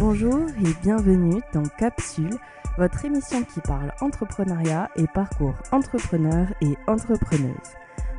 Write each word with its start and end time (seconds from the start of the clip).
Bonjour 0.00 0.48
et 0.64 0.82
bienvenue 0.82 1.42
dans 1.52 1.64
Capsule, 1.78 2.34
votre 2.78 3.04
émission 3.04 3.44
qui 3.44 3.60
parle 3.60 3.92
entrepreneuriat 4.00 4.88
et 4.96 5.06
parcours 5.12 5.52
entrepreneur 5.72 6.46
et 6.62 6.74
entrepreneuse. 6.86 7.76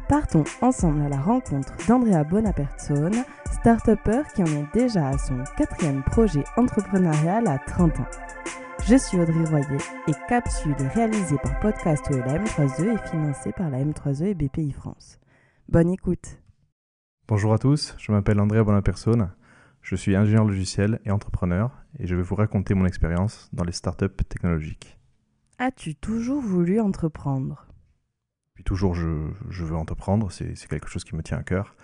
Partons 0.08 0.44
ensemble 0.62 1.02
à 1.02 1.10
la 1.10 1.20
rencontre 1.20 1.74
d'Andrea 1.88 2.24
Bonapersone, 2.24 3.26
start-upper 3.52 4.22
qui 4.36 4.44
en 4.44 4.46
est 4.46 4.72
déjà 4.76 5.08
à 5.08 5.18
son 5.18 5.44
quatrième 5.58 6.04
projet 6.04 6.44
entrepreneurial 6.56 7.48
à 7.48 7.58
30 7.58 8.00
ans. 8.00 8.10
Je 8.86 8.96
suis 8.96 9.20
Audrey 9.20 9.46
Royer 9.46 9.82
et 10.08 10.14
Capsule 10.30 10.76
est 10.80 10.88
réalisée 10.90 11.38
par 11.42 11.60
Podcast 11.62 12.06
la 12.12 12.38
M3E 12.38 12.94
et 12.94 13.10
financée 13.10 13.54
par 13.54 13.72
la 13.72 13.80
M3E 13.80 14.26
et 14.26 14.34
BPI 14.36 14.72
France. 14.72 15.20
Bonne 15.68 15.90
écoute. 15.90 16.38
Bonjour 17.28 17.54
à 17.54 17.58
tous, 17.58 17.96
je 17.98 18.12
m'appelle 18.12 18.40
Andrea 18.40 18.64
Bonapersone. 18.64 19.32
Je 19.82 19.96
suis 19.96 20.16
ingénieur 20.16 20.46
logiciel 20.46 21.00
et 21.06 21.12
entrepreneur 21.12 21.72
et 22.00 22.08
je 22.08 22.16
vais 22.16 22.22
vous 22.22 22.36
raconter 22.36 22.74
mon 22.74 22.86
expérience 22.86 23.50
dans 23.52 23.64
les 23.64 23.72
startups 23.72 24.10
technologiques. 24.30 24.98
As-tu 25.58 25.96
toujours 25.96 26.42
voulu 26.42 26.80
entreprendre? 26.80 27.68
Puis 28.54 28.64
toujours, 28.64 28.94
je, 28.94 29.30
je 29.50 29.64
veux 29.64 29.76
entreprendre, 29.76 30.32
c'est 30.32 30.56
quelque 30.68 30.88
chose 30.88 31.04
qui 31.04 31.16
me 31.16 31.24
tient 31.24 31.38
à 31.38 31.44
cœur. 31.44 31.76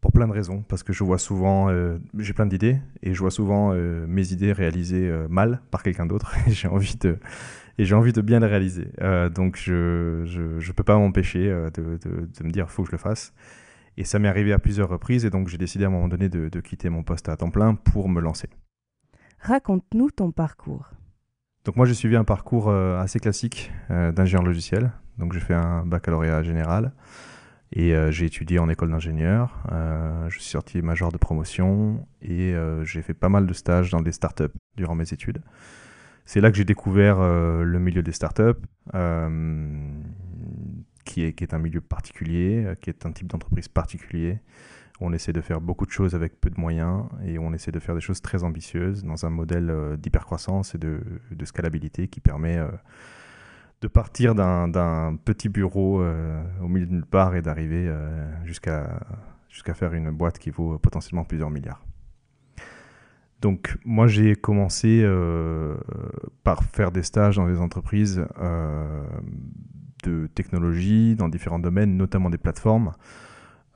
Pour 0.00 0.12
plein 0.12 0.28
de 0.28 0.32
raisons, 0.32 0.62
parce 0.62 0.84
que 0.84 0.92
je 0.92 1.02
vois 1.02 1.18
souvent, 1.18 1.68
euh, 1.70 1.98
j'ai 2.18 2.32
plein 2.32 2.46
d'idées 2.46 2.78
et 3.02 3.14
je 3.14 3.18
vois 3.18 3.32
souvent 3.32 3.72
euh, 3.72 4.06
mes 4.06 4.32
idées 4.32 4.52
réalisées 4.52 5.08
euh, 5.08 5.26
mal 5.28 5.60
par 5.72 5.82
quelqu'un 5.82 6.06
d'autre 6.06 6.32
et 6.46 6.52
j'ai 6.52 6.68
envie 6.68 6.96
de 6.96 7.18
et 7.78 7.84
j'ai 7.84 7.94
envie 7.94 8.12
de 8.12 8.20
bien 8.20 8.40
les 8.40 8.46
réaliser. 8.46 8.88
Donc 9.34 9.56
je 9.56 10.22
je, 10.24 10.58
je 10.58 10.72
peux 10.72 10.82
pas 10.82 10.96
m'empêcher 10.96 11.48
de, 11.48 11.98
de, 11.98 12.28
de 12.38 12.44
me 12.44 12.50
dire 12.50 12.70
faut 12.70 12.82
que 12.82 12.88
je 12.88 12.92
le 12.92 12.98
fasse. 12.98 13.32
Et 13.98 14.04
ça 14.04 14.20
m'est 14.20 14.28
arrivé 14.28 14.52
à 14.52 14.60
plusieurs 14.60 14.88
reprises 14.88 15.24
et 15.24 15.30
donc 15.30 15.48
j'ai 15.48 15.58
décidé 15.58 15.82
à 15.84 15.88
un 15.88 15.90
moment 15.90 16.06
donné 16.06 16.28
de, 16.28 16.48
de 16.48 16.60
quitter 16.60 16.88
mon 16.88 17.02
poste 17.02 17.28
à 17.28 17.36
temps 17.36 17.50
plein 17.50 17.74
pour 17.74 18.08
me 18.08 18.20
lancer. 18.20 18.48
Raconte-nous 19.40 20.12
ton 20.12 20.30
parcours. 20.30 20.92
Donc 21.64 21.74
moi 21.74 21.84
j'ai 21.84 21.94
suivi 21.94 22.14
un 22.14 22.22
parcours 22.22 22.68
euh, 22.68 23.00
assez 23.00 23.18
classique 23.18 23.72
euh, 23.90 24.12
d'ingénieur 24.12 24.44
logiciel. 24.44 24.92
Donc 25.18 25.32
j'ai 25.32 25.40
fait 25.40 25.54
un 25.54 25.84
baccalauréat 25.84 26.44
général 26.44 26.92
et 27.72 27.92
euh, 27.92 28.12
j'ai 28.12 28.26
étudié 28.26 28.60
en 28.60 28.68
école 28.68 28.92
d'ingénieur. 28.92 29.64
Je 30.28 30.38
suis 30.38 30.48
sorti 30.48 30.80
major 30.80 31.10
de 31.10 31.18
promotion 31.18 32.06
et 32.22 32.54
j'ai 32.84 33.02
fait 33.02 33.14
pas 33.14 33.28
mal 33.28 33.48
de 33.48 33.52
stages 33.52 33.90
dans 33.90 34.00
des 34.00 34.12
startups 34.12 34.44
durant 34.76 34.94
mes 34.94 35.12
études. 35.12 35.42
C'est 36.24 36.40
là 36.40 36.52
que 36.52 36.56
j'ai 36.56 36.64
découvert 36.64 37.18
le 37.18 37.78
milieu 37.80 38.02
des 38.02 38.12
startups, 38.12 38.62
qui, 41.08 41.22
est, 41.22 41.54
un 41.54 41.58
milieu 41.58 41.80
particulier, 41.80 42.64
euh, 42.64 42.74
qui 42.74 42.90
est 42.90 43.06
un 43.06 43.12
type 43.12 43.28
d'entreprise 43.28 43.68
particulier. 43.68 44.40
On 45.00 45.12
essaie 45.12 45.32
de 45.32 45.40
faire 45.40 45.60
beaucoup 45.60 45.86
de 45.86 45.90
choses 45.90 46.14
avec 46.14 46.40
peu 46.40 46.50
de 46.50 46.60
moyens 46.60 47.04
et 47.24 47.38
on 47.38 47.52
essaie 47.54 47.72
de 47.72 47.78
faire 47.78 47.94
des 47.94 48.00
choses 48.00 48.20
très 48.20 48.44
ambitieuses 48.44 49.04
dans 49.04 49.24
un 49.24 49.30
modèle 49.30 49.70
euh, 49.70 49.96
d'hypercroissance 49.96 50.74
et 50.74 50.78
de, 50.78 51.00
scalabilité 51.44 52.08
qui 52.08 52.20
permet 52.20 52.58
euh, 52.58 52.68
de 53.80 53.88
partir 53.88 54.34
d'un 54.34 55.16
petit 55.24 55.48
bureau 55.48 56.02
au 56.60 56.68
milieu 56.68 56.86
de 56.86 56.92
nulle 56.92 57.06
part 57.06 57.36
et 57.36 57.42
d'arriver 57.42 57.88
jusqu'à 58.44 59.06
jusqu'à 59.48 59.72
faire 59.72 59.94
une 59.94 60.10
boîte 60.10 60.40
qui 60.40 60.50
vaut 60.50 60.78
potentiellement 60.78 61.22
plusieurs 61.22 61.48
milliards. 61.48 61.86
Donc 63.40 63.78
moi 63.84 64.08
j'ai 64.08 64.34
commencé 64.34 65.08
par 66.42 66.64
faire 66.64 66.90
des 66.90 67.04
stages 67.04 67.36
dans 67.36 67.46
des 67.46 67.60
entreprises 67.60 68.26
de 70.04 70.28
technologie 70.34 71.14
dans 71.14 71.28
différents 71.28 71.58
domaines, 71.58 71.96
notamment 71.96 72.30
des 72.30 72.38
plateformes, 72.38 72.92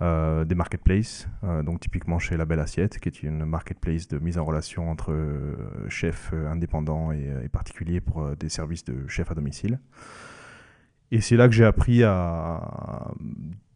euh, 0.03 0.45
des 0.45 0.56
marketplaces, 0.56 1.28
euh, 1.45 1.62
donc 1.62 1.78
typiquement 1.78 2.19
chez 2.19 2.37
La 2.37 2.45
Belle 2.45 2.59
Assiette, 2.59 2.98
qui 2.98 3.09
est 3.09 3.23
une 3.23 3.45
marketplace 3.45 4.09
de 4.09 4.19
mise 4.19 4.37
en 4.37 4.45
relation 4.45 4.91
entre 4.91 5.12
euh, 5.12 5.55
chefs 5.89 6.33
indépendants 6.33 7.12
et, 7.12 7.48
particuliers 7.53 8.00
pour 8.00 8.34
des 8.34 8.48
services 8.48 8.84
de 8.84 9.06
chef 9.06 9.31
à 9.31 9.34
domicile. 9.34 9.78
Et 11.12 11.20
c'est 11.20 11.37
là 11.37 11.47
que 11.47 11.55
j'ai 11.55 11.65
appris 11.65 12.03
à, 12.03 13.12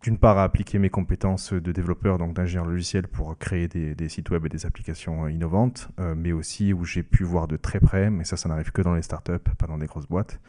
d'une 0.02 0.18
part, 0.18 0.38
à 0.38 0.42
appliquer 0.42 0.80
mes 0.80 0.90
compétences 0.90 1.52
de 1.52 1.70
développeur, 1.70 2.18
donc 2.18 2.34
d'ingénieur 2.34 2.64
logiciel, 2.64 3.06
pour 3.06 3.38
créer 3.38 3.68
des, 3.68 4.08
sites 4.08 4.30
web 4.30 4.46
et 4.46 4.48
des 4.48 4.66
applications 4.66 5.28
innovantes, 5.28 5.90
mais 6.16 6.32
aussi 6.32 6.72
où 6.72 6.84
j'ai 6.84 7.02
pu 7.02 7.22
voir 7.22 7.46
de 7.46 7.56
très 7.56 7.78
près, 7.78 8.10
mais 8.10 8.24
ça, 8.24 8.36
ça 8.36 8.48
n'arrive 8.48 8.72
que 8.72 8.82
dans 8.82 8.94
les 8.94 9.02
startups, 9.02 9.38
pas 9.58 9.66
dans 9.66 9.78
des 9.78 9.86
grosses 9.86 10.08
boîtes, 10.08 10.40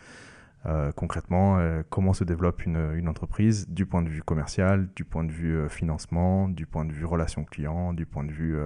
euh, 0.66 0.92
concrètement, 0.92 1.60
euh, 1.60 1.84
comment 1.90 2.14
se 2.14 2.24
développe 2.24 2.66
une, 2.66 3.08
entreprise 3.08 3.70
du 3.70 3.86
point 3.86 4.02
de 4.02 4.10
vue 4.10 4.24
commercial, 4.24 4.90
du 4.96 5.06
point 5.06 5.24
de 5.24 5.32
vue 5.32 5.56
euh, 5.56 5.70
financement, 5.70 6.50
du 6.50 6.66
point 6.66 6.84
de 6.84 6.92
vue 6.92 7.06
relation 7.06 7.46
client, 7.46 7.94
du 7.94 8.06
point 8.06 8.24
de 8.24 8.32
vue 8.32 8.58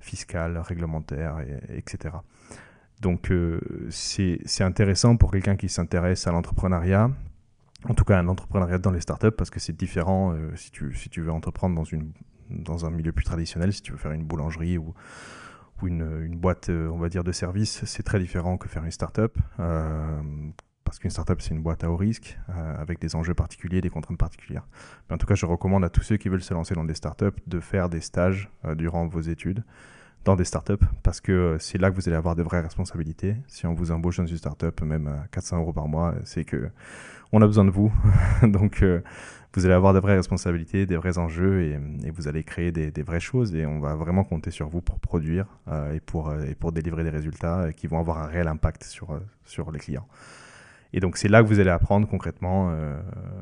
fiscal, 0.00 0.58
réglementaire, 0.58 1.40
et- 1.40 1.78
etc. 1.78 2.16
Donc 3.00 3.32
c'est 3.90 4.38
intéressant 4.60 5.16
pour 5.16 5.32
quelqu'un 5.32 5.56
qui 5.56 5.68
s'intéresse 5.68 6.26
à 6.28 6.32
l'entrepreneuriat, 6.32 7.10
en 7.88 7.94
tout 7.94 8.04
cas 8.04 8.18
à 8.18 8.22
l'entrepreneuriat 8.22 8.78
dans 8.78 8.92
les 8.92 9.00
startups, 9.00 9.32
parce 9.32 9.50
que 9.50 9.58
c'est 9.58 9.76
différent 9.76 10.36
si, 10.54 10.70
tu, 10.70 10.94
si 10.94 11.08
tu 11.08 11.20
veux 11.20 11.32
entreprendre 11.32 11.82
dans, 12.50 12.86
un 12.86 12.90
milieu 12.90 13.10
plus 13.10 13.24
traditionnel, 13.24 13.72
si 13.72 13.82
tu 13.82 13.90
veux 13.90 13.98
faire 13.98 14.12
une 14.12 14.24
boulangerie 14.24 14.78
ou, 14.78 14.94
une, 15.84 16.22
une 16.22 16.36
boîte, 16.36 16.68
on 16.68 16.98
va 16.98 17.08
dire, 17.08 17.24
de 17.24 17.32
service, 17.32 17.84
c'est 17.86 18.04
très 18.04 18.20
différent 18.20 18.56
que 18.56 18.68
faire 18.68 18.84
une 18.84 18.92
startup. 18.92 19.36
Parce 20.92 20.98
qu'une 20.98 21.10
startup, 21.10 21.40
c'est 21.40 21.54
une 21.54 21.62
boîte 21.62 21.84
à 21.84 21.90
haut 21.90 21.96
risque, 21.96 22.38
euh, 22.50 22.76
avec 22.78 23.00
des 23.00 23.16
enjeux 23.16 23.32
particuliers, 23.32 23.80
des 23.80 23.88
contraintes 23.88 24.18
particulières. 24.18 24.66
En 25.10 25.16
tout 25.16 25.24
cas, 25.24 25.34
je 25.34 25.46
recommande 25.46 25.82
à 25.84 25.88
tous 25.88 26.02
ceux 26.02 26.18
qui 26.18 26.28
veulent 26.28 26.42
se 26.42 26.52
lancer 26.52 26.74
dans 26.74 26.84
des 26.84 26.92
startups 26.92 27.40
de 27.46 27.60
faire 27.60 27.88
des 27.88 28.02
stages 28.02 28.50
euh, 28.66 28.74
durant 28.74 29.06
vos 29.06 29.22
études 29.22 29.64
dans 30.26 30.36
des 30.36 30.44
startups, 30.44 30.84
parce 31.02 31.22
que 31.22 31.32
euh, 31.32 31.58
c'est 31.58 31.78
là 31.78 31.90
que 31.90 31.96
vous 31.96 32.10
allez 32.10 32.16
avoir 32.18 32.36
de 32.36 32.42
vraies 32.42 32.60
responsabilités. 32.60 33.36
Si 33.46 33.66
on 33.66 33.72
vous 33.72 33.90
embauche 33.90 34.18
dans 34.18 34.26
une 34.26 34.36
startup, 34.36 34.82
même 34.82 35.06
à 35.06 35.26
400 35.28 35.60
euros 35.60 35.72
par 35.72 35.88
mois, 35.88 36.14
c'est 36.24 36.44
que 36.44 36.68
on 37.32 37.40
a 37.40 37.46
besoin 37.46 37.64
de 37.64 37.70
vous. 37.70 37.90
Donc, 38.42 38.84
vous 39.54 39.64
allez 39.64 39.74
avoir 39.74 39.94
de 39.94 39.98
vraies 39.98 40.16
responsabilités, 40.16 40.84
des 40.84 40.98
vrais 40.98 41.16
enjeux, 41.16 41.62
et, 41.62 41.80
vous 42.10 42.28
allez 42.28 42.44
créer 42.44 42.70
des, 42.70 43.02
vraies 43.02 43.18
choses, 43.18 43.54
et 43.54 43.64
on 43.64 43.80
va 43.80 43.94
vraiment 43.94 44.24
compter 44.24 44.50
sur 44.50 44.68
vous 44.68 44.82
pour 44.82 45.00
produire 45.00 45.46
et, 45.94 46.00
pour, 46.00 46.34
et 46.34 46.54
délivrer 46.72 47.02
des 47.02 47.08
résultats 47.08 47.72
qui 47.72 47.86
vont 47.86 47.98
avoir 47.98 48.18
un 48.18 48.26
réel 48.26 48.48
impact 48.48 48.84
sur 48.84 49.72
les 49.72 49.78
clients. 49.78 50.06
Et 50.92 51.00
donc 51.00 51.16
c'est 51.16 51.28
là 51.28 51.42
que 51.42 51.48
vous 51.48 51.58
allez 51.58 51.70
apprendre 51.70 52.06
concrètement 52.06 52.70
euh, 52.70 53.00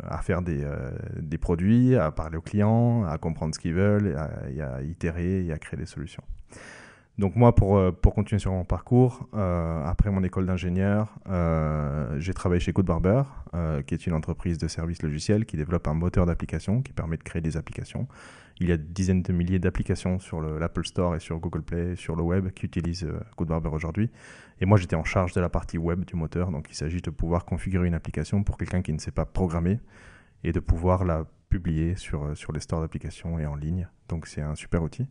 à 0.09 0.23
faire 0.23 0.43
des, 0.43 0.63
euh, 0.63 0.91
des 1.21 1.39
produits, 1.39 1.97
à 1.97 2.13
parler 2.13 2.37
aux 2.37 2.43
clients, 2.43 3.05
à 3.05 3.19
comprendre 3.19 3.55
ce 3.55 3.61
qu'ils 3.61 3.75
veulent, 3.75 4.17
à, 4.17 4.49
et 4.51 4.61
à 4.61 4.83
itérer 4.83 5.45
et 5.45 5.53
à 5.53 5.59
créer 5.59 5.79
des 5.79 5.87
solutions. 5.87 6.23
Donc 7.21 7.37
moi, 7.37 7.55
pour, 7.55 7.77
euh, 7.77 7.93
pour 7.93 8.15
continuer 8.15 8.39
sur 8.39 8.51
mon 8.51 8.65
parcours, 8.65 9.29
euh, 9.35 9.85
après 9.85 10.11
mon 10.11 10.25
école 10.25 10.47
d'ingénieur, 10.47 11.15
euh, 11.29 12.19
j'ai 12.19 12.33
travaillé 12.33 12.61
chez 12.61 12.73
Goodbarber, 12.73 13.25
euh, 13.53 13.83
qui 13.83 13.93
est 13.93 14.07
une 14.07 14.15
entreprise 14.15 14.57
de 14.57 14.67
services 14.69 15.03
logiciels 15.03 15.45
qui 15.45 15.59
développe 15.59 15.87
un 15.87 15.93
moteur 15.93 16.25
d'application 16.25 16.81
qui 16.81 16.95
permet 16.95 17.19
de 17.19 17.23
créer 17.23 17.43
des 17.43 17.59
applications. 17.59 18.09
Il 18.59 18.71
y 18.71 18.73
a 18.73 18.79
des 18.79 18.85
dizaines 18.89 19.21
de 19.23 19.35
milliers 19.35 19.59
d'applications 19.59 20.19
sur 20.19 20.41
le- 20.41 20.59
l'Apple 20.59 20.87
Store 20.87 21.15
et 21.15 21.21
sur 21.21 21.39
Google 21.41 21.61
Play, 21.61 21.95
sur 21.95 22.17
le 22.17 22.23
web, 22.23 22.53
qui 22.53 22.65
utilisent 22.65 23.05
euh, 23.05 23.21
Goodbarber 23.37 23.69
aujourd'hui. 23.69 24.11
Et 24.63 24.65
moi, 24.65 24.79
j'étais 24.79 24.97
en 24.97 25.05
charge 25.05 25.35
de 25.35 25.43
la 25.43 25.51
partie 25.51 25.77
web 25.77 26.07
du 26.07 26.17
moteur. 26.17 26.51
Donc, 26.51 26.69
il 26.71 26.75
s'agit 26.75 27.03
de 27.03 27.11
pouvoir 27.11 27.45
configurer 27.45 27.87
une 27.87 27.95
application 27.95 28.43
pour 28.45 28.57
quelqu'un 28.57 28.81
qui 28.81 28.95
ne 28.95 28.99
sait 28.99 29.11
pas 29.11 29.27
programmer 29.27 29.79
et 30.43 30.53
de 30.53 30.61
pouvoir 30.61 31.05
la 31.05 31.27
publier 31.51 31.97
sur, 31.97 32.25
euh, 32.25 32.35
sur 32.35 32.53
les 32.53 32.61
stores 32.61 32.81
d'applications 32.81 33.39
et 33.39 33.45
en 33.45 33.57
ligne. 33.57 33.89
Donc, 34.09 34.27
c'est 34.27 34.41
un 34.41 34.55
super 34.55 34.83
outil. 34.83 35.07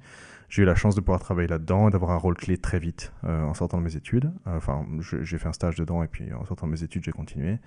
J'ai 0.49 0.63
eu 0.63 0.65
la 0.65 0.75
chance 0.75 0.95
de 0.95 1.01
pouvoir 1.01 1.19
travailler 1.19 1.47
là-dedans 1.47 1.89
et 1.89 1.91
d'avoir 1.91 2.11
un 2.11 2.17
rôle 2.17 2.35
clé 2.35 2.57
très 2.57 2.79
vite 2.79 3.13
euh, 3.25 3.43
en 3.43 3.53
sortant 3.53 3.77
de 3.77 3.83
mes 3.83 3.95
études. 3.95 4.31
Euh, 4.47 4.57
Enfin, 4.57 4.85
j'ai 4.99 5.37
fait 5.37 5.47
un 5.47 5.53
stage 5.53 5.75
dedans 5.75 6.01
et 6.01 6.07
puis 6.07 6.33
en 6.33 6.45
sortant 6.45 6.65
de 6.65 6.71
mes 6.71 6.83
études, 6.83 7.03
j'ai 7.03 7.11
continué. 7.11 7.59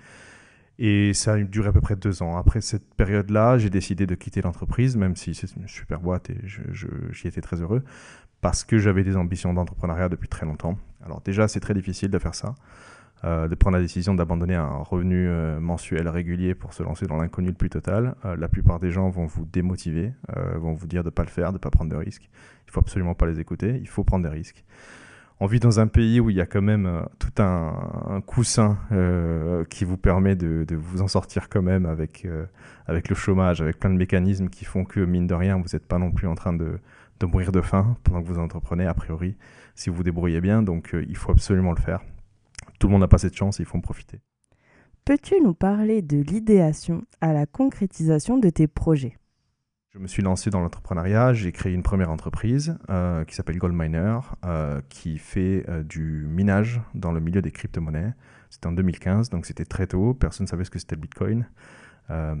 Et 0.79 1.13
ça 1.13 1.33
a 1.33 1.37
duré 1.37 1.69
à 1.69 1.71
peu 1.71 1.81
près 1.81 1.95
deux 1.95 2.23
ans. 2.23 2.35
Après 2.35 2.59
cette 2.59 2.93
période-là, 2.95 3.57
j'ai 3.57 3.69
décidé 3.69 4.05
de 4.07 4.15
quitter 4.15 4.41
l'entreprise, 4.41 4.97
même 4.97 5.15
si 5.15 5.35
c'est 5.35 5.55
une 5.55 5.67
super 5.67 5.99
boîte 5.99 6.29
et 6.31 6.37
j'y 6.43 7.27
étais 7.27 7.41
très 7.41 7.61
heureux, 7.61 7.83
parce 8.41 8.63
que 8.63 8.79
j'avais 8.79 9.03
des 9.03 9.15
ambitions 9.15 9.53
d'entrepreneuriat 9.53 10.09
depuis 10.09 10.27
très 10.27 10.45
longtemps. 10.45 10.77
Alors 11.05 11.21
déjà, 11.21 11.47
c'est 11.47 11.59
très 11.59 11.75
difficile 11.75 12.09
de 12.09 12.17
faire 12.17 12.33
ça, 12.33 12.55
euh, 13.25 13.47
de 13.47 13.55
prendre 13.55 13.77
la 13.77 13.81
décision 13.81 14.13
d'abandonner 14.13 14.55
un 14.55 14.67
revenu 14.67 15.29
euh, 15.29 15.57
mensuel 15.61 16.09
régulier 16.09 16.55
pour 16.55 16.73
se 16.73 16.83
lancer 16.83 17.05
dans 17.05 17.15
l'inconnu 17.15 17.47
le 17.47 17.53
plus 17.53 17.69
total. 17.69 18.15
Euh, 18.25 18.35
la 18.35 18.49
plupart 18.49 18.81
des 18.81 18.91
gens 18.91 19.09
vont 19.09 19.25
vous 19.25 19.45
démotiver, 19.45 20.11
vont 20.55 20.73
vous 20.73 20.87
dire 20.87 21.03
de 21.03 21.07
ne 21.07 21.11
pas 21.11 21.23
le 21.23 21.29
faire, 21.29 21.49
de 21.49 21.53
ne 21.53 21.59
pas 21.59 21.69
prendre 21.69 21.89
de 21.89 21.95
risques. 21.95 22.29
Il 22.67 22.71
faut 22.71 22.81
absolument 22.81 23.13
pas 23.13 23.25
les 23.25 23.39
écouter, 23.39 23.79
il 23.79 23.87
faut 23.87 24.03
prendre 24.03 24.23
des 24.23 24.33
risques. 24.33 24.65
On 25.39 25.45
vit 25.45 25.59
dans 25.59 25.79
un 25.79 25.87
pays 25.87 26.19
où 26.19 26.29
il 26.29 26.35
y 26.35 26.41
a 26.41 26.45
quand 26.45 26.61
même 26.61 27.05
tout 27.19 27.41
un, 27.41 28.21
coussin 28.25 28.77
qui 29.69 29.83
vous 29.83 29.97
permet 29.97 30.35
de, 30.35 30.75
vous 30.75 31.01
en 31.01 31.07
sortir 31.07 31.49
quand 31.49 31.61
même 31.61 31.85
avec, 31.85 32.27
avec 32.87 33.09
le 33.09 33.15
chômage, 33.15 33.61
avec 33.61 33.79
plein 33.79 33.89
de 33.89 33.97
mécanismes 33.97 34.47
qui 34.47 34.63
font 34.63 34.85
que, 34.85 34.99
mine 34.99 35.27
de 35.27 35.33
rien, 35.33 35.57
vous 35.57 35.67
n'êtes 35.73 35.87
pas 35.87 35.97
non 35.97 36.11
plus 36.11 36.27
en 36.27 36.35
train 36.35 36.53
de, 36.53 36.79
mourir 37.23 37.51
de 37.51 37.61
faim 37.61 37.97
pendant 38.03 38.21
que 38.21 38.27
vous 38.27 38.39
entreprenez, 38.39 38.85
a 38.85 38.93
priori, 38.93 39.35
si 39.75 39.89
vous 39.89 39.97
vous 39.97 40.03
débrouillez 40.03 40.41
bien. 40.41 40.61
Donc, 40.61 40.95
il 41.07 41.15
faut 41.15 41.31
absolument 41.31 41.71
le 41.71 41.81
faire. 41.81 42.01
Tout 42.83 42.89
le 42.89 42.91
monde 42.91 43.03
n'a 43.03 43.07
pas 43.07 43.17
cette 43.17 43.37
chance, 43.37 43.59
il 43.59 43.65
faut 43.65 43.77
en 43.77 43.79
profiter. 43.79 44.19
Peux-tu 45.05 45.39
nous 45.39 45.53
parler 45.53 46.01
de 46.01 46.17
l'idéation 46.17 47.05
à 47.21 47.31
la 47.31 47.45
concrétisation 47.45 48.37
de 48.37 48.49
tes 48.49 48.67
projets? 48.67 49.17
Je 49.91 49.99
me 49.99 50.07
suis 50.07 50.21
lancé 50.21 50.49
dans 50.49 50.59
l'entrepreneuriat, 50.59 51.31
j'ai 51.31 51.53
créé 51.53 51.71
une 51.71 51.81
première 51.81 52.11
entreprise 52.11 52.77
euh, 52.89 53.23
qui 53.23 53.35
s'appelle 53.35 53.57
Goldminer, 53.57 54.19
euh, 54.43 54.81
qui 54.89 55.17
fait 55.17 55.63
euh, 55.69 55.81
du 55.81 56.27
minage 56.27 56.81
dans 56.93 57.13
le 57.13 57.21
milieu 57.21 57.41
des 57.41 57.51
crypto-monnaies. 57.51 58.15
C'était 58.49 58.67
en 58.67 58.73
2015, 58.73 59.29
donc 59.29 59.45
c'était 59.45 59.63
très 59.63 59.87
tôt, 59.87 60.13
personne 60.13 60.43
ne 60.43 60.49
savait 60.49 60.65
ce 60.65 60.69
que 60.69 60.79
c'était 60.79 60.95
le 60.95 61.01
Bitcoin. 61.01 61.47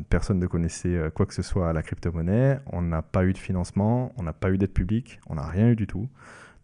personne 0.09 0.39
ne 0.39 0.47
connaissait 0.47 1.09
quoi 1.15 1.25
que 1.25 1.33
ce 1.33 1.41
soit 1.41 1.69
à 1.69 1.73
la 1.73 1.83
crypto-monnaie. 1.83 2.59
On 2.65 2.81
n'a 2.81 3.01
pas 3.01 3.23
eu 3.23 3.31
de 3.31 3.37
financement, 3.37 4.11
on 4.17 4.23
n'a 4.23 4.33
pas 4.33 4.51
eu 4.51 4.57
d'aide 4.57 4.73
publique, 4.73 5.21
on 5.29 5.35
n'a 5.35 5.47
rien 5.47 5.69
eu 5.69 5.77
du 5.77 5.87
tout. 5.87 6.09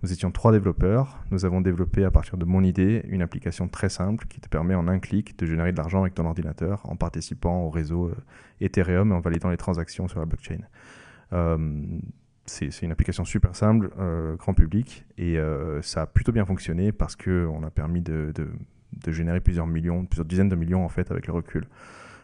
Nous 0.02 0.14
étions 0.14 0.32
trois 0.32 0.54
développeurs. 0.54 1.20
Nous 1.30 1.44
avons 1.44 1.60
développé 1.60 2.06
à 2.06 2.12
partir 2.12 2.38
de 2.38 2.46
mon 2.46 2.64
idée 2.64 3.04
une 3.10 3.22
application 3.22 3.68
très 3.68 3.90
simple 3.90 4.26
qui 4.28 4.40
te 4.40 4.48
permet 4.48 4.74
en 4.74 4.88
un 4.88 5.00
clic 5.00 5.38
de 5.38 5.46
générer 5.46 5.74
de 5.74 5.78
l'argent 5.78 6.02
avec 6.02 6.14
ton 6.16 6.26
ordinateur 6.26 6.82
en 6.90 6.96
participant 6.96 7.64
au 7.64 7.70
réseau 7.70 8.08
euh, 8.08 8.16
Ethereum 8.62 9.12
et 9.12 9.16
en 9.16 9.20
validant 9.20 9.50
les 9.50 9.58
transactions 9.58 10.08
sur 10.08 10.20
la 10.20 10.26
blockchain. 10.26 10.60
Euh, 11.34 11.58
c'est 12.46 12.82
une 12.82 12.92
application 12.92 13.26
super 13.26 13.56
simple, 13.56 13.92
euh, 14.00 14.36
grand 14.36 14.56
public, 14.56 15.06
et 15.20 15.38
ça 15.84 16.02
a 16.04 16.08
plutôt 16.08 16.32
bien 16.32 16.46
fonctionné 16.46 16.92
parce 16.92 17.16
qu'on 17.16 17.62
a 17.62 17.70
permis 17.70 18.02
de, 18.02 18.34
de, 18.34 19.12
générer 19.12 19.40
plusieurs 19.40 19.68
millions, 19.68 20.04
plusieurs 20.06 20.26
dizaines 20.26 20.50
de 20.50 20.56
millions 20.56 20.84
en 20.84 20.90
fait 20.90 21.12
avec 21.12 21.28
le 21.28 21.34
recul 21.34 21.68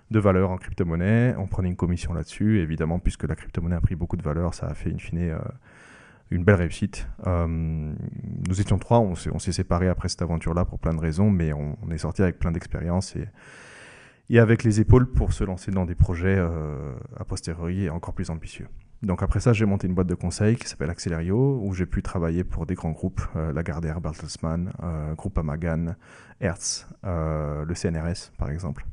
de 0.10 0.20
valeur 0.20 0.50
en 0.50 0.58
crypto-monnaie. 0.58 1.36
On 1.38 1.46
prenait 1.46 1.70
une 1.70 1.76
commission 1.76 2.12
là-dessus. 2.14 2.60
Évidemment, 2.60 2.98
puisque 2.98 3.26
la 3.26 3.36
crypto-monnaie 3.36 3.76
a 3.76 3.82
pris 3.82 3.94
beaucoup 3.94 4.18
de 4.18 4.24
valeur, 4.24 4.56
ça 4.56 4.66
a 4.66 4.74
fait 4.74 4.92
in 4.92 4.98
fine 4.98 5.38
une 6.32 6.44
belle 6.44 6.56
réussite. 6.56 7.08
Euh, 7.28 7.48
nous 7.48 8.62
étions 8.62 8.78
trois, 8.78 9.00
on 9.00 9.16
s'est 9.16 9.52
séparés 9.52 9.88
après 9.88 10.10
cette 10.10 10.22
aventure-là 10.22 10.66
pour 10.66 10.80
plein 10.80 10.94
de 10.94 11.00
raisons, 11.00 11.30
mais 11.30 11.54
on, 11.54 11.78
est 11.92 11.98
sorti 11.98 12.22
avec 12.22 12.40
plein 12.40 12.52
d'expérience 12.52 13.16
et, 14.30 14.40
avec 14.40 14.64
les 14.64 14.80
épaules 14.80 15.12
pour 15.12 15.34
se 15.34 15.44
lancer 15.44 15.72
dans 15.72 15.86
des 15.86 15.96
projets 15.96 16.36
euh, 16.38 16.94
a 17.18 17.26
posteriori 17.26 17.84
et 17.84 17.90
encore 17.90 18.14
plus 18.14 18.30
ambitieux. 18.30 18.68
Donc 19.04 19.22
après 19.22 19.40
ça, 19.40 19.54
j'ai 19.54 19.66
monté 19.66 19.88
une 19.88 19.94
boîte 19.94 20.08
de 20.08 20.16
conseil 20.16 20.56
qui 20.56 20.68
s'appelle 20.68 20.90
Accelerio, 20.90 21.60
où 21.62 21.74
j'ai 21.74 21.86
pu 21.86 22.02
travailler 22.02 22.44
pour 22.44 22.66
des 22.66 22.74
grands 22.74 22.92
groupes, 22.92 23.22
euh, 23.36 23.54
Lagardère, 23.54 24.02
Bertelsmann, 24.02 24.72
Groupe 25.16 25.38
Amagan, 25.38 25.96
Hertz, 26.40 26.88
le 27.04 27.74
CNRS 27.76 28.32
par 28.38 28.50
exemple. 28.50 28.86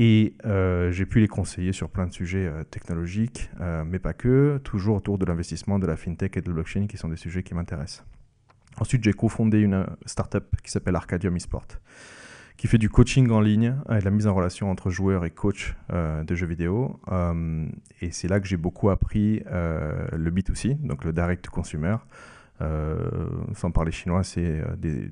Et 0.00 0.34
euh, 0.46 0.92
j'ai 0.92 1.06
pu 1.06 1.18
les 1.18 1.26
conseiller 1.26 1.72
sur 1.72 1.90
plein 1.90 2.06
de 2.06 2.12
sujets 2.12 2.46
euh, 2.46 2.62
technologiques, 2.62 3.50
euh, 3.60 3.82
mais 3.84 3.98
pas 3.98 4.12
que, 4.12 4.60
toujours 4.62 4.96
autour 4.96 5.18
de 5.18 5.26
l'investissement, 5.26 5.80
de 5.80 5.88
la 5.88 5.96
fintech 5.96 6.36
et 6.36 6.40
de 6.40 6.46
la 6.46 6.54
blockchain, 6.54 6.86
qui 6.86 6.96
sont 6.96 7.08
des 7.08 7.16
sujets 7.16 7.42
qui 7.42 7.52
m'intéressent. 7.52 8.04
Ensuite, 8.78 9.02
j'ai 9.02 9.12
cofondé 9.12 9.58
une 9.58 9.84
startup 10.06 10.44
qui 10.62 10.70
s'appelle 10.70 10.94
Arcadium 10.94 11.34
eSport, 11.34 11.66
qui 12.56 12.68
fait 12.68 12.78
du 12.78 12.88
coaching 12.88 13.28
en 13.32 13.40
ligne 13.40 13.74
et 13.90 14.00
la 14.00 14.12
mise 14.12 14.28
en 14.28 14.34
relation 14.34 14.70
entre 14.70 14.88
joueurs 14.88 15.24
et 15.24 15.30
coachs 15.30 15.74
de 15.90 16.34
jeux 16.36 16.46
vidéo. 16.46 17.00
et 18.00 18.12
c'est 18.12 18.28
là 18.28 18.38
que 18.38 18.46
j'ai 18.46 18.56
beaucoup 18.56 18.90
appris 18.90 19.42
le 19.50 20.30
B2C, 20.30 20.80
donc 20.80 21.04
le 21.04 21.12
direct 21.12 21.44
to 21.44 21.50
consumer. 21.50 21.96
sans 22.60 23.72
parler 23.72 23.90
chinois, 23.90 24.22
c'est 24.22 24.62
des, 24.76 25.10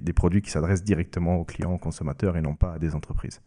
des, 0.00 0.12
produits 0.12 0.42
qui 0.42 0.50
s'adressent 0.50 0.82
directement 0.82 1.36
aux 1.36 1.44
clients, 1.44 1.74
aux 1.74 1.78
consommateurs 1.78 2.36
et 2.36 2.42
non 2.42 2.56
pas 2.56 2.72
à 2.72 2.78
des 2.80 2.96
entreprises. 2.96 3.40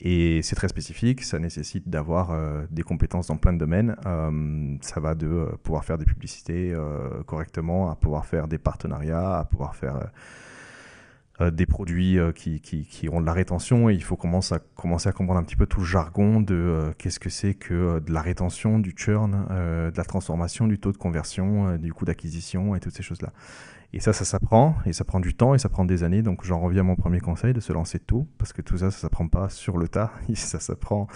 Et 0.00 0.42
c'est 0.42 0.54
très 0.54 0.68
spécifique, 0.68 1.22
ça 1.22 1.38
nécessite 1.38 1.88
d'avoir 1.88 2.30
euh, 2.30 2.64
des 2.70 2.82
compétences 2.82 3.26
dans 3.28 3.36
plein 3.36 3.52
de 3.52 3.58
domaines. 3.58 3.96
Euh, 4.06 4.76
ça 4.80 5.00
va 5.00 5.16
de 5.16 5.26
euh, 5.26 5.46
pouvoir 5.62 5.84
faire 5.84 5.98
des 5.98 6.04
publicités 6.04 6.74
correctement, 7.26 7.90
à 7.90 7.96
pouvoir 7.96 8.26
faire 8.26 8.46
des 8.48 8.58
partenariats, 8.58 9.38
à 9.38 9.44
pouvoir 9.44 9.74
faire 9.74 10.10
des 11.52 11.66
produits 11.66 12.18
qui, 12.34 12.60
qui, 12.60 12.84
qui, 12.84 13.08
ont 13.08 13.20
de 13.20 13.26
la 13.26 13.32
rétention. 13.32 13.88
Et 13.88 13.94
il 13.94 14.02
faut 14.02 14.16
commencer 14.16 14.54
à, 14.54 14.58
commencer 14.74 15.08
à 15.08 15.12
comprendre 15.12 15.40
un 15.40 15.44
petit 15.44 15.56
peu 15.56 15.66
tout 15.66 15.80
le 15.80 15.86
jargon 15.86 16.40
de 16.40 16.92
qu'est-ce 16.98 17.20
que 17.20 17.30
c'est 17.30 17.54
que 17.54 18.00
de 18.00 18.12
la 18.12 18.22
rétention, 18.22 18.78
du 18.78 18.94
churn, 18.96 19.46
de 19.50 19.96
la 19.96 20.04
transformation, 20.04 20.66
du 20.66 20.78
taux 20.78 20.92
de 20.92 20.96
conversion, 20.96 21.76
du 21.76 21.92
coût 21.92 22.04
d'acquisition 22.04 22.74
et 22.74 22.80
toutes 22.80 22.94
ces 22.94 23.02
choses-là. 23.02 23.32
Et 23.94 24.00
ça, 24.00 24.12
ça 24.12 24.26
s'apprend, 24.26 24.76
et 24.84 24.92
ça 24.92 25.04
prend 25.04 25.18
du 25.18 25.34
temps, 25.34 25.54
et 25.54 25.58
ça 25.58 25.70
prend 25.70 25.86
des 25.86 26.04
années. 26.04 26.20
Donc 26.20 26.44
j'en 26.44 26.60
reviens 26.60 26.80
à 26.82 26.84
mon 26.84 26.96
premier 26.96 27.20
conseil, 27.20 27.54
de 27.54 27.60
se 27.60 27.72
lancer 27.72 27.98
tôt, 27.98 28.26
parce 28.36 28.52
que 28.52 28.60
tout 28.60 28.76
ça, 28.76 28.90
ça 28.90 28.98
s'apprend 28.98 29.28
pas 29.28 29.48
sur 29.48 29.78
le 29.78 29.88
tas, 29.88 30.12
ça 30.34 30.60
s'apprend 30.60 31.06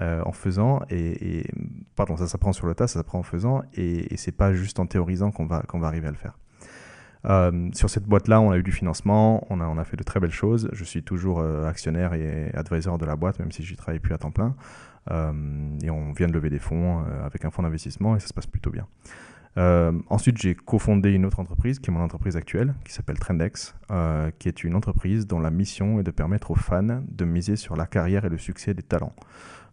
euh, 0.00 0.22
en 0.24 0.32
faisant, 0.32 0.80
et, 0.88 1.46
pardon, 1.94 2.16
ça 2.16 2.26
s'apprend 2.26 2.52
sur 2.52 2.66
le 2.66 2.74
tas, 2.74 2.86
ça 2.86 3.00
s'apprend 3.00 3.18
en 3.18 3.22
faisant, 3.22 3.62
et, 3.74 4.14
et 4.14 4.16
c'est 4.16 4.32
pas 4.32 4.54
juste 4.54 4.80
en 4.80 4.86
théorisant 4.86 5.30
qu'on 5.30 5.44
va, 5.44 5.62
qu'on 5.62 5.78
va 5.78 5.88
arriver 5.88 6.08
à 6.08 6.10
le 6.10 6.16
faire. 6.16 6.38
Euh, 7.24 7.70
sur 7.72 7.88
cette 7.88 8.04
boîte-là, 8.04 8.40
on 8.40 8.50
a 8.50 8.58
eu 8.58 8.62
du 8.62 8.72
financement, 8.72 9.46
on 9.50 9.60
a, 9.60 9.84
fait 9.84 9.96
de 9.96 10.02
très 10.02 10.20
belles 10.20 10.32
choses. 10.32 10.68
Je 10.72 10.84
suis 10.84 11.02
toujours 11.02 11.40
euh, 11.40 11.68
actionnaire 11.68 12.14
et 12.14 12.50
advisor 12.54 12.98
de 12.98 13.06
la 13.06 13.16
boîte, 13.16 13.38
même 13.38 13.52
si 13.52 13.62
j'y 13.62 13.76
travaille 13.76 14.00
plus 14.00 14.14
à 14.14 14.18
temps 14.18 14.30
plein. 14.30 14.54
et 15.10 15.90
on 15.90 16.12
vient 16.12 16.28
de 16.28 16.32
lever 16.32 16.50
des 16.50 16.58
fonds 16.58 17.04
avec 17.24 17.44
un 17.44 17.50
fonds 17.50 17.62
d'investissement, 17.62 18.16
et 18.16 18.20
ça 18.20 18.28
se 18.28 18.34
passe 18.34 18.46
plutôt 18.46 18.70
bien. 18.70 18.86
Euh, 19.58 19.92
ensuite, 20.08 20.38
j'ai 20.38 20.54
cofondé 20.54 21.10
une 21.10 21.26
autre 21.26 21.40
entreprise 21.40 21.78
qui 21.78 21.90
est 21.90 21.92
mon 21.92 22.00
entreprise 22.00 22.36
actuelle, 22.36 22.74
qui 22.84 22.92
s'appelle 22.92 23.18
Trendex, 23.18 23.74
euh, 23.90 24.30
qui 24.38 24.48
est 24.48 24.64
une 24.64 24.74
entreprise 24.74 25.26
dont 25.26 25.40
la 25.40 25.50
mission 25.50 26.00
est 26.00 26.02
de 26.02 26.10
permettre 26.10 26.50
aux 26.50 26.56
fans 26.56 27.02
de 27.06 27.24
miser 27.24 27.56
sur 27.56 27.76
la 27.76 27.86
carrière 27.86 28.24
et 28.24 28.30
le 28.30 28.38
succès 28.38 28.72
des 28.74 28.82
talents. 28.82 29.14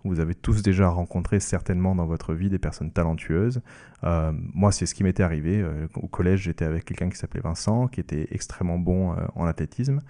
Vous 0.04 0.20
avez 0.20 0.36
tous 0.36 0.62
déjà 0.62 0.90
rencontré 0.90 1.40
certainement 1.40 1.96
dans 1.96 2.06
votre 2.06 2.34
vie 2.34 2.50
des 2.50 2.60
personnes 2.60 2.92
talentueuses. 2.92 3.62
Euh, 4.04 4.32
moi, 4.34 4.72
c'est 4.72 4.86
ce 4.86 4.96
qui 4.96 5.04
m'était 5.04 5.24
arrivé. 5.24 5.66
au 5.96 6.08
collège, 6.08 6.44
j'étais 6.44 6.66
avec 6.66 6.86
quelqu'un 6.86 7.10
qui 7.10 7.18
s'appelait 7.18 7.42
Vincent, 7.42 7.88
qui 7.88 8.00
était 8.00 8.28
extrêmement 8.32 8.80
bon 8.80 9.16
en 9.36 9.46
athlétisme. 9.46 10.02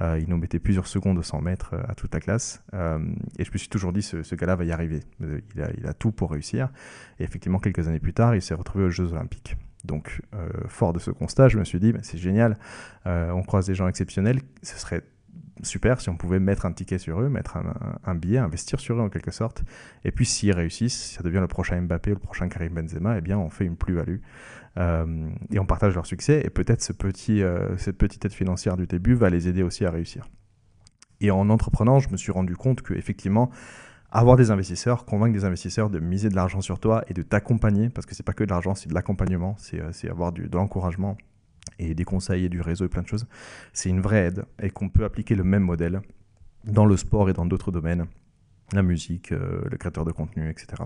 Euh, 0.00 0.18
il 0.18 0.28
nous 0.28 0.38
mettait 0.38 0.58
plusieurs 0.58 0.86
secondes 0.86 1.18
de 1.18 1.22
100 1.22 1.42
mètres 1.42 1.74
euh, 1.74 1.82
à 1.88 1.94
toute 1.94 2.14
la 2.14 2.20
classe. 2.20 2.62
Euh, 2.74 2.98
et 3.38 3.44
je 3.44 3.50
me 3.52 3.58
suis 3.58 3.68
toujours 3.68 3.92
dit, 3.92 4.02
ce, 4.02 4.34
gars-là 4.34 4.56
va 4.56 4.64
y 4.64 4.72
arriver. 4.72 5.00
Il 5.20 5.62
a, 5.62 5.70
il 5.76 5.86
a, 5.86 5.92
tout 5.92 6.10
pour 6.10 6.30
réussir. 6.30 6.70
Et 7.18 7.24
effectivement, 7.24 7.58
quelques 7.58 7.86
années 7.88 8.00
plus 8.00 8.14
tard, 8.14 8.34
il 8.34 8.42
s'est 8.42 8.54
retrouvé 8.54 8.84
aux 8.84 8.90
Jeux 8.90 9.12
Olympiques. 9.12 9.56
Donc, 9.84 10.20
fort 10.68 10.92
de 10.92 10.98
ce 10.98 11.10
constat, 11.10 11.48
je 11.48 11.58
me 11.58 11.64
suis 11.64 11.80
dit, 11.80 11.92
bah, 11.92 12.00
c'est 12.02 12.18
génial, 12.18 12.58
on 13.06 13.42
croise 13.42 13.66
des 13.66 13.74
gens 13.74 13.88
exceptionnels, 13.88 14.42
ce 14.62 14.78
serait 14.78 15.02
super 15.62 16.00
si 16.00 16.08
on 16.08 16.16
pouvait 16.16 16.40
mettre 16.40 16.66
un 16.66 16.72
ticket 16.72 16.98
sur 16.98 17.20
eux, 17.20 17.28
mettre 17.28 17.58
un, 18.04 18.14
billet, 18.14 18.38
investir 18.38 18.80
sur 18.80 18.96
eux 18.96 19.00
en 19.00 19.08
quelque 19.08 19.30
sorte. 19.30 19.62
Et 20.04 20.10
puis 20.10 20.26
s'ils 20.26 20.52
réussissent, 20.52 21.12
ça 21.16 21.22
devient 21.22 21.38
le 21.40 21.48
prochain 21.48 21.80
Mbappé 21.82 22.12
ou 22.12 22.14
le 22.14 22.20
prochain 22.20 22.48
Karim 22.48 22.74
Benzema, 22.74 23.18
eh 23.18 23.20
bien 23.20 23.38
on 23.38 23.50
fait 23.50 23.64
une 23.64 23.76
plus-value. 23.76 24.18
Euh, 24.78 25.28
et 25.50 25.58
on 25.58 25.66
partage 25.66 25.94
leur 25.94 26.06
succès. 26.06 26.42
Et 26.44 26.50
peut-être 26.50 26.82
ce 26.82 26.92
petit, 26.92 27.42
euh, 27.42 27.76
cette 27.76 27.98
petite 27.98 28.24
aide 28.24 28.32
financière 28.32 28.76
du 28.76 28.86
début 28.86 29.14
va 29.14 29.30
les 29.30 29.48
aider 29.48 29.62
aussi 29.62 29.84
à 29.84 29.90
réussir. 29.90 30.28
Et 31.20 31.30
en 31.30 31.50
entreprenant, 31.50 31.98
je 31.98 32.08
me 32.10 32.16
suis 32.16 32.32
rendu 32.32 32.56
compte 32.56 32.82
que 32.82 32.94
effectivement, 32.94 33.50
avoir 34.10 34.36
des 34.36 34.50
investisseurs, 34.50 35.04
convaincre 35.04 35.34
des 35.34 35.44
investisseurs 35.44 35.90
de 35.90 35.98
miser 36.00 36.28
de 36.30 36.34
l'argent 36.34 36.60
sur 36.60 36.80
toi 36.80 37.04
et 37.08 37.14
de 37.14 37.22
t'accompagner, 37.22 37.90
parce 37.90 38.06
que 38.06 38.14
c'est 38.14 38.22
pas 38.22 38.32
que 38.32 38.44
de 38.44 38.50
l'argent, 38.50 38.74
c'est 38.74 38.88
de 38.88 38.94
l'accompagnement, 38.94 39.54
c'est 39.58 39.80
euh, 39.80 40.10
avoir 40.10 40.32
du, 40.32 40.48
de 40.48 40.56
l'encouragement 40.56 41.16
et 41.78 41.94
des 41.94 42.04
conseils 42.04 42.44
et 42.44 42.48
du 42.48 42.60
réseau 42.60 42.84
et 42.84 42.88
plein 42.88 43.02
de 43.02 43.08
choses, 43.08 43.26
c'est 43.72 43.88
une 43.88 44.00
vraie 44.00 44.26
aide 44.26 44.44
et 44.62 44.70
qu'on 44.70 44.88
peut 44.88 45.04
appliquer 45.04 45.34
le 45.34 45.44
même 45.44 45.62
modèle 45.62 46.00
dans 46.64 46.84
le 46.84 46.96
sport 46.96 47.30
et 47.30 47.32
dans 47.32 47.46
d'autres 47.46 47.70
domaines, 47.70 48.06
la 48.72 48.82
musique, 48.82 49.30
le 49.30 49.76
créateur 49.78 50.04
de 50.04 50.12
contenu, 50.12 50.48
etc. 50.50 50.82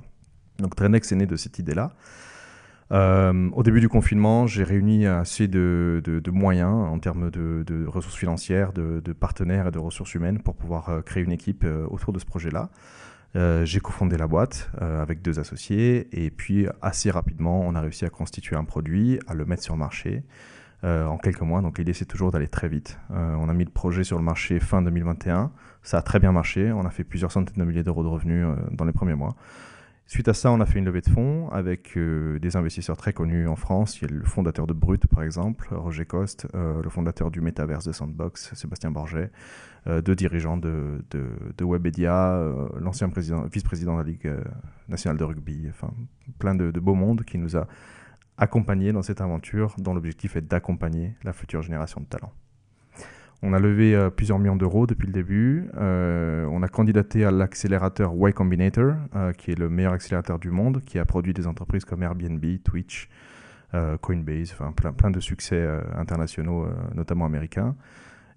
Donc 0.58 0.76
Trenex 0.76 1.10
est 1.10 1.16
né 1.16 1.26
de 1.26 1.36
cette 1.36 1.58
idée-là. 1.58 1.94
Euh, 2.92 3.50
au 3.52 3.62
début 3.62 3.80
du 3.80 3.88
confinement, 3.88 4.46
j'ai 4.46 4.62
réuni 4.62 5.06
assez 5.06 5.48
de, 5.48 6.22
moyens 6.30 6.72
en 6.72 6.98
termes 6.98 7.30
de, 7.30 7.86
ressources 7.86 8.16
financières, 8.16 8.72
de, 8.72 9.12
partenaires 9.12 9.68
et 9.68 9.70
de 9.70 9.78
ressources 9.78 10.14
humaines 10.14 10.40
pour 10.40 10.54
pouvoir 10.54 10.88
euh, 10.90 11.00
créer 11.00 11.22
une 11.22 11.32
équipe 11.32 11.64
euh, 11.64 11.86
autour 11.88 12.12
de 12.12 12.18
ce 12.18 12.26
projet-là. 12.26 12.70
j'ai 13.64 13.80
cofondé 13.80 14.16
la 14.16 14.28
boîte 14.28 14.70
avec 14.80 15.20
deux 15.20 15.40
associés 15.40 16.08
et 16.12 16.30
puis 16.30 16.68
assez 16.82 17.10
rapidement, 17.10 17.62
on 17.62 17.74
a 17.74 17.80
réussi 17.80 18.04
à 18.04 18.10
constituer 18.10 18.54
un 18.54 18.64
produit, 18.64 19.18
à 19.26 19.34
le 19.34 19.44
mettre 19.44 19.64
sur 19.64 19.74
le 19.74 19.80
marché 19.80 20.22
en 20.84 21.16
quelques 21.18 21.40
mois. 21.40 21.62
Donc 21.62 21.78
l'idée, 21.78 21.94
c'est 21.94 22.04
toujours 22.04 22.30
d'aller 22.30 22.48
très 22.48 22.68
vite. 22.68 22.98
on 23.10 23.48
a 23.48 23.54
mis 23.54 23.64
le 23.64 23.70
projet 23.70 24.04
sur 24.04 24.18
le 24.18 24.24
marché 24.24 24.60
fin 24.60 24.82
2021. 24.82 25.50
Ça 25.82 25.98
a 25.98 26.02
très 26.02 26.18
bien 26.18 26.32
marché. 26.32 26.72
On 26.72 26.84
a 26.84 26.90
fait 26.90 27.04
plusieurs 27.04 27.32
centaines 27.32 27.56
de 27.56 27.64
milliers 27.64 27.82
d'euros 27.82 28.02
de 28.02 28.08
revenus 28.08 28.46
dans 28.70 28.84
les 28.84 28.92
premiers 28.92 29.14
mois. 29.14 29.34
Suite 30.06 30.28
à 30.28 30.34
ça, 30.34 30.52
on 30.52 30.60
a 30.60 30.66
fait 30.66 30.78
une 30.78 30.84
levée 30.84 31.00
de 31.00 31.08
fonds 31.08 31.48
avec 31.48 31.96
euh, 31.96 32.38
des 32.38 32.56
investisseurs 32.56 32.96
très 32.96 33.14
connus 33.14 33.48
en 33.48 33.56
France. 33.56 33.98
Il 33.98 34.02
y 34.02 34.04
a 34.04 34.14
le 34.14 34.24
fondateur 34.24 34.66
de 34.66 34.74
Brut, 34.74 35.06
par 35.06 35.22
exemple, 35.22 35.74
Roger 35.74 36.04
Coste, 36.04 36.46
euh, 36.54 36.82
le 36.82 36.90
fondateur 36.90 37.30
du 37.30 37.40
Metaverse 37.40 37.86
de 37.86 37.92
Sandbox, 37.92 38.54
Sébastien 38.54 38.90
Borget, 38.90 39.30
euh, 39.86 40.02
deux 40.02 40.14
dirigeants 40.14 40.58
de, 40.58 41.02
de, 41.10 41.64
Webedia, 41.64 42.38
l'ancien 42.78 43.10
vice-président 43.50 43.94
de 43.94 44.02
la 44.02 44.04
Ligue 44.06 44.30
nationale 44.88 45.16
de 45.16 45.24
rugby, 45.24 45.66
enfin 45.70 45.90
plein 46.38 46.54
de, 46.54 46.70
de 46.70 46.80
beaux 46.80 46.94
mondes 46.94 47.24
qui 47.24 47.38
nous 47.38 47.56
a 47.56 47.66
accompagnés 48.38 48.92
dans 48.92 49.02
cette 49.02 49.20
aventure 49.20 49.74
dont 49.78 49.94
l'objectif 49.94 50.36
est 50.36 50.42
d'accompagner 50.42 51.14
la 51.22 51.32
future 51.32 51.62
génération 51.62 52.00
de 52.00 52.06
talents. 52.06 52.32
On 53.46 53.52
a 53.52 53.58
levé 53.58 53.94
euh, 53.94 54.08
plusieurs 54.08 54.38
millions 54.38 54.56
d'euros 54.56 54.86
depuis 54.86 55.06
le 55.06 55.12
début. 55.12 55.68
Euh, 55.76 56.46
on 56.50 56.62
a 56.62 56.68
candidaté 56.68 57.26
à 57.26 57.30
l'accélérateur 57.30 58.14
Y 58.14 58.32
Combinator, 58.32 58.94
euh, 59.14 59.32
qui 59.32 59.50
est 59.50 59.58
le 59.58 59.68
meilleur 59.68 59.92
accélérateur 59.92 60.38
du 60.38 60.50
monde, 60.50 60.80
qui 60.86 60.98
a 60.98 61.04
produit 61.04 61.34
des 61.34 61.46
entreprises 61.46 61.84
comme 61.84 62.02
Airbnb, 62.02 62.42
Twitch, 62.64 63.08
Coinbase, 64.02 64.52
enfin 64.52 64.70
plein, 64.70 64.92
plein 64.92 65.10
de 65.10 65.18
succès 65.18 65.68
internationaux, 65.96 66.68
notamment 66.94 67.26
américains. 67.26 67.74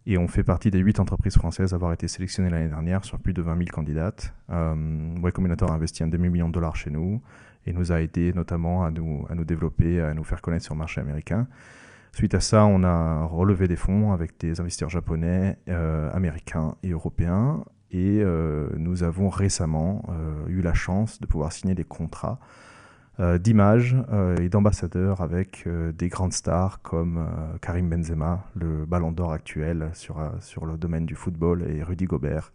Et 0.08 0.18
on 0.18 0.28
fait 0.28 0.44
partie 0.44 0.72
des 0.72 0.80
huit 0.80 1.00
entreprises 1.00 1.36
françaises 1.36 1.74
à 1.74 1.76
avoir 1.76 1.94
été 1.94 2.08
sélectionnées 2.08 2.50
l'année 2.50 2.70
dernière 2.70 3.06
sur 3.06 3.20
plus 3.20 3.34
de 3.34 3.44
20 3.44 3.56
000 3.56 3.66
candidates. 3.72 4.34
y 4.50 5.32
Combinator 5.32 5.72
a 5.72 5.76
investi 5.76 6.02
un 6.02 6.08
demi-million 6.08 6.48
de 6.48 6.54
dollars 6.54 6.76
chez 6.76 6.90
nous. 6.90 7.22
Et 7.68 7.74
nous 7.74 7.92
a 7.92 8.02
aidé 8.02 8.34
notamment 8.34 8.84
à 8.84 8.92
nous, 8.92 9.26
à 9.30 9.36
nous 9.36 9.46
développer, 9.46 10.02
à 10.02 10.14
nous 10.14 10.24
faire 10.24 10.42
connaître 10.42 10.66
sur 10.66 10.74
le 10.74 10.80
marché 10.80 11.02
américain. 11.02 11.48
Suite 12.14 12.34
à 12.34 12.40
ça, 12.40 12.66
on 12.66 12.84
a 12.84 13.26
relevé 13.26 13.68
des 13.68 13.76
fonds 13.76 14.12
avec 14.12 14.40
des 14.40 14.60
investisseurs 14.60 14.90
japonais, 14.90 15.60
euh, 15.70 16.10
américains 16.14 16.74
et 16.82 16.90
européens. 16.90 17.64
Et 17.92 18.22
euh, 18.22 18.70
nous 18.78 19.04
avons 19.04 19.30
récemment 19.30 20.04
euh, 20.10 20.48
eu 20.48 20.62
la 20.62 20.74
chance 20.74 21.20
de 21.20 21.28
pouvoir 21.28 21.52
signer 21.52 21.76
des 21.76 21.84
contrats 21.84 22.40
d'images 23.40 23.98
et 24.40 24.48
d'ambassadeurs 24.48 25.22
avec 25.22 25.68
des 25.68 26.08
grandes 26.08 26.34
stars 26.34 26.84
comme 26.84 27.28
Karim 27.62 27.90
Benzema, 27.90 28.46
le 28.54 28.86
ballon 28.86 29.12
d'or 29.12 29.32
actuel 29.32 29.90
sur, 29.94 30.22
sur 30.40 30.68
le 30.68 30.78
domaine 30.78 31.08
du 31.08 31.16
football, 31.16 31.64
et 31.68 31.82
Rudy 31.82 32.06
Gobert, 32.06 32.52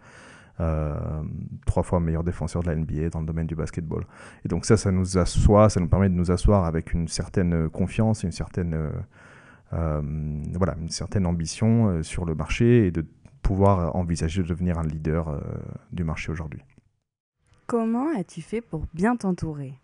trois 1.67 1.83
fois 1.83 1.99
meilleur 1.99 2.23
défenseur 2.23 2.63
de 2.63 2.69
la 2.69 2.77
NBA 2.77 3.11
dans 3.11 3.21
le 3.21 3.27
domaine 3.27 3.47
du 3.47 3.57
basketball. 3.57 4.07
Et 4.45 4.49
donc 4.49 4.65
ça, 4.65 4.77
ça 4.77 4.93
nous 4.93 5.19
assoit, 5.19 5.69
ça 5.69 5.81
nous 5.81 5.89
permet 5.89 6.09
de 6.09 6.15
nous 6.15 6.31
asseoir 6.31 6.65
avec 6.65 6.93
une 6.93 7.09
certaine 7.09 7.69
confiance, 7.69 8.23
une 8.23 8.33
certaine 8.33 8.93
euh, 9.73 10.03
voilà, 10.55 10.77
une 10.81 10.91
certaine 10.91 11.27
ambition 11.27 11.89
euh, 11.89 12.03
sur 12.03 12.25
le 12.25 12.35
marché 12.35 12.87
et 12.87 12.91
de 12.91 13.07
pouvoir 13.43 13.97
envisager 13.97 14.43
de 14.43 14.49
devenir 14.49 14.79
un 14.79 14.85
leader 14.85 15.29
euh, 15.29 15.41
du 15.93 16.05
marché 16.05 16.31
aujourd'hui. 16.31 16.61
Comment 17.67 18.09
as-tu 18.17 18.43
fait 18.43 18.61
pour 18.61 18.87
bien 18.93 19.17
t'entourer? 19.17 19.79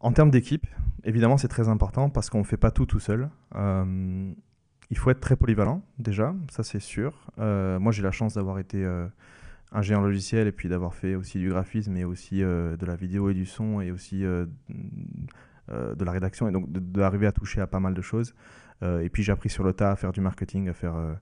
En 0.00 0.12
termes 0.12 0.30
d'équipe, 0.30 0.66
évidemment, 1.04 1.36
c'est 1.36 1.48
très 1.48 1.68
important 1.68 2.08
parce 2.08 2.30
qu'on 2.30 2.38
ne 2.38 2.44
fait 2.44 2.56
pas 2.56 2.70
tout 2.70 2.86
tout 2.86 3.00
seul. 3.00 3.28
il 3.54 4.96
faut 4.96 5.10
être 5.10 5.20
très 5.20 5.36
polyvalent, 5.36 5.82
déjà, 5.98 6.34
ça 6.50 6.62
c'est 6.62 6.80
sûr. 6.80 7.26
moi, 7.36 7.92
j'ai 7.92 8.02
la 8.02 8.10
chance 8.10 8.34
d'avoir 8.34 8.58
été 8.58 8.82
ingénieur 9.72 10.02
logiciel 10.02 10.46
et 10.46 10.52
puis 10.52 10.68
d'avoir 10.68 10.94
fait 10.94 11.14
aussi 11.14 11.38
du 11.38 11.50
graphisme 11.50 11.96
et 11.96 12.04
aussi 12.04 12.40
de 12.40 12.86
la 12.86 12.96
vidéo 12.96 13.30
et 13.30 13.34
du 13.34 13.46
son 13.46 13.80
et 13.80 13.90
aussi 13.90 14.22
de 14.22 14.48
la 15.68 16.10
rédaction 16.12 16.48
et 16.48 16.52
donc 16.52 16.70
d'arriver 16.70 17.26
à 17.26 17.32
toucher 17.32 17.60
à 17.60 17.66
pas 17.66 17.80
mal 17.80 17.94
de 17.94 18.02
choses. 18.02 18.34
Euh, 18.82 19.00
et 19.00 19.08
puis 19.08 19.22
j'ai 19.22 19.32
appris 19.32 19.48
sur 19.48 19.64
le 19.64 19.72
tas 19.72 19.90
à 19.90 19.96
faire 19.96 20.12
du 20.12 20.20
marketing, 20.20 20.68
à 20.68 20.72
faire 20.72 20.96
euh, 20.96 21.12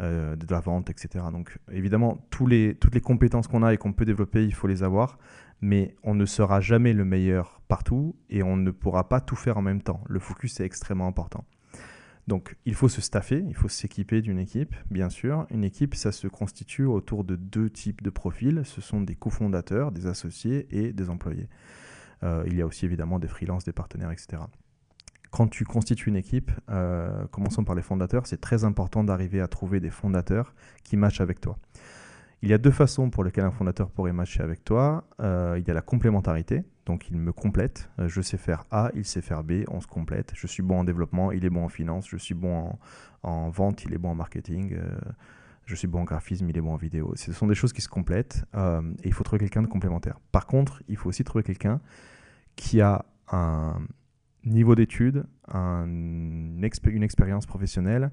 euh, 0.00 0.36
de 0.36 0.46
la 0.50 0.60
vente, 0.60 0.90
etc. 0.90 1.24
Donc 1.32 1.58
évidemment, 1.70 2.26
toutes 2.30 2.50
les 2.50 3.00
compétences 3.02 3.48
qu'on 3.48 3.62
a 3.62 3.72
et 3.72 3.76
qu'on 3.76 3.92
peut 3.92 4.04
développer, 4.04 4.44
il 4.44 4.54
faut 4.54 4.66
les 4.66 4.82
avoir, 4.82 5.18
mais 5.60 5.94
on 6.02 6.14
ne 6.14 6.24
sera 6.24 6.60
jamais 6.60 6.92
le 6.92 7.04
meilleur 7.04 7.60
partout 7.68 8.16
et 8.30 8.42
on 8.42 8.56
ne 8.56 8.70
pourra 8.70 9.08
pas 9.08 9.20
tout 9.20 9.36
faire 9.36 9.58
en 9.58 9.62
même 9.62 9.82
temps. 9.82 10.02
Le 10.08 10.18
focus 10.18 10.60
est 10.60 10.64
extrêmement 10.64 11.06
important. 11.06 11.44
Donc 12.28 12.56
il 12.64 12.74
faut 12.74 12.88
se 12.88 13.00
staffer, 13.00 13.44
il 13.48 13.54
faut 13.54 13.68
s'équiper 13.68 14.22
d'une 14.22 14.38
équipe, 14.38 14.74
bien 14.90 15.10
sûr. 15.10 15.46
Une 15.50 15.64
équipe, 15.64 15.94
ça 15.94 16.12
se 16.12 16.28
constitue 16.28 16.84
autour 16.84 17.24
de 17.24 17.36
deux 17.36 17.68
types 17.68 18.02
de 18.02 18.10
profils. 18.10 18.62
Ce 18.64 18.80
sont 18.80 19.00
des 19.00 19.16
cofondateurs, 19.16 19.90
des 19.90 20.06
associés 20.06 20.68
et 20.70 20.92
des 20.92 21.10
employés. 21.10 21.48
il 22.22 22.54
y 22.54 22.62
a 22.62 22.66
aussi 22.66 22.84
évidemment 22.84 23.18
des 23.18 23.28
freelances, 23.28 23.64
des 23.64 23.72
partenaires, 23.72 24.12
etc 24.12 24.38
quand 25.32 25.48
tu 25.48 25.64
constitues 25.64 26.10
une 26.10 26.16
équipe, 26.16 26.52
euh, 26.70 27.26
commençons 27.30 27.64
par 27.64 27.74
les 27.74 27.82
fondateurs, 27.82 28.26
c'est 28.26 28.40
très 28.40 28.64
important 28.64 29.02
d'arriver 29.02 29.40
à 29.40 29.48
trouver 29.48 29.80
des 29.80 29.90
fondateurs 29.90 30.54
qui 30.84 30.96
matchent 30.96 31.22
avec 31.22 31.40
toi. 31.40 31.58
Il 32.42 32.50
y 32.50 32.52
a 32.52 32.58
deux 32.58 32.70
façons 32.70 33.08
pour 33.08 33.24
lesquelles 33.24 33.44
un 33.44 33.50
fondateur 33.50 33.90
pourrait 33.90 34.12
matcher 34.12 34.42
avec 34.42 34.62
toi. 34.62 35.04
Euh, 35.20 35.56
il 35.58 35.66
y 35.66 35.70
a 35.70 35.74
la 35.74 35.80
complémentarité, 35.80 36.64
donc 36.86 37.08
il 37.10 37.16
me 37.16 37.32
complète. 37.32 37.90
Euh, 37.98 38.08
je 38.08 38.20
sais 38.20 38.36
faire 38.36 38.64
A, 38.70 38.90
il 38.94 39.04
sait 39.04 39.22
faire 39.22 39.44
B, 39.44 39.64
on 39.68 39.80
se 39.80 39.86
complète. 39.86 40.32
Je 40.34 40.46
suis 40.46 40.62
bon 40.62 40.80
en 40.80 40.84
développement, 40.84 41.32
il 41.32 41.44
est 41.44 41.50
bon 41.50 41.64
en 41.64 41.68
finance. 41.68 42.08
Je 42.08 42.16
suis 42.16 42.34
bon 42.34 42.78
en, 43.22 43.50
vente, 43.50 43.84
il 43.84 43.94
est 43.94 43.98
bon 43.98 44.10
en 44.10 44.14
marketing. 44.14 44.76
je 45.64 45.74
suis 45.74 45.88
bon 45.88 46.00
en 46.00 46.04
graphisme, 46.04 46.48
il 46.48 46.56
est 46.56 46.60
bon 46.60 46.72
en 46.72 46.76
vidéo. 46.76 47.12
Ce 47.16 47.32
sont 47.32 47.46
des 47.46 47.54
choses 47.54 47.72
qui 47.72 47.82
se 47.82 47.88
complètent 47.88 48.44
et 48.54 49.06
il 49.06 49.12
faut 49.12 49.22
trouver 49.22 49.38
quelqu'un 49.40 49.62
de 49.62 49.68
complémentaire. 49.68 50.18
Par 50.32 50.46
contre, 50.46 50.82
il 50.88 50.96
faut 50.96 51.08
aussi 51.08 51.22
trouver 51.22 51.44
quelqu'un 51.44 51.80
qui 52.56 52.80
a 52.80 53.04
un, 53.30 53.80
niveau 54.44 54.74
d'études, 54.74 55.24
une 55.54 56.64
expérience 56.64 57.46
professionnelle 57.46 58.10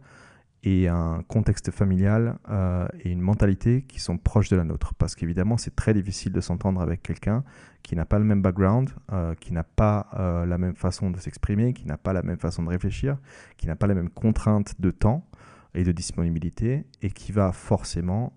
et 0.63 0.88
un 0.88 1.24
contexte 1.28 1.72
familial 1.72 2.38
euh, 2.50 2.88
et 3.01 3.10
une 3.10 3.22
mentalité 3.22 3.84
qui 3.84 4.00
sont 4.00 4.18
proches 4.18 4.50
de 4.50 4.58
la 4.58 4.63
nôtre. 4.63 4.94
Parce 4.96 5.16
qu'évidemment, 5.16 5.58
c'est 5.58 5.75
très 5.75 5.94
difficile 5.94 6.34
de 6.34 6.42
s'entendre 6.42 6.82
avec 6.82 7.01
quelqu'un 7.01 7.44
qui 7.82 7.96
n'a 7.96 8.06
pas 8.06 8.20
le 8.20 8.25
même 8.25 8.42
background, 8.42 8.89
euh, 9.13 9.36
qui 9.36 9.54
n'a 9.54 9.63
pas 9.63 10.08
euh, 10.18 10.46
la 10.46 10.58
même 10.58 10.75
façon 10.75 11.12
de 11.12 11.20
s'exprimer, 11.20 11.74
qui 11.74 11.88
n'a 11.88 11.98
pas 11.98 12.12
la 12.12 12.24
même 12.24 12.38
façon 12.38 12.63
de 12.63 12.70
réfléchir, 12.70 13.18
qui 13.58 13.68
n'a 13.68 13.75
pas 13.75 13.88
la 13.88 13.96
même 13.96 14.10
contrainte 14.10 14.80
de 14.80 14.92
temps 14.92 15.25
et 15.74 15.84
de 15.84 15.92
disponibilité, 15.92 16.86
et 17.01 17.12
qui 17.12 17.32
va 17.32 17.51
forcément 17.51 18.34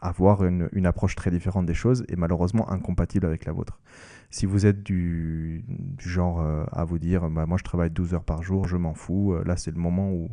avoir 0.00 0.44
une, 0.44 0.68
une, 0.72 0.86
approche 0.86 1.14
très 1.14 1.30
différente 1.30 1.66
des 1.66 1.74
choses 1.74 2.04
et 2.08 2.16
malheureusement 2.16 2.70
incompatible 2.70 3.26
avec 3.26 3.44
la 3.44 3.52
vôtre. 3.52 3.78
Si 4.30 4.46
vous 4.46 4.66
êtes 4.66 4.82
du, 4.82 5.64
genre 5.98 6.40
euh, 6.40 6.64
à 6.72 6.84
vous 6.84 6.98
dire, 6.98 7.28
bah, 7.30 7.46
moi 7.46 7.58
je 7.58 7.64
travaille 7.64 7.90
12 7.90 8.14
heures 8.14 8.24
par 8.24 8.42
jour, 8.42 8.66
je 8.66 8.76
m'en 8.76 8.94
fous, 8.94 9.32
euh, 9.32 9.44
là 9.44 9.56
c'est 9.56 9.70
le 9.70 9.80
moment 9.80 10.12
où, 10.12 10.30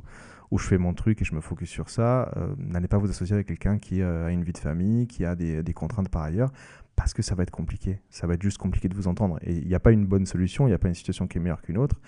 je 0.56 0.64
fais 0.64 0.78
mon 0.78 0.94
truc 0.94 1.20
et 1.20 1.26
je 1.26 1.34
me 1.34 1.42
focus 1.42 1.68
sur 1.68 1.90
ça, 1.90 2.32
euh, 2.38 2.54
n'allez 2.60 2.88
pas 2.88 3.00
vous 3.00 3.10
associer 3.10 3.34
avec 3.34 3.48
quelqu'un 3.48 3.80
qui 3.80 4.04
a 4.04 4.30
une 4.30 4.44
vie 4.44 4.54
de 4.54 4.60
famille, 4.60 5.08
qui 5.08 5.26
a 5.26 5.36
des, 5.36 5.64
des, 5.64 5.74
contraintes 5.74 6.10
par 6.10 6.22
ailleurs, 6.22 6.52
parce 6.96 7.16
que 7.16 7.24
ça 7.24 7.34
va 7.34 7.42
être 7.42 7.50
compliqué. 7.50 8.02
Ça 8.12 8.28
va 8.28 8.36
être 8.36 8.44
juste 8.44 8.60
compliqué 8.60 8.88
de 8.88 8.94
vous 8.94 9.08
entendre. 9.08 9.40
Et 9.42 9.56
il 9.56 9.68
n'y 9.68 9.74
a 9.74 9.80
pas 9.80 9.92
une 9.92 10.06
bonne 10.06 10.28
solution, 10.28 10.68
il 10.68 10.70
n'y 10.70 10.76
a 10.76 10.78
pas 10.78 10.90
une 10.90 10.94
situation 10.94 11.26
qui 11.26 11.40
est 11.40 11.42
meilleure 11.42 11.64
qu'une 11.64 11.80
autre. 11.80 12.00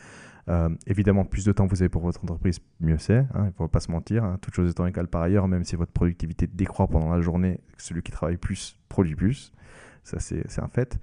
évidemment, 0.86 1.25
plus 1.25 1.44
de 1.44 1.54
temps 1.54 1.65
vous 1.65 1.82
avez 1.82 1.89
pour 1.89 2.04
votre 2.04 2.24
entreprise, 2.24 2.60
mieux 2.82 3.00
c'est. 3.00 3.18
Hein, 3.18 3.46
il 3.46 3.46
ne 3.46 3.51
faut 3.51 3.68
pas 3.68 3.80
se 3.80 3.89
mentir. 3.89 4.24
Hein, 4.24 4.38
toute 4.42 4.54
chose 4.54 4.70
étant 4.70 4.86
égale 4.86 5.08
par 5.08 5.24
ailleurs, 5.24 5.48
même 5.48 5.63
si 5.63 5.75
votre 5.75 5.92
productivité 5.92 6.46
décroît 6.46 6.86
pendant 6.86 7.10
la 7.10 7.22
journée, 7.22 7.60
celui 7.77 8.04
qui 8.04 8.12
travaille 8.12 8.38
plus 8.38 8.77
produit 8.89 9.15
plus. 9.15 9.54
Ça, 10.06 10.20
c'est 10.20 10.62
un 10.62 10.68
fait. 10.68 11.00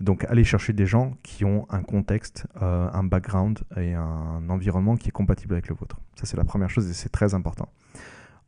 Donc, 0.00 0.24
allez 0.24 0.44
chercher 0.44 0.72
des 0.72 0.86
gens 0.86 1.16
qui 1.22 1.44
ont 1.44 1.66
un 1.70 1.82
contexte, 1.82 2.46
euh, 2.62 2.88
un 2.90 3.04
background 3.04 3.60
et 3.76 3.92
un 3.92 4.48
environnement 4.48 4.96
qui 4.96 5.08
est 5.08 5.12
compatible 5.12 5.52
avec 5.52 5.68
le 5.68 5.74
vôtre. 5.74 6.00
Ça, 6.18 6.24
c'est 6.24 6.38
la 6.38 6.44
première 6.44 6.70
chose 6.70 6.88
et 6.88 6.94
c'est 6.94 7.10
très 7.10 7.34
important. 7.34 7.68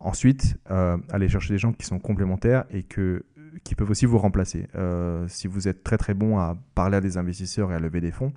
Ensuite, 0.00 0.56
euh, 0.70 0.96
allez 1.10 1.28
chercher 1.28 1.52
des 1.52 1.58
gens 1.58 1.72
qui 1.72 1.84
sont 1.84 1.98
complémentaires 1.98 2.64
et 2.70 2.84
que, 2.84 3.24
qui 3.64 3.74
peuvent 3.74 3.90
aussi 3.90 4.06
vous 4.06 4.18
remplacer. 4.18 4.66
Euh, 4.74 5.28
si 5.28 5.46
vous 5.46 5.68
êtes 5.68 5.84
très 5.84 5.98
très 5.98 6.14
bon 6.14 6.38
à 6.38 6.56
parler 6.74 6.96
à 6.96 7.00
des 7.02 7.18
investisseurs 7.18 7.70
et 7.70 7.74
à 7.74 7.80
lever 7.80 8.00
des 8.00 8.12
fonds, 8.12 8.32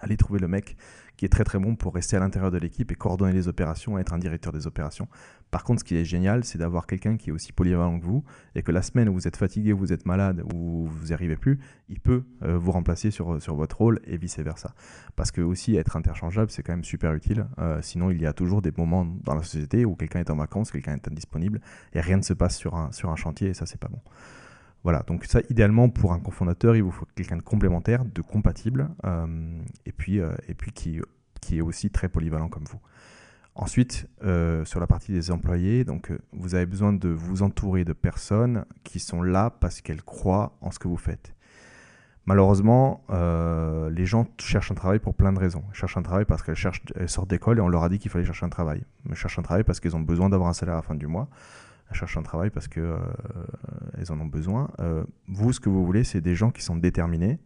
allez 0.00 0.16
trouver 0.16 0.40
le 0.40 0.48
mec 0.48 0.76
qui 1.16 1.24
est 1.24 1.28
très 1.28 1.44
très 1.44 1.58
bon 1.58 1.76
pour 1.76 1.94
rester 1.94 2.16
à 2.16 2.20
l'intérieur 2.20 2.50
de 2.50 2.58
l'équipe 2.58 2.90
et 2.92 2.94
coordonner 2.94 3.32
les 3.32 3.48
opérations, 3.48 3.98
être 3.98 4.12
un 4.12 4.18
directeur 4.18 4.52
des 4.52 4.66
opérations. 4.66 5.08
Par 5.50 5.64
contre, 5.64 5.80
ce 5.80 5.84
qui 5.84 5.96
est 5.96 6.04
génial, 6.04 6.44
c'est 6.44 6.58
d'avoir 6.58 6.86
quelqu'un 6.86 7.16
qui 7.16 7.30
est 7.30 7.32
aussi 7.32 7.52
polyvalent 7.52 7.98
que 7.98 8.04
vous 8.04 8.24
et 8.54 8.62
que 8.62 8.72
la 8.72 8.82
semaine 8.82 9.08
où 9.08 9.14
vous 9.14 9.26
êtes 9.26 9.36
fatigué, 9.36 9.72
vous 9.72 9.92
êtes 9.92 10.04
malade 10.04 10.42
ou 10.52 10.86
vous 10.86 11.06
n'y 11.06 11.12
arrivez 11.12 11.36
plus, 11.36 11.58
il 11.88 12.00
peut 12.00 12.24
euh, 12.42 12.58
vous 12.58 12.72
remplacer 12.72 13.10
sur, 13.10 13.40
sur 13.40 13.54
votre 13.54 13.78
rôle 13.78 14.00
et 14.04 14.18
vice-versa. 14.18 14.74
Parce 15.14 15.30
que 15.30 15.40
aussi 15.40 15.76
être 15.76 15.96
interchangeable, 15.96 16.50
c'est 16.50 16.62
quand 16.62 16.72
même 16.72 16.84
super 16.84 17.14
utile. 17.14 17.46
Euh, 17.58 17.80
sinon, 17.80 18.10
il 18.10 18.20
y 18.20 18.26
a 18.26 18.32
toujours 18.32 18.60
des 18.60 18.72
moments 18.76 19.06
dans 19.06 19.34
la 19.34 19.42
société 19.42 19.84
où 19.84 19.94
quelqu'un 19.94 20.20
est 20.20 20.30
en 20.30 20.36
vacances, 20.36 20.70
quelqu'un 20.70 20.94
est 20.94 21.08
indisponible 21.08 21.60
et 21.94 22.00
rien 22.00 22.18
ne 22.18 22.22
se 22.22 22.34
passe 22.34 22.56
sur 22.56 22.74
un, 22.74 22.92
sur 22.92 23.10
un 23.10 23.16
chantier 23.16 23.48
et 23.48 23.54
ça, 23.54 23.66
c'est 23.66 23.80
pas 23.80 23.88
bon. 23.88 24.00
Voilà, 24.86 25.02
donc 25.04 25.24
ça, 25.24 25.40
idéalement, 25.50 25.88
pour 25.88 26.12
un 26.12 26.20
cofondateur, 26.20 26.76
il 26.76 26.82
vous 26.84 26.92
faut 26.92 27.08
quelqu'un 27.16 27.36
de 27.36 27.42
complémentaire, 27.42 28.04
de 28.04 28.22
compatible, 28.22 28.88
euh, 29.04 29.60
et 29.84 29.90
puis, 29.90 30.20
euh, 30.20 30.30
qui 31.40 31.58
est 31.58 31.60
aussi 31.60 31.90
très 31.90 32.08
polyvalent 32.08 32.48
comme 32.48 32.62
vous. 32.66 32.78
Ensuite, 33.56 34.08
euh, 34.22 34.64
sur 34.64 34.78
la 34.78 34.86
partie 34.86 35.10
des 35.10 35.32
employés, 35.32 35.82
donc 35.82 36.12
vous 36.32 36.54
avez 36.54 36.66
besoin 36.66 36.92
de 36.92 37.08
vous 37.08 37.42
entourer 37.42 37.84
de 37.84 37.92
personnes 37.92 38.64
qui 38.84 39.00
sont 39.00 39.22
là 39.22 39.50
parce 39.50 39.80
qu'elles 39.80 40.04
croient 40.04 40.56
en 40.60 40.70
ce 40.70 40.78
que 40.78 40.86
vous 40.86 40.96
faites. 40.96 41.34
Malheureusement, 42.24 43.04
les 43.90 44.06
gens 44.06 44.28
cherchent 44.38 44.70
un 44.70 44.76
travail 44.76 45.00
pour 45.00 45.14
plein 45.14 45.32
de 45.32 45.40
raisons. 45.40 45.64
Ils 45.72 45.76
cherchent 45.76 45.96
un 45.96 46.02
travail 46.02 46.26
parce 46.26 46.44
qu'elles 46.44 47.08
sortent 47.08 47.30
d'école 47.30 47.58
et 47.58 47.60
on 47.60 47.68
leur 47.68 47.82
a 47.82 47.88
dit 47.88 47.98
qu'il 47.98 48.12
fallait 48.12 48.24
chercher 48.24 48.46
un 48.46 48.50
travail. 48.50 48.84
Ils 49.08 49.16
cherchent 49.16 49.40
un 49.40 49.42
travail 49.42 49.64
parce 49.64 49.80
qu'ils 49.80 49.96
ont 49.96 50.00
besoin 50.00 50.28
d'avoir 50.28 50.48
un 50.48 50.52
salaire 50.52 50.74
à 50.74 50.78
la 50.78 50.82
fin 50.82 50.94
du 50.94 51.08
mois 51.08 51.28
cherchent 51.94 52.16
un 52.16 52.22
travail 52.22 52.50
parce 52.50 52.68
qu'elles 52.68 52.82
euh, 52.84 54.10
en 54.10 54.20
ont 54.20 54.26
besoin. 54.26 54.70
Euh, 54.80 55.04
vous, 55.28 55.52
ce 55.52 55.60
que 55.60 55.68
vous 55.68 55.84
voulez, 55.84 56.04
c'est 56.04 56.20
des 56.20 56.34
gens 56.34 56.50
qui 56.50 56.62
sont 56.62 56.76
déterminés 56.76 57.38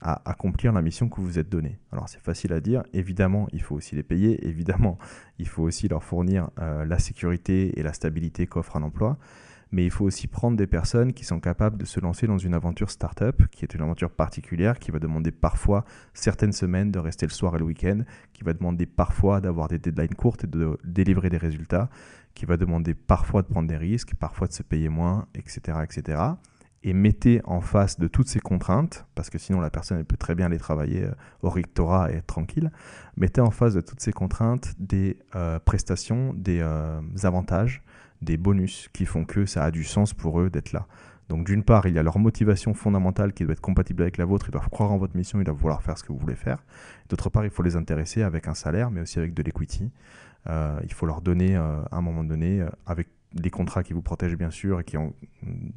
à 0.00 0.20
accomplir 0.30 0.72
la 0.72 0.82
mission 0.82 1.08
que 1.08 1.16
vous 1.16 1.26
vous 1.26 1.38
êtes 1.38 1.48
donnée. 1.48 1.78
Alors 1.90 2.08
c'est 2.08 2.20
facile 2.20 2.52
à 2.52 2.60
dire, 2.60 2.82
évidemment, 2.92 3.48
il 3.52 3.62
faut 3.62 3.74
aussi 3.74 3.94
les 3.94 4.02
payer, 4.02 4.46
évidemment, 4.46 4.98
il 5.38 5.48
faut 5.48 5.62
aussi 5.62 5.88
leur 5.88 6.04
fournir 6.04 6.50
euh, 6.60 6.84
la 6.84 6.98
sécurité 6.98 7.78
et 7.78 7.82
la 7.82 7.92
stabilité 7.92 8.46
qu'offre 8.46 8.76
un 8.76 8.82
emploi, 8.82 9.18
mais 9.72 9.84
il 9.84 9.90
faut 9.90 10.04
aussi 10.04 10.26
prendre 10.28 10.56
des 10.56 10.66
personnes 10.66 11.12
qui 11.14 11.24
sont 11.24 11.40
capables 11.40 11.78
de 11.78 11.84
se 11.84 11.98
lancer 12.00 12.26
dans 12.26 12.38
une 12.38 12.54
aventure 12.54 12.90
start-up, 12.90 13.42
qui 13.50 13.64
est 13.64 13.74
une 13.74 13.80
aventure 13.80 14.10
particulière, 14.10 14.78
qui 14.78 14.90
va 14.90 14.98
demander 14.98 15.32
parfois 15.32 15.84
certaines 16.12 16.52
semaines 16.52 16.92
de 16.92 16.98
rester 16.98 17.26
le 17.26 17.32
soir 17.32 17.56
et 17.56 17.58
le 17.58 17.64
week-end, 17.64 18.02
qui 18.34 18.44
va 18.44 18.52
demander 18.52 18.86
parfois 18.86 19.40
d'avoir 19.40 19.68
des 19.68 19.78
deadlines 19.78 20.14
courtes 20.14 20.44
et 20.44 20.46
de 20.46 20.78
délivrer 20.84 21.30
des 21.30 21.38
résultats, 21.38 21.88
qui 22.34 22.46
va 22.46 22.56
demander 22.56 22.94
parfois 22.94 23.42
de 23.42 23.48
prendre 23.48 23.68
des 23.68 23.76
risques, 23.76 24.14
parfois 24.14 24.48
de 24.48 24.52
se 24.52 24.62
payer 24.62 24.88
moins, 24.88 25.26
etc. 25.34 25.78
etc. 25.82 26.20
Et 26.82 26.92
mettez 26.92 27.40
en 27.44 27.60
face 27.60 27.98
de 27.98 28.08
toutes 28.08 28.28
ces 28.28 28.40
contraintes, 28.40 29.06
parce 29.14 29.30
que 29.30 29.38
sinon 29.38 29.60
la 29.60 29.70
personne 29.70 30.04
peut 30.04 30.18
très 30.18 30.34
bien 30.34 30.46
aller 30.46 30.58
travailler 30.58 31.04
euh, 31.04 31.12
au 31.42 31.48
rectorat 31.48 32.12
et 32.12 32.16
être 32.16 32.26
tranquille, 32.26 32.70
mettez 33.16 33.40
en 33.40 33.50
face 33.50 33.72
de 33.72 33.80
toutes 33.80 34.00
ces 34.00 34.12
contraintes 34.12 34.74
des 34.78 35.18
euh, 35.34 35.58
prestations, 35.58 36.34
des 36.34 36.60
euh, 36.60 37.00
avantages, 37.22 37.82
des 38.20 38.36
bonus 38.36 38.88
qui 38.92 39.06
font 39.06 39.24
que 39.24 39.46
ça 39.46 39.64
a 39.64 39.70
du 39.70 39.84
sens 39.84 40.12
pour 40.12 40.40
eux 40.40 40.50
d'être 40.50 40.72
là. 40.72 40.86
Donc 41.28 41.46
d'une 41.46 41.62
part, 41.62 41.86
il 41.86 41.94
y 41.94 41.98
a 41.98 42.02
leur 42.02 42.18
motivation 42.18 42.74
fondamentale 42.74 43.32
qui 43.32 43.44
doit 43.44 43.52
être 43.52 43.60
compatible 43.60 44.02
avec 44.02 44.18
la 44.18 44.24
vôtre, 44.24 44.46
ils 44.48 44.52
doivent 44.52 44.68
croire 44.68 44.92
en 44.92 44.98
votre 44.98 45.16
mission, 45.16 45.40
ils 45.40 45.44
doivent 45.44 45.56
vouloir 45.56 45.82
faire 45.82 45.96
ce 45.96 46.04
que 46.04 46.12
vous 46.12 46.18
voulez 46.18 46.36
faire. 46.36 46.62
D'autre 47.08 47.30
part, 47.30 47.44
il 47.44 47.50
faut 47.50 47.62
les 47.62 47.76
intéresser 47.76 48.22
avec 48.22 48.46
un 48.48 48.54
salaire, 48.54 48.90
mais 48.90 49.00
aussi 49.00 49.18
avec 49.18 49.34
de 49.34 49.42
l'equity. 49.42 49.90
Euh, 50.48 50.78
il 50.82 50.92
faut 50.92 51.06
leur 51.06 51.22
donner 51.22 51.56
euh, 51.56 51.82
à 51.90 51.96
un 51.96 52.00
moment 52.02 52.24
donné, 52.24 52.60
euh, 52.60 52.68
avec 52.86 53.08
des 53.32 53.50
contrats 53.50 53.82
qui 53.82 53.94
vous 53.94 54.02
protègent 54.02 54.36
bien 54.36 54.50
sûr 54.50 54.78
et 54.78 54.84
qui 54.84 54.96
ont 54.96 55.12
mm, 55.42 55.70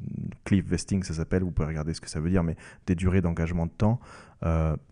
cliff 0.44 0.64
vesting 0.64 1.02
ça 1.02 1.14
s'appelle, 1.14 1.42
vous 1.42 1.50
pouvez 1.50 1.66
regarder 1.66 1.92
ce 1.92 2.00
que 2.00 2.08
ça 2.08 2.20
veut 2.20 2.30
dire, 2.30 2.44
mais 2.44 2.56
des 2.86 2.94
durées 2.94 3.20
d'engagement 3.20 3.66
de 3.66 3.72
temps 3.72 4.00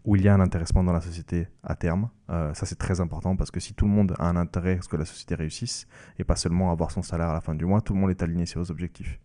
où 0.04 0.16
il 0.16 0.22
y 0.22 0.28
a 0.28 0.34
un 0.34 0.40
intéressement 0.40 0.82
dans 0.82 0.92
la 0.92 1.00
société 1.00 1.46
à 1.62 1.76
terme. 1.76 2.08
ça 2.28 2.66
c'est 2.66 2.78
très 2.78 3.00
important 3.00 3.36
parce 3.36 3.52
que 3.52 3.60
si 3.60 3.74
tout 3.74 3.84
le 3.84 3.92
monde 3.92 4.12
a 4.18 4.28
un 4.28 4.34
intérêt 4.34 4.78
à 4.78 4.82
ce 4.82 4.88
que 4.88 4.96
la 4.96 5.04
société 5.04 5.36
réussisse 5.36 5.86
et 6.18 6.24
pas 6.24 6.34
seulement 6.34 6.72
avoir 6.72 6.90
son 6.90 7.02
salaire 7.02 7.28
à 7.28 7.32
la 7.32 7.40
fin 7.40 7.54
du 7.54 7.64
mois, 7.64 7.80
tout 7.80 7.94
le 7.94 8.00
monde 8.00 8.10
est 8.10 8.24
aligné 8.24 8.44
sur 8.44 8.60
vos 8.60 8.72
objectifs. 8.72 9.20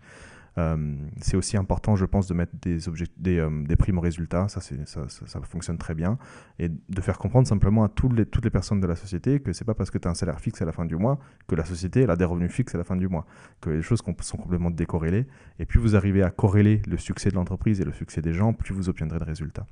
Euh, 0.57 0.95
c'est 1.21 1.37
aussi 1.37 1.55
important, 1.55 1.95
je 1.95 2.05
pense, 2.05 2.27
de 2.27 2.33
mettre 2.33 2.53
des, 2.61 2.79
des, 3.17 3.37
euh, 3.37 3.63
des 3.63 3.75
primes 3.75 3.97
aux 3.97 4.01
résultats, 4.01 4.47
ça, 4.49 4.59
ça, 4.59 5.41
fonctionne 5.43 5.77
très 5.77 5.95
bien, 5.95 6.17
et 6.59 6.69
de 6.69 7.01
faire 7.01 7.17
comprendre 7.17 7.47
simplement 7.47 7.83
à 7.83 7.89
toutes 7.89 8.13
les, 8.13 8.25
toutes 8.25 8.43
les 8.43 8.49
personnes 8.49 8.81
de 8.81 8.87
la 8.87 8.95
société 8.95 9.39
que 9.39 9.53
c'est 9.53 9.63
pas 9.63 9.73
parce 9.73 9.91
que 9.91 9.97
tu 9.97 10.07
as 10.07 10.11
un 10.11 10.15
salaire 10.15 10.39
fixe 10.41 10.61
à 10.61 10.65
la 10.65 10.73
fin 10.73 10.85
du 10.85 10.95
mois 10.97 11.19
que 11.47 11.55
la 11.55 11.63
société 11.63 12.07
a 12.07 12.15
des 12.15 12.25
revenus 12.25 12.51
fixes 12.51 12.75
à 12.75 12.77
la 12.77 12.83
fin 12.83 12.97
du 12.97 13.07
mois, 13.07 13.25
que 13.61 13.69
les 13.69 13.81
choses 13.81 14.01
sont 14.21 14.37
complètement 14.37 14.71
décorrélées, 14.71 15.25
et 15.59 15.65
plus 15.65 15.79
vous 15.79 15.95
arrivez 15.95 16.23
à 16.23 16.31
corréler 16.31 16.81
le 16.87 16.97
succès 16.97 17.29
de 17.29 17.35
l'entreprise 17.35 17.79
et 17.79 17.85
le 17.85 17.93
succès 17.93 18.21
des 18.21 18.33
gens, 18.33 18.53
plus 18.53 18.73
vous 18.73 18.89
obtiendrez 18.89 19.19
de 19.19 19.23
résultats. 19.23 19.65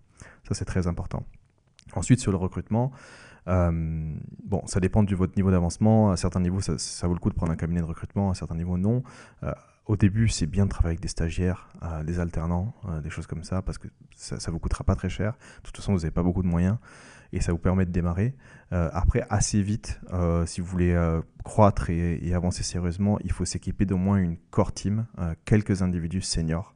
Ça, 0.48 0.54
c'est 0.54 0.66
très 0.66 0.88
important. 0.88 1.26
Ensuite, 1.94 2.20
sur 2.20 2.32
le 2.32 2.38
recrutement, 2.38 2.92
euh, 3.48 4.16
bon, 4.44 4.62
ça 4.66 4.80
dépend 4.80 5.04
de 5.04 5.16
votre 5.16 5.36
niveau 5.36 5.52
d'avancement. 5.52 6.12
À 6.12 6.18
certains 6.18 6.40
niveaux, 6.40 6.62
ça, 6.62 7.08
vaut 7.08 7.14
le 7.14 7.20
coup 7.20 7.30
de 7.30 7.36
prendre 7.36 7.52
un 7.52 7.56
cabinet 7.56 7.80
de 7.80 7.86
recrutement. 7.86 8.30
À 8.30 8.36
certains 8.36 8.56
niveaux, 8.56 8.78
non. 8.78 9.04
Au 9.90 9.98
début, 9.98 10.28
c'est 10.28 10.46
bien 10.46 10.66
de 10.66 10.70
travailler 10.70 10.94
avec 10.94 11.02
des 11.02 11.08
stagiaires, 11.08 11.68
euh, 11.82 12.04
des 12.04 12.20
alternants, 12.20 12.76
euh, 12.88 13.02
des 13.02 13.10
choses 13.10 13.26
comme 13.26 13.44
ça, 13.44 13.64
parce 13.64 13.80
que 13.80 13.88
ça 14.16 14.36
ne 14.36 14.52
vous 14.52 14.60
coûtera 14.60 14.84
pas 14.84 14.96
très 14.96 15.10
cher. 15.10 15.34
De 15.34 15.64
toute 15.64 15.78
façon, 15.78 15.94
vous 15.94 16.02
n'avez 16.02 16.12
pas 16.12 16.22
beaucoup 16.22 16.44
de 16.44 16.48
moyens 16.48 16.78
et 17.34 17.42
ça 17.42 17.52
vous 17.52 17.58
permet 17.58 17.88
de 17.88 17.92
démarrer. 17.92 18.36
Euh, 18.72 18.92
après, 18.94 19.26
assez 19.32 19.64
vite, 19.64 20.00
si 20.46 20.62
vous 20.62 20.68
voulez 20.68 20.96
croître 21.44 21.90
et, 21.90 22.34
avancer 22.36 22.62
sérieusement, 22.62 23.18
il 23.24 23.32
faut 23.32 23.46
s'équiper 23.46 23.88
d'au 23.88 23.98
moins 23.98 24.18
une 24.18 24.38
core 24.52 24.74
team, 24.74 25.08
quelques 25.46 25.82
individus 25.82 26.22
seniors. 26.22 26.76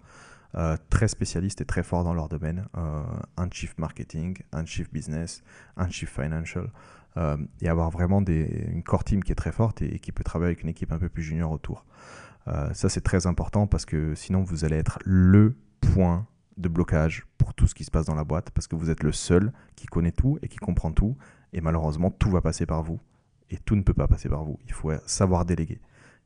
très 0.89 1.07
spécialistes 1.07 1.61
et 1.61 1.65
très 1.65 1.83
forts 1.83 2.03
dans 2.03 2.15
leur 2.15 2.29
domaine, 2.29 2.65
un 2.73 3.49
chief 3.51 3.77
marketing, 3.77 4.39
un 4.51 4.65
chief 4.65 4.91
business, 4.91 5.43
un 5.77 5.89
chief 5.89 6.09
financial, 6.09 6.71
et 7.61 7.67
avoir 7.67 7.91
vraiment 7.91 8.21
une 8.21 8.83
core 8.83 9.03
team 9.03 9.23
qui 9.23 9.31
est 9.31 9.35
très 9.35 9.51
forte 9.51 9.81
et 9.83 9.99
qui 9.99 10.11
peut 10.11 10.23
travailler 10.23 10.49
avec 10.49 10.63
une 10.63 10.69
équipe 10.69 10.91
un 10.91 10.99
peu 10.99 11.09
plus 11.09 11.23
junior 11.23 11.51
autour. 11.51 11.85
Euh, 12.47 12.73
ça, 12.73 12.89
c'est 12.89 13.01
très 13.01 13.27
important 13.27 13.67
parce 13.67 13.85
que 13.85 14.15
sinon, 14.15 14.43
vous 14.43 14.65
allez 14.65 14.77
être 14.77 14.99
le 15.05 15.55
point 15.81 16.27
de 16.57 16.69
blocage 16.69 17.25
pour 17.37 17.53
tout 17.53 17.67
ce 17.67 17.75
qui 17.75 17.83
se 17.83 17.91
passe 17.91 18.05
dans 18.05 18.15
la 18.15 18.23
boîte 18.23 18.51
parce 18.51 18.67
que 18.67 18.75
vous 18.75 18.89
êtes 18.89 19.03
le 19.03 19.11
seul 19.11 19.51
qui 19.75 19.87
connaît 19.87 20.11
tout 20.11 20.37
et 20.41 20.47
qui 20.47 20.57
comprend 20.57 20.91
tout. 20.91 21.17
Et 21.51 21.61
malheureusement, 21.61 22.11
tout 22.11 22.29
va 22.29 22.41
passer 22.41 22.65
par 22.65 22.83
vous. 22.83 22.99
Et 23.49 23.57
tout 23.57 23.75
ne 23.75 23.81
peut 23.81 23.93
pas 23.93 24.07
passer 24.07 24.29
par 24.29 24.43
vous. 24.43 24.59
Il 24.65 24.73
faut 24.73 24.91
savoir 25.05 25.45
déléguer. 25.45 25.79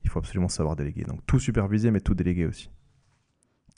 Il 0.04 0.10
faut 0.10 0.20
absolument 0.20 0.50
savoir 0.50 0.76
déléguer. 0.76 1.04
Donc 1.04 1.26
tout 1.26 1.40
superviser, 1.40 1.92
mais 1.92 2.00
tout 2.00 2.14
déléguer 2.14 2.46
aussi. 2.46 2.70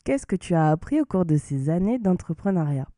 Qu'est-ce 0.04 0.26
que 0.26 0.36
tu 0.36 0.54
as 0.54 0.70
appris 0.70 1.00
au 1.00 1.04
cours 1.04 1.24
de 1.24 1.36
ces 1.36 1.68
années 1.68 1.98
d'entrepreneuriat? 1.98 2.88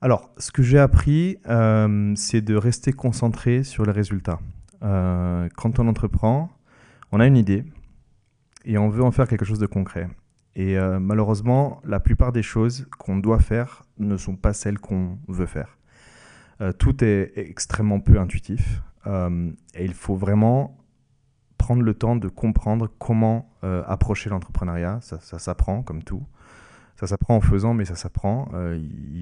Alors, 0.00 0.30
ce 0.36 0.50
que 0.50 0.62
j'ai 0.62 0.80
appris, 0.80 1.38
euh, 1.46 2.12
c'est 2.16 2.40
de 2.40 2.56
rester 2.56 2.92
concentré 2.92 3.62
sur 3.62 3.84
les 3.86 3.92
résultats. 3.92 4.40
Euh, 4.82 5.48
quand 5.56 5.78
on 5.78 5.86
entreprend, 5.86 6.50
on 7.12 7.20
a 7.20 7.26
une 7.26 7.36
idée, 7.36 7.64
et 8.64 8.78
on 8.78 8.88
veut 8.88 9.02
en 9.02 9.10
faire 9.10 9.28
quelque 9.28 9.44
chose 9.44 9.58
de 9.58 9.66
concret. 9.66 10.08
Et 10.54 10.78
euh, 10.78 11.00
malheureusement, 11.00 11.80
la 11.84 12.00
plupart 12.00 12.32
des 12.32 12.42
choses 12.42 12.86
qu'on 12.98 13.16
doit 13.16 13.38
faire 13.38 13.84
ne 13.98 14.16
sont 14.16 14.36
pas 14.36 14.52
celles 14.52 14.78
qu'on 14.78 15.18
veut 15.28 15.46
faire. 15.46 15.78
Euh, 16.60 16.72
tout 16.72 17.02
est 17.02 17.32
extrêmement 17.36 18.00
peu 18.00 18.18
intuitif 18.18 18.82
euh, 19.06 19.50
et 19.74 19.84
il 19.84 19.94
faut 19.94 20.14
vraiment 20.14 20.78
prendre 21.56 21.82
le 21.82 21.94
temps 21.94 22.16
de 22.16 22.28
comprendre 22.28 22.90
comment 22.98 23.48
approcher 23.62 24.28
l'entrepreneuriat. 24.28 24.98
Ça, 25.00 25.38
s'apprend 25.38 25.84
comme 25.84 26.02
tout. 26.02 26.26
Ça 27.02 27.08
s'apprend 27.08 27.34
en 27.34 27.40
faisant, 27.40 27.74
mais 27.74 27.84
ça 27.84 27.96
s'apprend. 27.96 28.48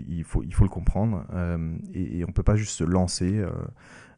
Il, 0.06 0.22
faut, 0.24 0.42
il 0.42 0.52
faut 0.52 0.64
le 0.64 0.70
comprendre 0.70 1.24
et, 1.94 2.18
et, 2.18 2.24
on 2.24 2.28
ne 2.28 2.32
peut 2.32 2.42
pas 2.42 2.54
juste 2.54 2.74
se 2.74 2.84
lancer. 2.84 3.42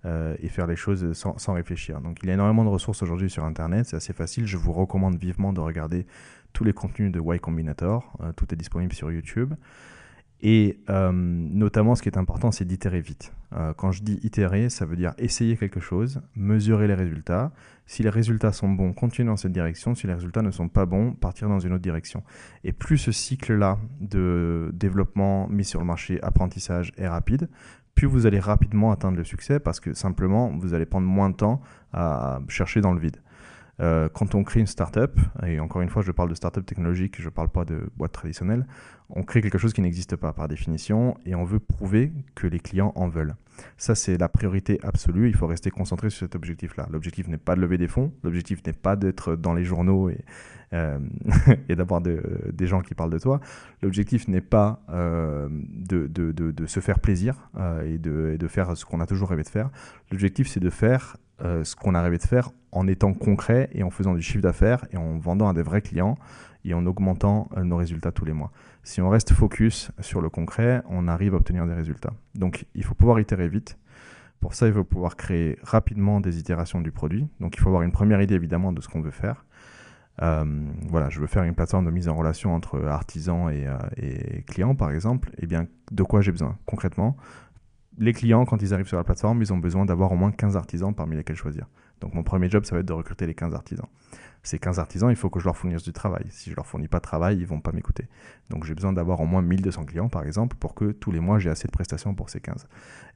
Euh, 0.05 0.35
et 0.41 0.49
faire 0.49 0.67
les 0.67 0.75
choses 0.75 1.13
sans, 1.13 1.39
sans, 1.39 1.53
réfléchir. 1.53 2.01
Donc 2.01 2.19
il 2.25 2.27
y 2.27 2.31
a 2.33 2.35
énormément 2.35 2.65
de 2.65 2.69
ressources 2.69 3.05
aujourd'hui 3.05 3.31
sur 3.31 3.45
Internet, 3.45 3.87
c'est 3.87 3.95
assez 3.95 4.13
facile. 4.13 4.47
Je 4.47 4.57
vous 4.57 4.73
recommande 4.73 5.17
vivement 5.17 5.53
de 5.53 5.61
regarder 5.61 6.09
tous 6.53 6.65
les 6.65 6.73
contenus 6.73 7.13
de 7.13 7.21
Y 7.21 7.39
Combinator. 7.39 8.13
Euh, 8.21 8.33
tout 8.33 8.53
est 8.53 8.57
disponible 8.57 8.93
sur 8.95 9.13
YouTube. 9.13 9.55
Et 10.43 10.81
euh, 10.91 11.13
notamment, 11.13 11.95
ce 11.95 12.03
qui 12.03 12.09
est 12.09 12.19
important, 12.19 12.51
c'est 12.51 12.65
d'itérer 12.65 13.01
vite. 13.01 13.33
quand 13.77 13.93
je 13.93 14.03
dis 14.03 14.19
itérer, 14.23 14.71
ça 14.71 14.87
veut 14.87 14.97
dire 14.97 15.15
essayer 15.19 15.57
quelque 15.57 15.79
chose, 15.79 16.21
mesurer 16.35 16.89
les 16.89 16.95
résultats. 16.95 17.53
Si 17.87 18.03
les 18.03 18.11
résultats 18.11 18.53
sont 18.53 18.69
bons, 18.69 18.93
continuer 18.93 19.29
dans 19.29 19.37
cette 19.37 19.53
direction. 19.53 19.95
Si 19.95 20.07
les 20.07 20.15
résultats 20.15 20.43
ne 20.43 20.51
sont 20.51 20.69
pas 20.69 20.87
bons, 20.87 21.13
partir 21.13 21.49
dans 21.49 21.61
une 21.61 21.73
autre 21.73 21.83
direction. 21.83 22.25
Et 22.65 22.73
plus 22.73 22.99
ce 22.99 23.13
cycle-là 23.13 23.79
de 24.01 24.71
développement, 24.73 25.49
mise 25.49 25.69
sur 25.69 25.81
le 25.81 25.87
marché, 25.87 26.21
apprentissage 26.23 26.93
est 26.97 27.09
rapide, 27.09 27.49
plus 27.95 28.07
vous 28.07 28.27
allez 28.27 28.41
rapidement 28.41 28.91
atteindre 28.91 29.19
le 29.19 29.25
succès 29.25 29.61
parce 29.61 29.81
que 29.81 29.93
simplement 29.93 30.51
vous 30.57 30.75
allez 30.75 30.87
prendre 30.87 31.07
moins 31.07 31.31
de 31.31 31.37
temps 31.37 31.61
à 31.93 32.41
chercher 32.49 32.81
dans 32.81 32.93
le 32.93 33.01
vide. 33.01 33.19
Euh, 33.81 34.09
quand 34.11 34.35
on 34.35 34.45
crée 34.45 34.61
une 34.61 34.67
startup, 34.67 35.19
et 35.47 35.59
encore 35.59 35.81
une 35.81 35.89
fois 35.89 36.03
je 36.03 36.13
parle 36.13 36.29
de 36.29 36.35
startup 36.35 36.65
technologique, 36.65 37.17
je 37.19 37.25
ne 37.25 37.31
parle 37.31 37.49
pas 37.49 37.65
de 37.65 37.91
boîte 37.97 38.13
traditionnelle, 38.13 38.67
on 39.09 39.23
crée 39.23 39.41
quelque 39.41 39.59
chose 39.59 39.73
qui 39.73 39.81
n'existe 39.81 40.17
pas 40.17 40.33
par 40.33 40.47
définition 40.47 41.17
et 41.25 41.35
on 41.35 41.45
veut 41.45 41.59
prouver 41.59 42.13
que 42.35 42.47
les 42.47 42.61
clients 42.61 42.93
en 42.97 43.09
veulent. 43.09 43.35
Ça 43.79 43.95
c'est 43.95 44.19
la 44.19 44.29
priorité 44.29 44.79
absolue, 44.83 45.29
il 45.29 45.35
faut 45.35 45.47
rester 45.47 45.71
concentré 45.71 46.11
sur 46.11 46.21
cet 46.21 46.35
objectif-là. 46.35 46.87
L'objectif 46.91 47.29
n'est 47.29 47.39
pas 47.39 47.57
de 47.57 47.61
lever 47.61 47.79
des 47.79 47.89
fonds, 47.89 48.13
l'objectif 48.23 48.63
n'est 48.67 48.73
pas 48.75 48.95
d'être 48.95 49.37
dans 49.37 49.55
les 49.55 49.65
journaux 49.65 50.11
et, 50.11 50.19
euh, 50.73 50.99
et 51.69 51.77
d'avoir 51.77 52.01
des 52.01 52.67
gens 52.67 52.81
qui 52.81 52.95
parlent 52.95 53.11
de 53.11 53.19
toi. 53.19 53.41
L'objectif 53.83 54.27
n'est 54.29 54.41
pas 54.41 54.83
euh, 54.89 55.49
de, 55.51 56.67
se 56.67 56.81
faire 56.81 56.99
plaisir 56.99 57.51
euh, 57.59 57.83
et, 57.95 57.99
de, 57.99 58.49
faire 58.49 58.77
ce 58.77 58.85
qu'on 58.85 59.01
a 59.01 59.07
toujours 59.07 59.29
rêvé 59.29 59.43
de 59.43 59.49
faire. 59.49 59.71
L'objectif, 60.11 60.49
c'est 60.49 60.61
de 60.61 60.71
faire 60.71 61.17
ce 61.41 61.75
qu'on 61.75 61.97
a 61.97 62.03
rêvé 62.03 62.19
de 62.19 62.23
faire 62.23 62.51
en 62.71 62.87
étant 62.87 63.13
concret 63.15 63.69
et 63.73 63.83
en 63.83 63.91
faisant 63.91 64.15
du 64.15 64.23
chiffre 64.23 64.43
d'affaires 64.43 64.87
et 64.93 64.97
en 64.97 65.19
vendant 65.19 65.49
à 65.49 65.53
des 65.53 65.63
vrais 65.63 65.83
clients 65.83 66.17
et 66.65 66.73
en 66.73 66.87
augmentant 66.87 67.49
nos 67.61 67.77
résultats 67.77 68.13
tous 68.13 68.25
les 68.25 68.33
mois. 68.33 68.53
Si 68.85 69.01
on 69.01 69.09
reste 69.09 69.33
focus 69.33 69.91
sur 69.99 70.21
le 70.21 70.31
concret, 70.31 70.83
on 70.89 71.09
arrive 71.09 71.35
à 71.35 71.39
obtenir 71.39 71.67
des 71.67 71.75
résultats. 71.75 72.13
Donc 72.37 72.67
il 72.77 72.85
faut 72.85 72.95
pouvoir 72.95 73.19
itérer 73.19 73.49
vite. 73.49 73.77
Pour 74.41 74.55
ça, 74.55 74.69
il 74.69 74.73
faut 74.73 74.85
pouvoir 74.85 75.17
créer 75.17 75.59
rapidement 75.63 76.21
des 76.21 76.39
itérations 76.39 76.81
du 76.81 76.93
produit. 76.93 77.27
Donc 77.41 77.57
il 77.57 77.61
faut 77.61 77.69
avoir 77.69 77.83
une 77.83 77.93
première 77.93 78.23
idée 78.23 78.35
évidemment 78.35 78.73
de 78.73 78.81
ce 78.81 78.89
qu'on 78.89 79.01
veut 79.01 79.11
faire. 79.11 79.45
Euh, 80.21 80.45
voilà, 80.89 81.09
je 81.09 81.21
veux 81.21 81.27
faire 81.27 81.43
une 81.43 81.55
plateforme 81.55 81.87
de 81.87 81.91
mise 81.91 82.09
en 82.09 82.15
relation 82.15 82.55
entre 82.55 82.85
artisans 82.85 83.51
et, 83.51 83.67
euh, 83.67 83.79
clients, 84.47 84.75
par 84.75 84.91
exemple. 84.91 85.31
Eh 85.39 85.47
bien, 85.47 85.67
de 85.91 86.03
quoi 86.03 86.21
j'ai 86.21 86.33
besoin 86.33 86.59
concrètement? 86.67 87.17
Les 87.99 88.13
clients, 88.13 88.45
quand 88.45 88.63
ils 88.63 88.75
arrivent 88.75 88.87
sur 88.89 88.97
la 88.97 89.05
plateforme, 89.05 89.41
ils 89.43 89.53
ont 89.53 89.59
besoin 89.59 89.85
d'avoir 89.85 90.13
au 90.13 90.17
moins 90.17 90.33
15 90.33 90.57
artisans 90.57 90.95
parmi 90.95 91.17
lesquels 91.17 91.37
choisir. 91.37 91.67
Donc, 92.01 92.15
mon 92.15 92.23
premier 92.23 92.51
job, 92.51 92.65
ça 92.65 92.75
va 92.75 92.81
être 92.81 92.87
de 92.87 92.93
recruter 92.93 93.27
les 93.27 93.35
15 93.35 93.55
artisans 93.55 93.89
ces 94.43 94.59
15 94.59 94.81
artisans, 94.81 95.11
il 95.11 95.17
faut 95.17 95.31
que 95.31 95.39
je 95.39 95.45
leur 95.45 95.57
fournisse 95.57 95.85
du 95.85 95.93
travail. 95.93 96.25
Si 96.31 96.51
je 96.51 96.57
leur 96.57 96.67
fournis 96.67 96.89
pas 96.89 96.99
de 96.99 97.05
travail, 97.05 97.39
ils 97.39 97.47
vont 97.47 97.61
pas 97.61 97.71
m'écouter. 97.71 98.09
Donc 98.51 98.65
j'ai 98.65 98.75
besoin 98.75 98.93
d'avoir 98.93 99.21
au 99.21 99.27
moins 99.27 99.41
1200 99.41 99.85
clients, 99.85 100.09
par 100.09 100.25
exemple, 100.25 100.57
pour 100.57 100.75
que 100.75 100.91
tous 100.91 101.13
les 101.13 101.21
mois, 101.21 101.39
j'ai 101.39 101.49
assez 101.49 101.69
de 101.69 101.73
prestations 101.73 102.15
pour 102.15 102.29
ces 102.29 102.41
15. 102.41 102.67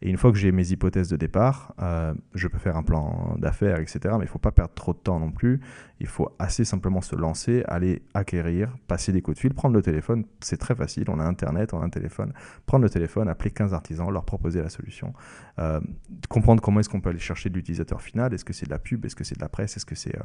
Et 0.03 0.11
une 0.11 0.19
fois 0.19 0.31
que 0.31 0.39
j'ai 0.39 0.53
mes 0.53 0.71
hypothèses 0.71 1.09
de 1.09 1.17
départ, 1.17 1.75
euh, 1.83 2.15
je 2.35 2.47
peux 2.47 2.59
faire 2.59 2.77
un 2.77 2.85
plan 2.85 3.35
d'affaires, 3.39 3.81
etc. 3.81 4.15
Mais 4.19 4.25
il 4.25 4.29
faut 4.29 4.39
pas 4.39 4.53
perdre 4.53 4.75
trop 4.75 4.93
de 4.93 4.99
temps 4.99 5.19
non 5.19 5.33
plus. 5.33 5.61
Il 5.99 6.07
faut 6.07 6.31
assez 6.39 6.65
simplement 6.65 7.01
se 7.01 7.17
lancer, 7.17 7.65
aller 7.67 8.03
acquérir, 8.15 8.77
passer 8.87 9.13
des 9.13 9.23
coups 9.23 9.37
de 9.37 9.41
fil, 9.41 9.55
prendre 9.55 9.75
le 9.75 9.83
téléphone. 9.83 10.27
C'est 10.41 10.59
très 10.59 10.75
facile. 10.75 11.07
On 11.09 11.19
a 11.19 11.25
Internet, 11.25 11.73
on 11.73 11.81
a 11.81 11.85
un 11.85 11.91
téléphone. 11.91 12.33
Prendre 12.67 12.83
le 12.83 12.91
téléphone, 12.91 13.29
appeler 13.29 13.51
15 13.51 13.75
artisans, 13.75 14.11
leur 14.11 14.25
proposer 14.25 14.63
la 14.63 14.69
solution. 14.69 15.15
Euh, 15.59 15.81
comprendre 16.29 16.63
comment 16.63 16.81
est-ce 16.81 16.89
qu'on 16.89 17.01
peut 17.01 17.11
aller 17.11 17.19
chercher 17.19 17.49
de 17.49 17.55
l'utilisateur 17.55 18.03
final. 18.03 18.35
Est-ce 18.35 18.45
que 18.45 18.53
c'est 18.53 18.67
de 18.67 18.71
la 18.71 18.79
pub? 18.79 19.05
Est-ce 19.07 19.17
que 19.17 19.25
c'est 19.25 19.37
de 19.37 19.43
la 19.43 19.49
presse? 19.49 19.77
Est-ce 19.77 19.87
que 19.87 19.95
c'est 19.95 20.17
euh, 20.17 20.23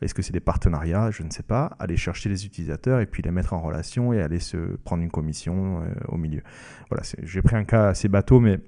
est-ce 0.00 0.14
que 0.14 0.22
c'est 0.22 0.32
des 0.32 0.39
partenariats 0.40 1.10
Je 1.10 1.22
ne 1.22 1.30
sais 1.30 1.42
pas. 1.42 1.76
Aller 1.78 1.96
chercher 1.96 2.28
les 2.28 2.46
utilisateurs 2.46 3.00
et 3.00 3.06
puis 3.06 3.22
les 3.22 3.30
mettre 3.30 3.52
en 3.52 3.60
relation 3.60 4.12
et 4.12 4.20
aller 4.20 4.40
se 4.40 4.56
prendre 4.84 5.02
une 5.02 5.10
commission 5.10 5.82
au 6.08 6.16
milieu. 6.16 6.42
Voilà, 6.88 7.04
j'ai 7.22 7.42
pris 7.42 7.56
un 7.56 7.64
cas 7.64 7.88
assez 7.88 8.08
bateau, 8.08 8.40
mais 8.40 8.60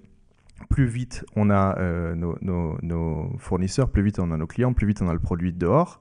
plus 0.69 0.87
vite 0.87 1.25
on 1.37 1.51
a 1.51 1.79
euh, 1.79 2.15
nos, 2.15 3.37
fournisseurs, 3.39 3.91
plus 3.91 4.03
vite 4.03 4.19
on 4.19 4.31
a 4.31 4.37
nos 4.37 4.47
clients, 4.47 4.73
plus 4.73 4.87
vite 4.87 5.03
on 5.03 5.09
a 5.09 5.13
le 5.13 5.19
produit 5.19 5.53
dehors, 5.53 6.01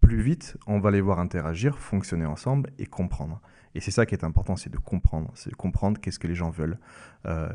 plus 0.00 0.20
vite 0.20 0.56
on 0.66 0.78
va 0.78 0.90
les 0.90 1.00
voir 1.00 1.18
interagir, 1.18 1.78
fonctionner 1.78 2.26
ensemble 2.26 2.70
et 2.78 2.86
comprendre. 2.86 3.40
Et 3.74 3.80
c'est 3.80 3.90
ça 3.90 4.04
qui 4.04 4.14
est 4.14 4.24
important, 4.24 4.54
c'est 4.56 4.70
de 4.70 4.76
comprendre, 4.76 5.30
c'est 5.34 5.50
de 5.50 5.56
comprendre 5.56 6.00
qu'est-ce 6.00 6.18
que 6.18 6.28
les 6.28 6.34
gens 6.34 6.50
veulent, 6.50 6.78
euh, 7.26 7.48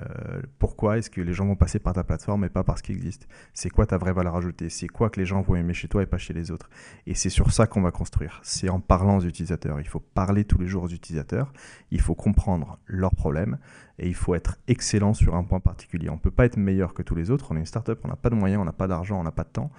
pourquoi 0.60 0.97
est-ce 0.97 1.10
que 1.10 1.21
les 1.21 1.34
gens 1.34 1.45
vont 1.45 1.56
passer 1.56 1.80
par 1.80 1.93
ta 1.93 2.03
plateforme 2.03 2.45
et 2.45 2.49
pas 2.49 2.63
par 2.63 2.77
ce 2.77 2.84
qui 2.84 2.91
existe, 2.91 3.27
c'est 3.53 3.69
quoi 3.69 3.86
ta 3.86 3.97
vraie 3.97 4.13
valeur 4.13 4.36
ajoutée, 4.36 4.69
c'est 4.69 4.88
quoi 4.88 5.10
que 5.10 5.19
les 5.19 5.25
gens 5.25 5.41
vont 5.41 5.56
aimer 5.56 5.73
chez 5.73 5.88
toi 5.88 6.03
et 6.03 6.06
pas 6.06 6.17
chez 6.17 6.34
les 6.34 6.51
autres? 6.51 6.69
Et 7.06 7.15
c'est 7.15 7.30
sur 7.30 7.51
ça 7.51 7.67
qu'on 7.67 7.82
va 7.82 7.91
construire, 7.91 8.39
c'est 8.43 8.69
en 8.69 8.80
parlant 8.80 9.17
aux 9.17 9.25
utilisateurs. 9.25 9.80
Il 9.80 9.88
faut 9.88 9.99
parler 9.99 10.45
tous 10.45 10.58
les 10.58 10.67
jours 10.67 10.84
aux 10.84 10.89
utilisateurs, 10.89 11.51
il 11.91 12.01
faut 12.01 12.15
comprendre 12.15 12.80
leurs 12.86 13.15
problèmes 13.15 13.58
et 13.99 14.08
il 14.08 14.15
faut 14.15 14.36
être 14.36 14.58
excellent 14.67 15.13
sur 15.13 15.36
un 15.36 15.43
point 15.43 15.60
particulier. 15.60 16.10
On 16.10 16.15
ne 16.15 16.19
peut 16.19 16.32
pas 16.32 16.45
être 16.45 16.58
meilleur 16.58 16.93
que 16.93 17.01
tous 17.01 17.15
les 17.15 17.32
autres, 17.32 17.47
on 17.51 17.56
est 17.56 17.60
une 17.60 17.65
startup, 17.65 17.99
on 18.03 18.08
n'a 18.08 18.15
pas 18.15 18.30
de 18.30 18.36
moyens, 18.36 18.62
on 18.62 18.65
n'a 18.65 18.71
pas 18.71 18.88
d'argent, 18.88 19.19
on 19.19 19.23
n'a 19.23 19.32
pas 19.32 19.43
de 19.43 19.49
temps. 19.49 19.71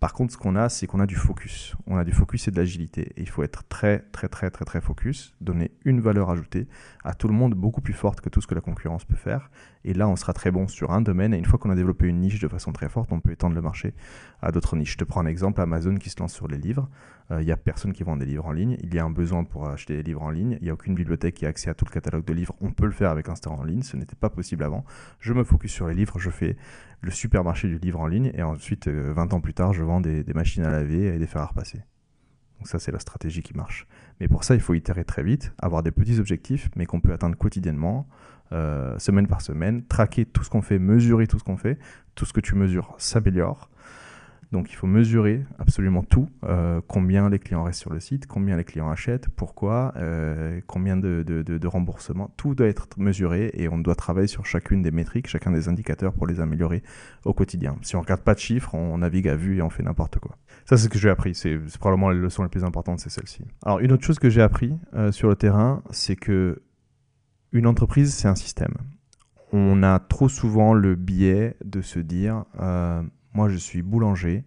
Par 0.00 0.12
contre, 0.12 0.32
ce 0.32 0.38
qu'on 0.38 0.56
a, 0.56 0.68
c'est 0.68 0.86
qu'on 0.86 1.00
a 1.00 1.06
du 1.06 1.14
focus. 1.14 1.74
On 1.86 1.96
a 1.96 2.04
du 2.04 2.12
focus 2.12 2.48
et 2.48 2.50
de 2.50 2.56
l'agilité. 2.56 3.12
Et 3.16 3.22
il 3.22 3.28
faut 3.28 3.42
être 3.42 3.64
très, 3.68 4.00
très, 4.12 4.28
très, 4.28 4.50
très, 4.50 4.64
très 4.64 4.80
focus, 4.80 5.34
donner 5.40 5.72
une 5.84 6.00
valeur 6.00 6.30
ajoutée 6.30 6.68
à 7.04 7.14
tout 7.14 7.28
le 7.28 7.34
monde 7.34 7.54
beaucoup 7.54 7.80
plus 7.80 7.94
forte 7.94 8.20
que 8.20 8.28
tout 8.28 8.40
ce 8.40 8.46
que 8.46 8.54
la 8.54 8.60
concurrence 8.60 9.04
peut 9.04 9.16
faire. 9.16 9.35
Et 9.84 9.94
là, 9.94 10.08
on 10.08 10.16
sera 10.16 10.32
très 10.32 10.50
bon 10.50 10.66
sur 10.66 10.90
un 10.90 11.00
domaine. 11.00 11.32
Et 11.32 11.38
une 11.38 11.44
fois 11.44 11.58
qu'on 11.58 11.70
a 11.70 11.74
développé 11.74 12.06
une 12.06 12.20
niche 12.20 12.40
de 12.40 12.48
façon 12.48 12.72
très 12.72 12.88
forte, 12.88 13.12
on 13.12 13.20
peut 13.20 13.30
étendre 13.30 13.54
le 13.54 13.62
marché 13.62 13.94
à 14.42 14.50
d'autres 14.50 14.76
niches. 14.76 14.92
Je 14.92 14.98
te 14.98 15.04
prends 15.04 15.20
un 15.20 15.26
exemple, 15.26 15.60
Amazon 15.60 15.94
qui 15.96 16.10
se 16.10 16.18
lance 16.18 16.34
sur 16.34 16.48
les 16.48 16.58
livres. 16.58 16.88
Euh, 17.30 17.42
il 17.42 17.46
n'y 17.46 17.52
a 17.52 17.56
personne 17.56 17.92
qui 17.92 18.02
vend 18.02 18.16
des 18.16 18.26
livres 18.26 18.46
en 18.46 18.52
ligne. 18.52 18.76
Il 18.82 18.94
y 18.94 18.98
a 18.98 19.04
un 19.04 19.10
besoin 19.10 19.44
pour 19.44 19.68
acheter 19.68 19.96
des 19.96 20.02
livres 20.02 20.22
en 20.22 20.30
ligne. 20.30 20.58
Il 20.60 20.64
n'y 20.64 20.70
a 20.70 20.74
aucune 20.74 20.94
bibliothèque 20.94 21.34
qui 21.34 21.46
a 21.46 21.48
accès 21.48 21.70
à 21.70 21.74
tout 21.74 21.84
le 21.84 21.90
catalogue 21.90 22.24
de 22.24 22.32
livres. 22.32 22.54
On 22.60 22.72
peut 22.72 22.86
le 22.86 22.92
faire 22.92 23.10
avec 23.10 23.28
un 23.28 23.34
en 23.46 23.64
ligne. 23.64 23.82
Ce 23.82 23.96
n'était 23.96 24.16
pas 24.16 24.30
possible 24.30 24.64
avant. 24.64 24.84
Je 25.20 25.32
me 25.32 25.44
focus 25.44 25.72
sur 25.72 25.86
les 25.88 25.94
livres. 25.94 26.18
Je 26.18 26.30
fais 26.30 26.56
le 27.00 27.10
supermarché 27.10 27.68
du 27.68 27.78
livre 27.78 28.00
en 28.00 28.06
ligne. 28.06 28.32
Et 28.34 28.42
ensuite, 28.42 28.88
20 28.88 29.32
euh, 29.32 29.36
ans 29.36 29.40
plus 29.40 29.54
tard, 29.54 29.72
je 29.72 29.82
vends 29.82 30.00
des, 30.00 30.24
machines 30.34 30.64
à 30.64 30.70
laver 30.70 31.14
et 31.14 31.18
des 31.18 31.26
fers 31.26 31.42
à 31.42 31.46
repasser. 31.46 31.80
Donc 32.58 32.68
ça, 32.68 32.78
c'est 32.78 32.92
la 32.92 32.98
stratégie 32.98 33.42
qui 33.42 33.54
marche. 33.54 33.86
Mais 34.20 34.28
pour 34.28 34.44
ça, 34.44 34.54
il 34.54 34.60
faut 34.60 34.74
itérer 34.74 35.04
très 35.04 35.22
vite, 35.22 35.52
avoir 35.58 35.82
des 35.82 35.90
petits 35.90 36.18
objectifs, 36.18 36.70
mais 36.74 36.86
qu'on 36.86 37.00
peut 37.00 37.12
atteindre 37.12 37.36
quotidiennement, 37.36 38.08
euh, 38.52 38.98
semaine 38.98 39.26
par 39.26 39.40
semaine, 39.40 39.84
traquer 39.84 40.24
tout 40.24 40.44
ce 40.44 40.50
qu'on 40.50 40.62
fait, 40.62 40.78
mesurer 40.78 41.26
tout 41.26 41.38
ce 41.38 41.44
qu'on 41.44 41.56
fait. 41.56 41.78
Tout 42.14 42.24
ce 42.24 42.32
que 42.32 42.40
tu 42.40 42.54
mesures 42.54 42.94
s'améliore. 42.96 43.68
Donc 44.52 44.70
il 44.70 44.74
faut 44.74 44.86
mesurer 44.86 45.44
absolument 45.58 46.02
tout, 46.02 46.28
euh, 46.44 46.80
combien 46.86 47.28
les 47.28 47.38
clients 47.38 47.64
restent 47.64 47.80
sur 47.80 47.92
le 47.92 48.00
site, 48.00 48.26
combien 48.26 48.56
les 48.56 48.64
clients 48.64 48.90
achètent, 48.90 49.28
pourquoi, 49.28 49.92
euh, 49.96 50.60
combien 50.66 50.96
de, 50.96 51.66
remboursements, 51.66 52.32
tout 52.36 52.54
doit 52.54 52.68
être 52.68 52.88
mesuré 52.96 53.50
et 53.54 53.68
on 53.68 53.78
doit 53.78 53.96
travailler 53.96 54.28
sur 54.28 54.46
chacune 54.46 54.82
des 54.82 54.92
métriques, 54.92 55.26
chacun 55.26 55.50
des 55.50 55.68
indicateurs 55.68 56.12
pour 56.12 56.26
les 56.26 56.40
améliorer 56.40 56.82
au 57.24 57.32
quotidien. 57.32 57.76
Si 57.82 57.96
on 57.96 58.00
regarde 58.00 58.22
pas 58.22 58.34
de 58.34 58.38
chiffres, 58.38 58.74
on 58.74 58.98
navigue 58.98 59.28
à 59.28 59.34
vue 59.34 59.58
et 59.58 59.62
on 59.62 59.70
fait 59.70 59.82
n'importe 59.82 60.20
quoi. 60.20 60.36
Ça 60.64 60.76
c'est 60.76 60.84
ce 60.84 60.88
que 60.88 60.98
j'ai 60.98 61.10
appris, 61.10 61.34
c'est 61.34 61.58
probablement 61.78 62.08
la 62.08 62.16
leçon 62.16 62.42
la 62.42 62.48
plus 62.48 62.64
importante, 62.64 63.00
c'est 63.00 63.10
celle-ci. 63.10 63.44
Alors 63.64 63.80
une 63.80 63.92
autre 63.92 64.04
chose 64.04 64.18
que 64.18 64.30
j'ai 64.30 64.42
appris 64.42 64.72
sur 65.10 65.28
le 65.28 65.34
terrain, 65.34 65.82
c'est 65.90 66.16
que 66.16 66.62
une 67.52 67.66
entreprise 67.66 68.14
c'est 68.14 68.28
un 68.28 68.34
système. 68.34 68.74
On 69.52 69.82
a 69.82 69.98
trop 69.98 70.28
souvent 70.28 70.74
le 70.74 70.96
biais 70.96 71.56
de 71.64 71.80
se 71.80 71.98
dire 71.98 72.44
moi, 73.36 73.50
je 73.50 73.58
suis 73.58 73.82
boulanger, 73.82 74.44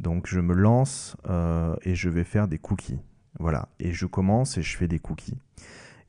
donc 0.00 0.26
je 0.26 0.40
me 0.40 0.54
lance 0.54 1.18
euh, 1.28 1.76
et 1.82 1.94
je 1.94 2.08
vais 2.08 2.24
faire 2.24 2.48
des 2.48 2.58
cookies. 2.58 2.98
Voilà, 3.38 3.68
et 3.78 3.92
je 3.92 4.06
commence 4.06 4.56
et 4.56 4.62
je 4.62 4.74
fais 4.74 4.88
des 4.88 4.98
cookies. 4.98 5.38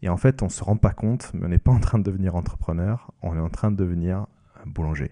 Et 0.01 0.08
en 0.08 0.15
fait, 0.15 0.41
on 0.41 0.45
ne 0.45 0.49
se 0.49 0.63
rend 0.63 0.77
pas 0.77 0.93
compte, 0.93 1.32
mais 1.34 1.45
on 1.45 1.49
n'est 1.49 1.58
pas 1.58 1.73
en 1.73 1.82
train 1.82 1.99
de 1.99 2.03
devenir 2.03 2.36
entrepreneur, 2.36 3.12
on 3.21 3.36
est 3.36 3.41
en 3.41 3.49
train 3.49 3.71
de 3.71 3.75
devenir 3.75 4.25
boulanger. 4.65 5.12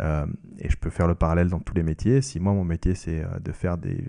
Euh, 0.00 0.26
et 0.58 0.70
je 0.70 0.76
peux 0.78 0.88
faire 0.88 1.06
le 1.06 1.14
parallèle 1.14 1.48
dans 1.48 1.60
tous 1.60 1.74
les 1.74 1.82
métiers. 1.82 2.22
Si 2.22 2.40
moi, 2.40 2.54
mon 2.54 2.64
métier, 2.64 2.94
c'est 2.94 3.22
euh, 3.22 3.38
de 3.40 3.52
faire 3.52 3.76
des, 3.76 4.02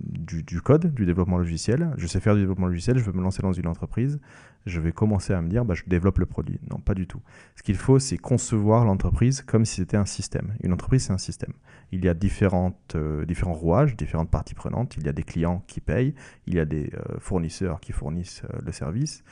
du, 0.00 0.60
code, 0.62 0.92
du 0.92 1.06
développement 1.06 1.38
logiciel, 1.38 1.92
je 1.96 2.08
sais 2.08 2.18
faire 2.18 2.34
du 2.34 2.40
développement 2.40 2.66
logiciel, 2.66 2.98
je 2.98 3.04
veux 3.04 3.12
me 3.12 3.22
lancer 3.22 3.42
dans 3.42 3.52
une 3.52 3.68
entreprise, 3.68 4.18
je 4.66 4.80
vais 4.80 4.92
commencer 4.92 5.32
à 5.32 5.40
me 5.40 5.48
dire, 5.48 5.64
bah, 5.64 5.74
je 5.74 5.82
développe 5.86 6.18
le 6.18 6.26
produit. 6.26 6.58
Non, 6.70 6.78
pas 6.78 6.94
du 6.94 7.06
tout. 7.06 7.20
Ce 7.56 7.62
qu'il 7.62 7.76
faut, 7.76 7.98
c'est 7.98 8.18
concevoir 8.18 8.84
l'entreprise 8.84 9.42
comme 9.42 9.64
si 9.64 9.76
c'était 9.76 9.96
un 9.96 10.04
système. 10.04 10.54
Une 10.62 10.72
entreprise, 10.72 11.04
c'est 11.06 11.12
un 11.12 11.18
système. 11.18 11.52
Il 11.92 12.04
y 12.04 12.08
a 12.08 12.14
différentes, 12.14 12.94
euh, 12.94 13.24
différents 13.24 13.54
rouages, 13.54 13.96
différentes 13.96 14.30
parties 14.30 14.54
prenantes. 14.54 14.96
Il 14.96 15.04
y 15.04 15.08
a 15.08 15.12
des 15.12 15.22
clients 15.22 15.64
qui 15.66 15.80
payent, 15.80 16.14
il 16.46 16.54
y 16.54 16.60
a 16.60 16.64
des 16.64 16.92
euh, 16.94 17.18
fournisseurs 17.18 17.80
qui 17.80 17.92
fournissent 17.92 18.42
euh, 18.52 18.58
le 18.64 18.72
service, 18.72 19.22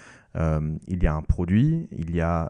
il 0.87 1.03
y 1.03 1.07
a 1.09 1.15
un 1.15 1.23
produit, 1.23 1.89
il 1.91 2.15
y 2.15 2.21
a 2.21 2.49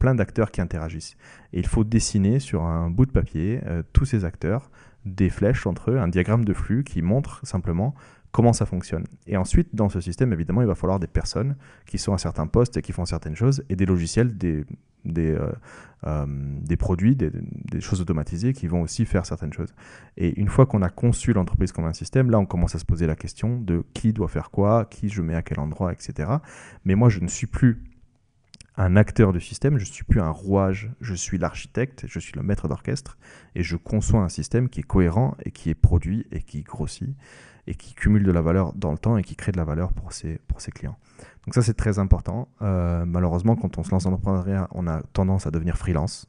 plein 0.00 0.16
d'acteurs 0.16 0.50
qui 0.50 0.60
interagissent. 0.60 1.16
Et 1.52 1.60
il 1.60 1.66
faut 1.66 1.84
dessiner 1.84 2.40
sur 2.40 2.64
un 2.64 2.90
bout 2.90 3.06
de 3.06 3.12
papier 3.12 3.60
tous 3.92 4.04
ces 4.04 4.24
acteurs, 4.24 4.68
des 5.04 5.30
flèches 5.30 5.64
entre 5.68 5.92
eux, 5.92 5.98
un 5.98 6.08
diagramme 6.08 6.44
de 6.44 6.52
flux 6.52 6.82
qui 6.82 7.00
montre 7.02 7.46
simplement 7.46 7.94
comment 8.32 8.52
ça 8.52 8.66
fonctionne. 8.66 9.04
Et 9.26 9.36
ensuite, 9.36 9.74
dans 9.74 9.88
ce 9.88 10.00
système, 10.00 10.32
évidemment, 10.32 10.62
il 10.62 10.66
va 10.66 10.74
falloir 10.74 10.98
des 10.98 11.06
personnes 11.06 11.56
qui 11.86 11.98
sont 11.98 12.14
à 12.14 12.18
certains 12.18 12.46
postes 12.46 12.76
et 12.78 12.82
qui 12.82 12.92
font 12.92 13.04
certaines 13.04 13.36
choses, 13.36 13.62
et 13.68 13.76
des 13.76 13.86
logiciels, 13.86 14.34
euh, 14.42 15.52
euh, 16.04 16.26
des 16.28 16.76
produits, 16.76 17.14
des, 17.14 17.30
des, 17.30 17.80
choses 17.80 18.00
automatisées 18.00 18.54
qui 18.54 18.66
vont 18.66 18.82
aussi 18.82 19.04
faire 19.04 19.26
certaines 19.26 19.52
choses. 19.52 19.74
Et 20.16 20.38
une 20.40 20.48
fois 20.48 20.66
qu'on 20.66 20.82
a 20.82 20.88
conçu 20.88 21.32
l'entreprise 21.32 21.72
comme 21.72 21.84
un 21.84 21.92
système, 21.92 22.30
là, 22.30 22.38
on 22.38 22.46
commence 22.46 22.74
à 22.74 22.78
se 22.78 22.84
poser 22.84 23.06
la 23.06 23.16
question 23.16 23.60
de 23.60 23.84
qui 23.94 24.12
doit 24.12 24.28
faire 24.28 24.50
quoi, 24.50 24.86
qui 24.86 25.08
je 25.08 25.22
mets 25.22 25.34
à 25.34 25.42
quel 25.42 25.60
endroit, 25.60 25.92
etc. 25.92 26.30
Mais 26.84 26.94
moi, 26.94 27.08
je 27.08 27.20
ne 27.20 27.28
suis 27.28 27.46
plus 27.46 27.84
un 28.76 28.96
acteur 28.96 29.32
du 29.32 29.40
système, 29.40 29.76
je 29.76 29.84
ne 29.84 29.90
suis 29.90 30.04
plus 30.04 30.20
un 30.20 30.30
rouage, 30.30 30.90
je 31.00 31.14
suis 31.14 31.36
l'architecte, 31.36 32.06
je 32.08 32.18
suis 32.18 32.32
le 32.34 32.42
maître 32.42 32.68
d'orchestre, 32.68 33.18
et 33.54 33.62
je 33.62 33.76
conçois 33.76 34.20
un 34.20 34.30
système 34.30 34.70
qui 34.70 34.80
est 34.80 34.84
cohérent 34.84 35.36
et 35.44 35.50
qui 35.50 35.68
est 35.68 35.74
produit 35.74 36.26
et 36.32 36.40
qui 36.40 36.62
grossit 36.62 37.14
et 37.66 37.74
qui 37.74 37.94
cumule 37.94 38.24
de 38.24 38.32
la 38.32 38.42
valeur 38.42 38.72
dans 38.74 38.92
le 38.92 38.98
temps 38.98 39.16
et 39.16 39.22
qui 39.22 39.36
crée 39.36 39.52
de 39.52 39.56
la 39.56 39.64
valeur 39.64 39.92
pour 39.92 40.12
ses, 40.12 40.40
pour 40.48 40.60
ses 40.60 40.72
clients. 40.72 40.96
Donc 41.44 41.54
ça, 41.54 41.62
c'est 41.62 41.74
très 41.74 41.98
important. 41.98 42.48
Euh, 42.62 43.04
malheureusement, 43.04 43.56
quand 43.56 43.78
on 43.78 43.82
se 43.82 43.90
lance 43.90 44.04
dans 44.04 44.10
l'entrepreneuriat, 44.10 44.68
on 44.72 44.86
a 44.86 45.02
tendance 45.12 45.46
à 45.46 45.50
devenir 45.50 45.76
freelance. 45.76 46.28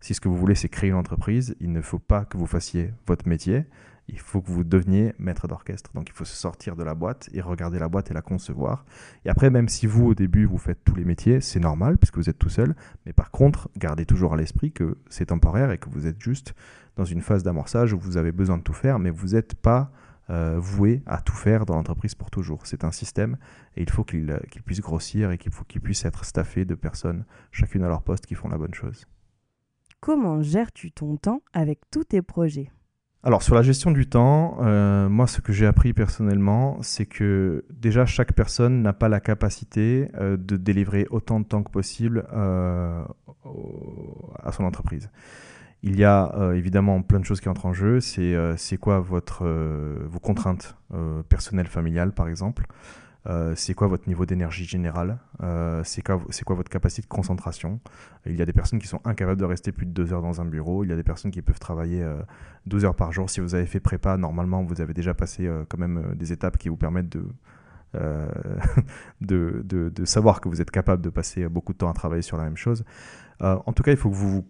Si 0.00 0.14
ce 0.14 0.20
que 0.20 0.28
vous 0.28 0.36
voulez, 0.36 0.54
c'est 0.54 0.68
créer 0.68 0.90
une 0.90 0.96
entreprise, 0.96 1.56
il 1.60 1.72
ne 1.72 1.80
faut 1.80 1.98
pas 1.98 2.24
que 2.24 2.36
vous 2.36 2.46
fassiez 2.46 2.92
votre 3.06 3.28
métier, 3.28 3.64
il 4.08 4.18
faut 4.18 4.40
que 4.40 4.50
vous 4.50 4.64
deveniez 4.64 5.12
maître 5.18 5.48
d'orchestre. 5.48 5.90
Donc 5.94 6.08
il 6.08 6.12
faut 6.12 6.24
se 6.24 6.34
sortir 6.34 6.76
de 6.76 6.82
la 6.82 6.94
boîte 6.94 7.28
et 7.32 7.40
regarder 7.40 7.78
la 7.78 7.88
boîte 7.88 8.10
et 8.10 8.14
la 8.14 8.22
concevoir. 8.22 8.84
Et 9.24 9.28
après, 9.28 9.50
même 9.50 9.68
si 9.68 9.86
vous, 9.86 10.06
au 10.06 10.14
début, 10.14 10.46
vous 10.46 10.58
faites 10.58 10.82
tous 10.84 10.94
les 10.94 11.04
métiers, 11.04 11.40
c'est 11.40 11.60
normal 11.60 11.98
puisque 11.98 12.16
vous 12.16 12.30
êtes 12.30 12.38
tout 12.38 12.48
seul. 12.48 12.74
Mais 13.04 13.12
par 13.12 13.30
contre, 13.30 13.68
gardez 13.76 14.06
toujours 14.06 14.34
à 14.34 14.36
l'esprit 14.36 14.72
que 14.72 14.96
c'est 15.10 15.26
temporaire 15.26 15.70
et 15.72 15.78
que 15.78 15.90
vous 15.90 16.06
êtes 16.06 16.20
juste 16.20 16.54
dans 16.96 17.04
une 17.04 17.20
phase 17.20 17.42
d'amorçage 17.42 17.92
où 17.92 17.98
vous 17.98 18.16
avez 18.16 18.32
besoin 18.32 18.58
de 18.58 18.62
tout 18.62 18.72
faire, 18.72 18.98
mais 18.98 19.10
vous 19.10 19.28
n'êtes 19.28 19.54
pas 19.54 19.92
euh, 20.30 20.58
voué 20.58 21.02
à 21.06 21.22
tout 21.22 21.34
faire 21.34 21.64
dans 21.64 21.74
l'entreprise 21.74 22.14
pour 22.14 22.30
toujours. 22.30 22.66
C'est 22.66 22.84
un 22.84 22.90
système 22.90 23.38
et 23.76 23.82
il 23.82 23.90
faut 23.90 24.04
qu'il 24.04 24.30
euh, 24.30 24.38
puisse 24.64 24.80
grossir 24.80 25.30
et 25.30 25.38
qu'il 25.38 25.52
faut 25.52 25.64
qu'il 25.64 25.80
puisse 25.80 26.04
être 26.04 26.26
staffé 26.26 26.66
de 26.66 26.74
personnes, 26.74 27.24
chacune 27.50 27.82
à 27.82 27.88
leur 27.88 28.02
poste, 28.02 28.26
qui 28.26 28.34
font 28.34 28.48
la 28.48 28.58
bonne 28.58 28.74
chose. 28.74 29.06
Comment 30.00 30.42
gères-tu 30.42 30.92
ton 30.92 31.16
temps 31.16 31.40
avec 31.54 31.80
tous 31.90 32.04
tes 32.04 32.20
projets? 32.20 32.70
Alors 33.22 33.42
sur 33.42 33.54
la 33.54 33.62
gestion 33.62 33.90
du 33.90 34.06
temps, 34.06 34.58
euh, 34.60 35.08
moi 35.08 35.26
ce 35.26 35.40
que 35.40 35.52
j'ai 35.52 35.66
appris 35.66 35.92
personnellement, 35.92 36.76
c'est 36.82 37.06
que 37.06 37.64
déjà 37.70 38.06
chaque 38.06 38.32
personne 38.32 38.82
n'a 38.82 38.92
pas 38.92 39.08
la 39.08 39.20
capacité 39.20 40.08
de 40.20 40.56
délivrer 40.56 41.06
autant 41.10 41.40
de 41.40 41.46
temps 41.46 41.62
que 41.62 41.70
possible 41.70 42.26
à 42.32 43.06
son 44.52 44.64
entreprise. 44.64 45.10
Il 45.82 45.96
y 45.96 46.04
a 46.04 46.34
euh, 46.36 46.54
évidemment 46.54 47.02
plein 47.02 47.20
de 47.20 47.24
choses 47.24 47.40
qui 47.40 47.48
entrent 47.48 47.66
en 47.66 47.72
jeu. 47.72 48.00
C'est 48.00 48.34
euh, 48.34 48.56
quoi 48.80 48.98
votre, 48.98 49.44
euh, 49.44 49.98
vos 50.08 50.18
contraintes 50.18 50.76
personnelles, 51.28 51.66
familiales, 51.66 52.12
par 52.12 52.28
exemple 52.28 52.66
C'est 53.54 53.74
quoi 53.74 53.86
votre 53.88 54.08
niveau 54.08 54.24
d'énergie 54.24 54.64
générale 54.64 55.18
C'est 55.84 56.02
quoi, 56.02 56.20
quoi 56.46 56.56
votre 56.56 56.70
capacité 56.70 57.02
de 57.02 57.08
concentration? 57.08 57.78
Il 58.26 58.36
y 58.36 58.42
a 58.42 58.46
des 58.46 58.52
personnes 58.52 58.78
qui 58.78 58.88
sont 58.88 59.00
incapables 59.04 59.38
de 59.38 59.44
rester 59.44 59.70
plus 59.70 59.86
de 59.86 59.92
deux 59.92 60.12
heures 60.12 60.22
dans 60.22 60.40
un 60.40 60.46
bureau. 60.46 60.82
Il 60.82 60.90
y 60.90 60.92
a 60.92 60.96
des 60.96 61.02
personnes 61.02 61.30
qui 61.30 61.42
peuvent 61.42 61.60
travailler 61.60 62.04
12 62.66 62.86
heures 62.86 62.96
par 62.96 63.12
jour. 63.12 63.28
Si 63.28 63.40
vous 63.40 63.54
avez 63.54 63.66
fait 63.66 63.80
prépa, 63.80 64.16
normalement, 64.16 64.64
vous 64.64 64.80
avez 64.80 64.94
déjà 64.94 65.12
passé 65.12 65.48
quand 65.68 65.78
même 65.78 66.14
des 66.16 66.32
étapes 66.32 66.56
qui 66.56 66.70
vous 66.70 66.78
permettent 66.78 67.10
de, 67.10 67.28
de, 69.20 69.62
de, 69.62 69.90
de, 69.90 70.04
savoir 70.06 70.40
que 70.40 70.48
vous 70.48 70.62
êtes 70.62 70.70
capable 70.70 71.02
de 71.02 71.10
passer 71.10 71.48
beaucoup 71.48 71.74
de 71.74 71.78
temps 71.78 71.90
à 71.90 71.94
travailler 71.94 72.22
sur 72.22 72.38
la 72.38 72.44
même 72.44 72.56
chose. 72.56 72.82
en 73.40 73.72
tout 73.74 73.82
cas, 73.82 73.90
il 73.90 73.98
faut 73.98 74.10
que 74.10 74.16
vous 74.16 74.46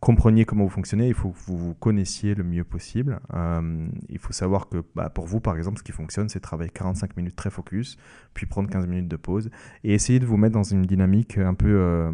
compreniez 0.00 0.44
comment 0.44 0.64
vous 0.64 0.70
fonctionnez, 0.70 1.08
il 1.08 1.14
faut 1.14 1.30
que 1.30 1.38
vous 1.46 1.56
vous 1.56 1.74
connaissiez 1.74 2.34
le 2.34 2.44
mieux 2.44 2.64
possible. 2.64 3.20
Euh, 3.34 3.88
il 4.08 4.18
faut 4.18 4.32
savoir 4.32 4.68
que 4.68 4.84
bah, 4.94 5.10
pour 5.10 5.26
vous, 5.26 5.40
par 5.40 5.56
exemple, 5.56 5.78
ce 5.78 5.82
qui 5.82 5.92
fonctionne, 5.92 6.28
c'est 6.28 6.40
travailler 6.40 6.70
45 6.70 7.16
minutes 7.16 7.36
très 7.36 7.50
focus, 7.50 7.96
puis 8.34 8.46
prendre 8.46 8.70
15 8.70 8.86
minutes 8.86 9.08
de 9.08 9.16
pause, 9.16 9.50
et 9.84 9.94
essayer 9.94 10.20
de 10.20 10.26
vous 10.26 10.36
mettre 10.36 10.54
dans 10.54 10.62
une 10.62 10.82
dynamique 10.82 11.38
un 11.38 11.54
peu, 11.54 11.68
euh, 11.68 12.12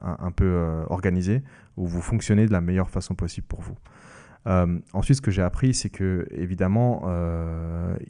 un, 0.00 0.32
euh, 0.42 0.84
organisée, 0.88 1.42
où 1.76 1.86
vous 1.86 2.02
fonctionnez 2.02 2.46
de 2.46 2.52
la 2.52 2.60
meilleure 2.60 2.90
façon 2.90 3.14
possible 3.14 3.46
pour 3.46 3.60
vous. 3.60 3.76
ensuite, 4.92 5.16
ce 5.16 5.22
que 5.22 5.30
j'ai 5.30 5.42
appris, 5.42 5.72
c'est 5.72 5.90
que 5.90 6.26
évidemment, 6.30 7.04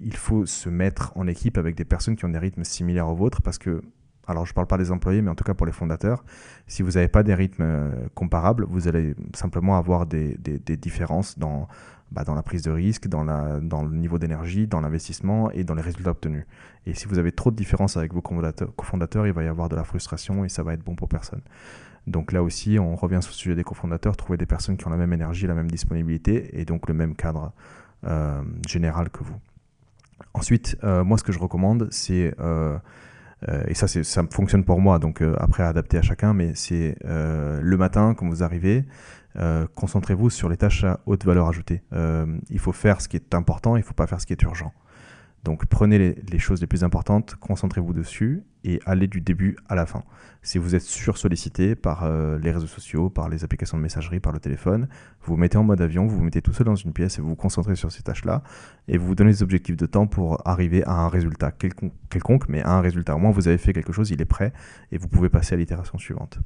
il 0.01 0.17
faut 0.17 0.47
se 0.47 0.69
mettre 0.69 1.13
en 1.17 1.27
équipe 1.29 1.59
avec 1.59 1.77
des 1.77 1.85
personnes 1.85 2.17
qui 2.17 2.25
ont 2.25 2.31
des 2.31 2.39
rythmes 2.39 2.65
similaires 2.65 3.09
aux 3.09 3.15
vôtres, 3.15 3.41
parce 3.43 3.59
que 3.59 3.83
Alors 4.27 4.47
je 4.47 4.53
ne 4.53 4.55
parle 4.55 4.67
pas 4.67 4.79
des 4.79 4.91
employés, 4.91 5.23
mais 5.23 5.31
en 5.31 5.35
tout 5.35 5.45
cas 5.45 5.55
pour 5.55 5.67
les 5.67 5.73
fondateurs, 5.73 6.25
si 6.67 6.83
vous 6.83 6.93
n'avez 6.93 7.09
pas 7.09 7.23
des 7.23 7.35
rythmes 7.35 7.63
euh, 7.63 7.91
comparables, 8.15 8.65
vous 8.69 8.89
allez 8.89 9.15
simplement 9.35 9.77
avoir 9.77 10.07
des, 10.07 10.37
différences 10.77 11.39
dans, 11.39 11.69
bah, 12.11 12.25
dans 12.25 12.35
la 12.35 12.43
prise 12.43 12.63
de 12.63 12.71
risque, 12.71 13.09
dans, 13.09 13.23
le 13.25 13.97
niveau 13.97 14.19
d'énergie, 14.19 14.67
dans 14.67 14.81
l'investissement 14.81 15.51
et 15.51 15.65
dans 15.65 15.75
les 15.75 15.83
résultats 15.83 16.11
obtenus. 16.11 16.45
Et 16.87 16.95
si 16.95 17.07
vous 17.07 17.19
avez 17.19 17.33
trop 17.33 17.51
de 17.51 17.57
différences 17.57 17.97
avec 17.97 18.13
vos 18.15 18.23
cofondateurs, 18.23 19.27
il 19.27 19.33
va 19.33 19.43
y 19.43 19.49
avoir 19.49 19.69
de 19.69 19.77
la 19.77 19.85
frustration 19.85 20.45
et 20.45 20.49
ça 20.49 20.63
va 20.63 20.75
être 20.75 20.85
bon 20.85 20.95
pour 20.95 21.09
personne. 21.09 21.43
Donc 22.07 22.33
là 22.33 22.43
aussi, 22.43 22.79
on 22.79 22.97
revient 22.97 23.21
sur 23.23 23.31
le 23.31 23.37
sujet 23.37 23.55
des 23.55 23.65
cofondateurs, 23.65 24.17
trouver 24.17 24.37
des 24.37 24.47
personnes 24.47 24.77
qui 24.77 24.87
ont 24.87 24.91
la 24.91 24.99
même 24.99 25.13
énergie, 25.13 25.47
la 25.47 25.55
même 25.55 25.71
disponibilité 25.71 26.61
et 26.61 26.65
donc 26.65 26.89
le 26.89 26.95
même 26.95 27.15
cadre 27.15 27.53
euh, 28.07 28.43
général 28.67 29.09
que 29.11 29.25
vous. 29.25 29.37
Ensuite, 30.35 30.77
euh, 30.85 31.03
moi, 31.05 31.17
ce 31.17 31.25
que 31.25 31.33
je 31.33 31.39
recommande, 31.39 31.89
c'est 31.91 32.35
et 33.69 33.75
ça, 33.75 33.87
ça 33.89 34.25
fonctionne 34.31 34.65
pour 34.65 34.81
moi, 34.81 34.99
donc 34.99 35.23
euh, 35.23 35.35
après 35.39 35.63
adapter 35.63 35.99
à 35.99 36.03
chacun, 36.03 36.33
mais 36.33 36.53
c'est 36.55 36.97
euh, 37.05 37.61
le 37.63 37.77
matin, 37.77 38.15
quand 38.15 38.29
vous 38.29 38.43
arrivez, 38.43 38.85
concentrez-vous 39.75 40.31
sur 40.31 40.49
les 40.49 40.57
tâches 40.57 40.85
à 40.85 41.01
haute 41.07 41.25
valeur 41.25 41.49
ajoutée. 41.49 41.83
il 42.51 42.59
faut 42.61 42.71
faire 42.71 43.01
ce 43.01 43.09
qui 43.09 43.17
est 43.17 43.35
important, 43.35 43.75
il 43.75 43.81
ne 43.81 43.85
faut 43.85 43.93
pas 43.93 44.07
faire 44.07 44.21
ce 44.21 44.27
qui 44.27 44.33
est 44.33 44.43
urgent. 44.43 44.73
Donc 45.43 45.67
prenez 45.67 45.99
les, 45.99 46.39
choses 46.39 46.61
les 46.61 46.69
plus 46.69 46.85
importantes, 46.85 47.35
concentrez-vous 47.41 47.93
dessus 47.93 48.45
et 48.65 48.81
allez 48.87 49.07
du 49.07 49.21
début 49.21 49.57
à 49.69 49.75
la 49.75 49.87
fin. 49.87 50.03
Si 50.43 50.59
vous 50.59 50.75
êtes 50.75 50.83
sur-sollicité 50.83 51.75
par 51.75 52.03
euh, 52.05 52.39
les 52.39 52.51
réseaux 52.51 52.67
sociaux, 52.67 53.09
par 53.09 53.31
les 53.31 53.45
applications 53.45 53.79
de 53.79 53.83
messagerie, 53.83 54.21
par 54.21 54.33
le 54.33 54.41
téléphone, 54.41 54.89
vous 55.23 55.35
vous 55.35 55.37
mettez 55.39 55.57
en 55.57 55.65
mode 55.65 55.81
avion, 55.81 56.07
vous 56.07 56.17
vous 56.17 56.23
mettez 56.23 56.43
tout 56.43 56.53
seul 56.53 56.67
dans 56.67 56.75
une 56.75 56.93
pièce 56.93 57.19
et 57.19 57.23
vous 57.23 57.29
vous 57.29 57.37
concentrez 57.37 57.77
sur 57.77 57.91
ces 57.91 58.03
tâches-là 58.03 58.43
et 58.89 58.99
vous 58.99 59.07
vous 59.07 59.15
donnez 59.15 59.31
des 59.31 59.43
objectifs 59.43 59.77
de 59.77 59.87
temps 59.87 60.07
pour 60.07 60.47
arriver 60.47 60.85
à 60.85 60.93
un 60.93 61.09
résultat 61.09 61.51
quelconque, 61.51 61.95
quelconque, 62.11 62.49
mais 62.51 62.63
à 62.63 62.73
un 62.73 62.81
résultat. 62.83 63.17
Au 63.17 63.19
moins 63.19 63.31
vous 63.31 63.49
avez 63.49 63.57
fait 63.57 63.73
quelque 63.73 63.93
chose, 63.93 64.11
il 64.11 64.21
est 64.21 64.27
prêt 64.27 64.53
et 64.93 64.99
vous 64.99 65.09
pouvez 65.09 65.31
passer 65.31 65.55
à 65.55 65.57
l'itération 65.57 65.97
suivante. 65.97 66.39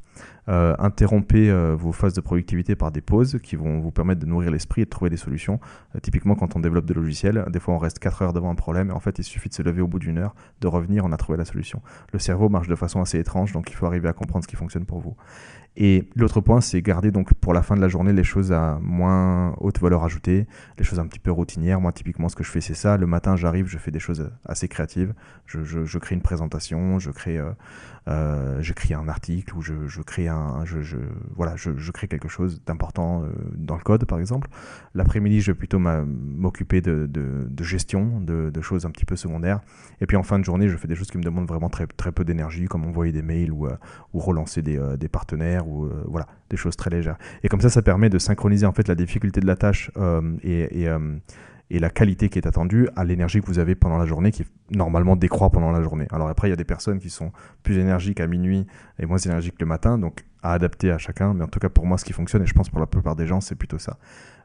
Euh, 0.49 0.77
interrompez 0.79 1.51
euh, 1.51 1.75
vos 1.77 1.91
phases 1.91 2.15
de 2.15 2.21
productivité 2.21 2.77
par 2.77 2.93
des 2.93 3.01
pauses 3.01 3.39
qui 3.43 3.57
vont 3.57 3.81
vous 3.81 3.91
permettre 3.91 4.21
de 4.21 4.27
nourrir 4.27 4.53
l'esprit 4.53 4.83
et 4.83 4.85
de 4.85 4.91
trouver 4.91 5.11
des 5.11 5.17
solutions. 5.17 5.59
typiquement 6.03 6.37
quand 6.37 6.55
on 6.55 6.61
développe 6.61 6.87
des 6.87 6.95
logiciels, 6.95 7.45
des 7.51 7.59
fois 7.59 7.75
on 7.75 7.79
reste 7.79 7.99
4 7.99 8.23
heures 8.23 8.33
devant 8.33 8.51
un 8.51 8.55
problème 8.55 8.79
mais 8.85 8.93
en 8.93 9.01
fait, 9.01 9.19
il 9.19 9.25
suffit 9.25 9.49
de 9.49 9.55
se 9.55 9.63
lever 9.63 9.81
au 9.81 9.87
bout 9.87 9.99
d'une 9.99 10.19
heure, 10.19 10.35
de 10.61 10.67
revenir, 10.67 11.05
on 11.05 11.13
a 11.13 11.17
trouvé 11.17 11.39
la 11.39 11.45
solution. 11.45 11.83
Le 12.13 12.19
cerveau 12.19 12.49
marche 12.49 12.69
de 12.69 12.75
façon 12.75 13.01
assez 13.01 13.19
étrange, 13.19 13.53
donc 13.53 13.71
il 13.71 13.75
faut 13.75 13.87
arriver 13.87 14.09
à 14.09 14.13
comprendre 14.13 14.43
ce 14.43 14.49
qui 14.49 14.57
fonctionne 14.57 14.87
pour 14.87 15.01
vous. 15.01 15.17
Et 15.81 16.09
l'autre 16.17 16.41
point, 16.41 16.61
c'est 16.61 16.83
garder 16.83 17.13
donc 17.13 17.33
pour 17.35 17.55
la 17.55 17.63
fin 17.63 17.77
de 17.77 17.81
la 17.81 17.87
journée 17.87 18.13
les 18.13 18.25
choses 18.25 18.51
à 18.51 18.81
moins 18.83 19.55
haute 19.59 19.79
valeur 19.79 20.03
ajoutée, 20.03 20.49
les 20.77 20.85
choses 20.85 20.99
un 20.99 21.07
petit 21.07 21.21
peu 21.21 21.31
routinières. 21.31 21.81
Moi, 21.81 21.93
typiquement, 21.93 22.29
ce 22.29 22.35
que 22.35 22.43
je 22.43 22.51
fais, 22.51 22.61
c'est 22.61 22.75
ça. 22.75 22.97
Le 22.97 23.07
matin, 23.07 23.37
j'arrive, 23.37 23.69
je 23.69 23.79
fais 23.79 23.93
des 23.93 24.01
choses 24.01 24.29
assez 24.45 24.67
créatives. 24.67 25.15
Je, 25.47 25.99
crée 25.99 26.17
une 26.17 26.21
présentation, 26.21 26.99
je 26.99 27.11
crée, 27.13 27.39
euh, 27.39 27.53
euh, 28.09 28.61
j'écris 28.61 28.93
un 28.93 29.09
article 29.09 29.57
ou 29.57 29.63
je, 29.63 30.03
crée 30.03 30.27
un, 30.27 30.65
je, 30.65 30.99
voilà, 31.37 31.55
je, 31.55 31.91
crée 31.93 32.09
quelque 32.09 32.29
chose 32.29 32.61
d'important 32.67 33.23
euh, 33.23 33.29
dans 33.55 33.77
le 33.77 33.83
code, 33.83 34.05
par 34.05 34.19
exemple. 34.19 34.49
L'après-midi, 34.95 35.41
je 35.41 35.53
vais 35.53 35.59
plutôt 35.59 35.79
m'occuper 35.79 36.81
de, 36.81 37.09
gestion, 37.61 38.21
de, 38.21 38.61
choses 38.61 38.85
un 38.85 38.91
petit 38.91 39.05
peu 39.05 39.15
secondaires. 39.15 39.61
Et 40.01 40.07
puis 40.07 40.17
en 40.17 40.25
fin 40.25 40.41
de 40.41 40.45
journée, 40.45 40.69
je 40.69 40.77
fais 40.77 40.89
des 40.89 40.97
choses 40.97 41.11
qui 41.11 41.19
me 41.19 41.23
demandent 41.23 41.49
vraiment 41.49 41.71
très, 41.71 41.87
très 41.87 42.11
peu 42.11 42.25
d'énergie, 42.25 42.67
comme 42.67 42.85
envoyer 42.85 43.13
des 43.13 43.23
mails 43.23 43.53
ou, 43.53 43.69
relancer 44.13 44.63
des 44.63 45.09
partenaires 45.09 45.58
ou 45.67 45.85
euh, 45.85 46.05
voilà, 46.07 46.27
des 46.51 46.57
choses 46.57 46.77
très 46.77 46.91
légères. 46.91 47.17
Et 47.43 47.49
comme 47.49 47.61
ça, 47.61 47.71
ça 47.71 47.83
permet 47.83 48.11
de 48.11 48.19
synchroniser 48.19 48.67
en 48.67 48.73
fait 48.73 48.89
la 48.89 48.95
difficulté 48.95 49.41
de 49.41 49.47
la 49.47 49.57
tâche 49.57 49.91
euh, 49.97 50.37
et, 50.43 50.89
euh, 50.89 51.19
et, 51.71 51.79
la 51.79 51.91
qualité 51.91 52.29
qui 52.29 52.39
est 52.39 52.47
attendue 52.47 52.89
à 52.97 53.05
l'énergie 53.05 53.41
que 53.41 53.47
vous 53.47 53.59
avez 53.59 53.75
pendant 53.75 53.99
la 53.99 54.07
journée 54.07 54.31
qui 54.31 54.45
normalement 54.71 55.17
décroît 55.17 55.51
pendant 55.51 55.71
la 55.71 55.83
journée. 55.83 56.07
Alors 56.11 56.29
après, 56.29 56.49
il 56.49 56.51
y 56.51 56.55
a 56.55 56.57
des 56.57 56.65
personnes 56.65 56.99
qui 56.99 57.11
sont 57.11 57.33
plus 57.63 57.79
énergiques 57.79 58.21
à 58.21 58.27
minuit 58.27 58.67
et 58.99 59.07
moins 59.07 59.19
énergiques 59.19 59.57
le 59.61 59.67
matin, 59.67 59.99
donc 59.99 60.25
à 60.43 60.53
adapter 60.53 60.91
à 60.91 60.99
chacun. 60.99 61.35
Mais 61.35 61.45
en 61.45 61.49
tout 61.49 61.59
cas, 61.59 61.69
pour 61.69 61.87
moi, 61.87 61.99
ce 61.99 62.05
qui 62.05 62.13
fonctionne, 62.13 62.43
et 62.43 62.47
je 62.47 62.55
pense 62.55 62.71
pour 62.71 62.81
la 62.81 62.87
plupart 62.87 63.17
des 63.17 63.27
gens, 63.27 63.41
c'est 63.41 63.57
plutôt 63.57 63.79
ça. 63.79 63.99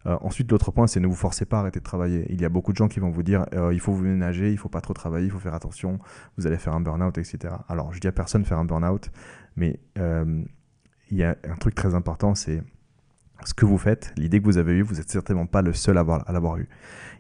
ensuite, 0.06 0.52
l'autre 0.52 0.72
point, 0.72 0.88
c'est 0.88 1.00
ne 1.00 1.08
vous 1.08 1.16
forcez 1.16 1.46
pas 1.46 1.58
à 1.58 1.60
arrêter 1.62 1.80
de 1.80 1.86
travailler. 1.86 2.26
Il 2.30 2.42
y 2.42 2.46
a 2.46 2.50
beaucoup 2.50 2.72
de 2.72 2.78
gens 2.78 2.88
qui 2.88 3.00
vont 3.00 3.10
vous 3.10 3.24
dire 3.24 3.46
il 3.72 3.80
faut 3.80 3.94
vous 3.94 4.04
ménager, 4.04 4.52
il 4.52 4.58
faut 4.58 4.70
pas 4.70 4.82
trop 4.82 4.94
travailler, 4.94 5.28
il 5.28 5.32
faut 5.32 5.40
faire 5.40 5.54
attention, 5.54 6.00
vous 6.38 6.48
allez 6.48 6.58
faire 6.58 6.74
un 6.74 6.82
burn-out, 6.82 7.18
etc. 7.18 7.54
Alors, 7.70 7.94
je 7.94 8.00
dis 8.00 8.08
à 8.08 8.12
personne 8.12 8.44
faire 8.44 8.58
un 8.58 8.66
burn-out, 8.66 9.12
mais 9.56 9.80
il 11.14 11.20
y 11.20 11.24
a 11.24 11.38
un 11.48 11.56
truc 11.56 11.76
très 11.76 11.94
important, 11.94 12.34
c'est 12.34 12.64
ce 13.46 13.54
que 13.54 13.66
vous 13.66 13.78
faites, 13.78 14.14
l'idée 14.18 14.40
que 14.40 14.46
vous 14.46 14.58
avez 14.58 14.74
eue, 14.74 14.82
vous 14.82 14.96
n'êtes 14.96 15.10
certainement 15.10 15.46
pas 15.46 15.62
le 15.62 15.74
seul 15.74 15.98
à, 15.98 16.04
l'avoir 16.04 16.58
eu. 16.58 16.68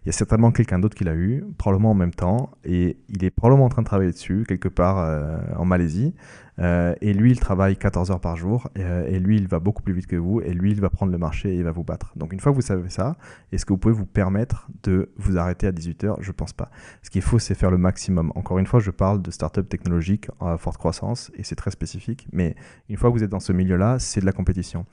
Il 0.03 0.07
y 0.07 0.09
a 0.09 0.13
certainement 0.13 0.51
quelqu'un 0.51 0.79
d'autre 0.79 0.95
qui 0.95 1.03
l'a 1.03 1.15
eu, 1.15 1.43
probablement 1.57 1.91
en 1.91 1.95
même 1.95 2.13
temps, 2.13 2.51
et 2.65 2.97
il 3.09 3.23
est 3.23 3.31
probablement 3.31 3.65
en 3.65 3.69
train 3.69 3.81
de 3.81 3.87
travailler 3.87 4.11
dessus, 4.11 4.43
quelque 4.47 4.67
part 4.67 4.97
euh, 4.99 5.37
en 5.55 5.65
Malaisie. 5.65 6.13
Euh, 6.59 6.93
et 7.01 7.13
lui, 7.13 7.31
il 7.31 7.39
travaille 7.39 7.75
14 7.75 8.11
heures 8.11 8.19
par 8.19 8.35
jour, 8.35 8.69
euh, 8.77 9.07
et, 9.07 9.19
lui, 9.19 9.37
il 9.37 9.47
va 9.47 9.59
beaucoup 9.59 9.81
plus 9.81 9.93
vite 9.93 10.07
que 10.07 10.15
vous, 10.15 10.41
et 10.41 10.53
lui, 10.53 10.71
il 10.71 10.81
va 10.81 10.89
prendre 10.89 11.11
le 11.11 11.17
marché 11.17 11.53
et 11.53 11.57
il 11.57 11.63
va 11.63 11.71
vous 11.71 11.83
battre. 11.83 12.11
Donc 12.15 12.33
une 12.33 12.39
fois 12.39 12.51
que 12.51 12.55
vous 12.55 12.61
savez 12.61 12.89
ça, 12.89 13.17
est-ce 13.51 13.65
que 13.65 13.73
vous 13.73 13.79
pouvez 13.79 13.93
vous 13.93 14.05
permettre 14.05 14.67
de 14.83 15.09
vous 15.17 15.37
arrêter 15.37 15.67
à 15.67 15.71
18 15.71 16.03
heures? 16.03 16.17
Je 16.21 16.31
pense 16.31 16.53
pas. 16.53 16.69
Ce 17.01 17.09
qu'il 17.09 17.21
faut, 17.21 17.39
c'est 17.39 17.55
faire 17.55 17.71
le 17.71 17.77
maximum. 17.77 18.31
Encore 18.35 18.59
une 18.59 18.67
fois, 18.67 18.79
je 18.79 18.91
parle 18.91 19.21
de 19.21 19.31
start-up 19.31 19.67
technologique 19.67 20.27
à 20.39 20.57
forte 20.57 20.77
croissance, 20.77 21.31
et 21.35 21.43
c'est 21.43 21.55
très 21.55 21.71
spécifique, 21.71 22.27
mais 22.31 22.55
une 22.89 22.97
fois 22.97 23.09
que 23.09 23.17
vous 23.17 23.23
êtes 23.23 23.31
dans 23.31 23.39
ce 23.39 23.53
milieu-là, 23.53 23.97
c'est 23.99 24.21
de 24.21 24.25
la 24.25 24.33
compétition 24.33 24.85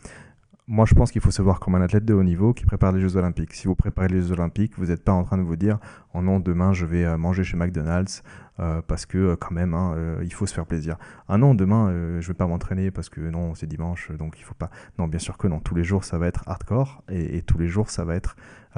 moi, 0.71 0.85
je 0.87 0.95
pense 0.95 1.11
qu'il 1.11 1.21
faut 1.21 1.33
se 1.33 1.43
voir 1.43 1.59
comme 1.59 1.75
un 1.75 1.83
athlète 1.83 2.05
de 2.05 2.15
haut 2.15 2.23
niveau 2.23 2.55
qui 2.55 2.65
prépare 2.65 2.93
les 2.93 3.01
Jeux 3.01 3.17
Olympiques. 3.17 3.55
Si 3.55 3.67
vous 3.67 3.75
préparez 3.75 4.07
les 4.07 4.21
Jeux 4.21 4.31
Olympiques, 4.31 4.75
vous 4.79 4.87
n'êtes 4.87 5.03
pas 5.03 5.11
en 5.11 5.25
train 5.25 5.37
de 5.37 5.43
vous 5.43 5.57
dire 5.57 5.81
Oh 6.15 6.23
non, 6.23 6.39
demain 6.39 6.73
je 6.73 6.87
vais 6.87 7.05
euh, 7.05 7.19
manger 7.19 7.43
chez 7.43 7.57
McDonald's 7.57 8.23
euh, 8.61 8.81
parce 8.87 9.05
que 9.05 9.19
euh, 9.19 9.37
quand 9.37 9.51
même, 9.51 9.75
hein, 9.75 9.97
il 10.23 10.33
faut 10.33 10.47
se 10.47 10.55
faire 10.55 10.67
plaisir. 10.67 10.97
Ah 11.27 11.39
non, 11.39 11.57
demain 11.57 12.21
je 12.21 12.29
vais 12.29 12.35
pas 12.35 12.47
m'entraîner 12.47 12.93
parce 12.93 13.09
que 13.09 13.21
non, 13.21 13.57
c'est 13.57 13.67
dimanche, 13.67 14.13
donc 14.13 14.39
il 14.39 14.45
faut 14.45 14.55
pas. 14.55 14.71
Non, 14.97 15.09
bien 15.09 15.19
sûr 15.19 15.39
que 15.39 15.49
non. 15.49 15.59
Tous 15.59 15.75
les 15.75 15.83
jours, 15.83 16.05
ça 16.05 16.19
va 16.19 16.29
être 16.29 16.45
hardcore 16.47 17.03
et, 17.09 17.43
tous 17.43 17.59
les 17.59 17.67
jours, 17.67 17.91
ça 17.91 18.05
va 18.05 18.15
être 18.15 18.37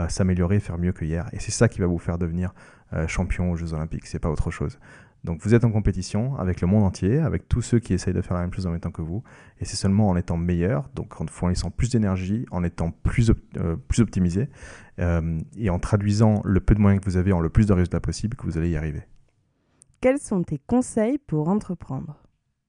s'améliorer, 0.09 0.61
faire 0.61 0.79
mieux 0.79 0.93
que 0.93 1.05
hier. 1.05 1.29
Et 1.35 1.41
c'est 1.41 1.51
ça 1.51 1.69
qui 1.69 1.83
va 1.83 1.87
vous 1.87 1.99
faire 1.99 2.17
devenir 2.17 2.55
champion 3.07 3.51
aux 3.51 3.57
Jeux 3.57 3.75
Olympiques. 3.75 4.07
C'est 4.07 4.19
pas 4.19 4.31
autre 4.31 4.51
chose. 4.51 4.79
Donc 5.25 5.41
vous 5.43 5.55
êtes 5.55 5.65
en 5.65 5.71
compétition 5.71 6.37
avec 6.37 6.61
le 6.61 6.67
monde 6.67 6.83
entier, 6.83 7.19
avec 7.19 7.49
tous 7.49 7.63
ceux 7.63 7.79
qui 7.79 7.95
essayent 7.95 8.15
de 8.15 8.23
faire 8.23 8.35
la 8.35 8.41
même 8.41 8.53
chose 8.53 8.67
en 8.67 8.71
même 8.71 8.81
temps 8.81 8.91
que 8.91 9.03
vous, 9.03 9.23
et 9.61 9.65
c'est 9.65 9.77
seulement 9.77 10.09
en 10.09 10.17
étant 10.17 10.37
meilleur, 10.37 10.89
donc 10.95 11.21
en 11.21 11.27
fournissant 11.27 11.71
plus 11.71 11.91
d'énergie, 11.91 12.45
en 12.51 12.65
étant 12.65 12.91
plus, 12.91 13.31
euh, 13.57 13.77
plus 13.77 14.01
optimisé, 14.01 14.49
euh, 14.99 15.39
et 15.57 15.71
en 15.71 15.79
traduisant 15.79 16.43
le 16.45 16.61
peu 16.61 16.75
de 16.75 16.81
moyens 16.81 17.01
que 17.05 17.09
vous 17.09 17.17
avez 17.17 17.33
en 17.33 17.41
le 17.41 17.51
plus 17.51 17.67
de 17.67 17.73
résultats 17.73 18.01
possible 18.01 18.37
que 18.37 18.45
vous 18.45 18.59
allez 18.59 18.71
y 18.71 18.77
arriver. 18.77 19.03
Quels 20.01 20.19
sont 20.19 20.43
tes 20.43 20.59
conseils 20.59 21.19
pour 21.19 21.49
entreprendre? 21.49 22.17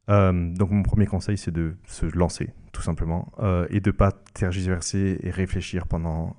Euh, 0.09 0.53
donc 0.53 0.69
mon 0.69 0.83
premier 0.83 1.07
conseil 1.07 1.37
c'est 1.37 1.51
de 1.51 1.77
se 1.87 2.05
lancer 2.05 2.53
tout 2.73 2.81
simplement 2.81 3.31
et 3.69 3.79
de 3.79 3.89
ne 3.89 3.95
pas 3.95 4.11
tergiverser 4.11 5.17
et 5.21 5.29
réfléchir 5.29 5.87
pendant 5.87 6.35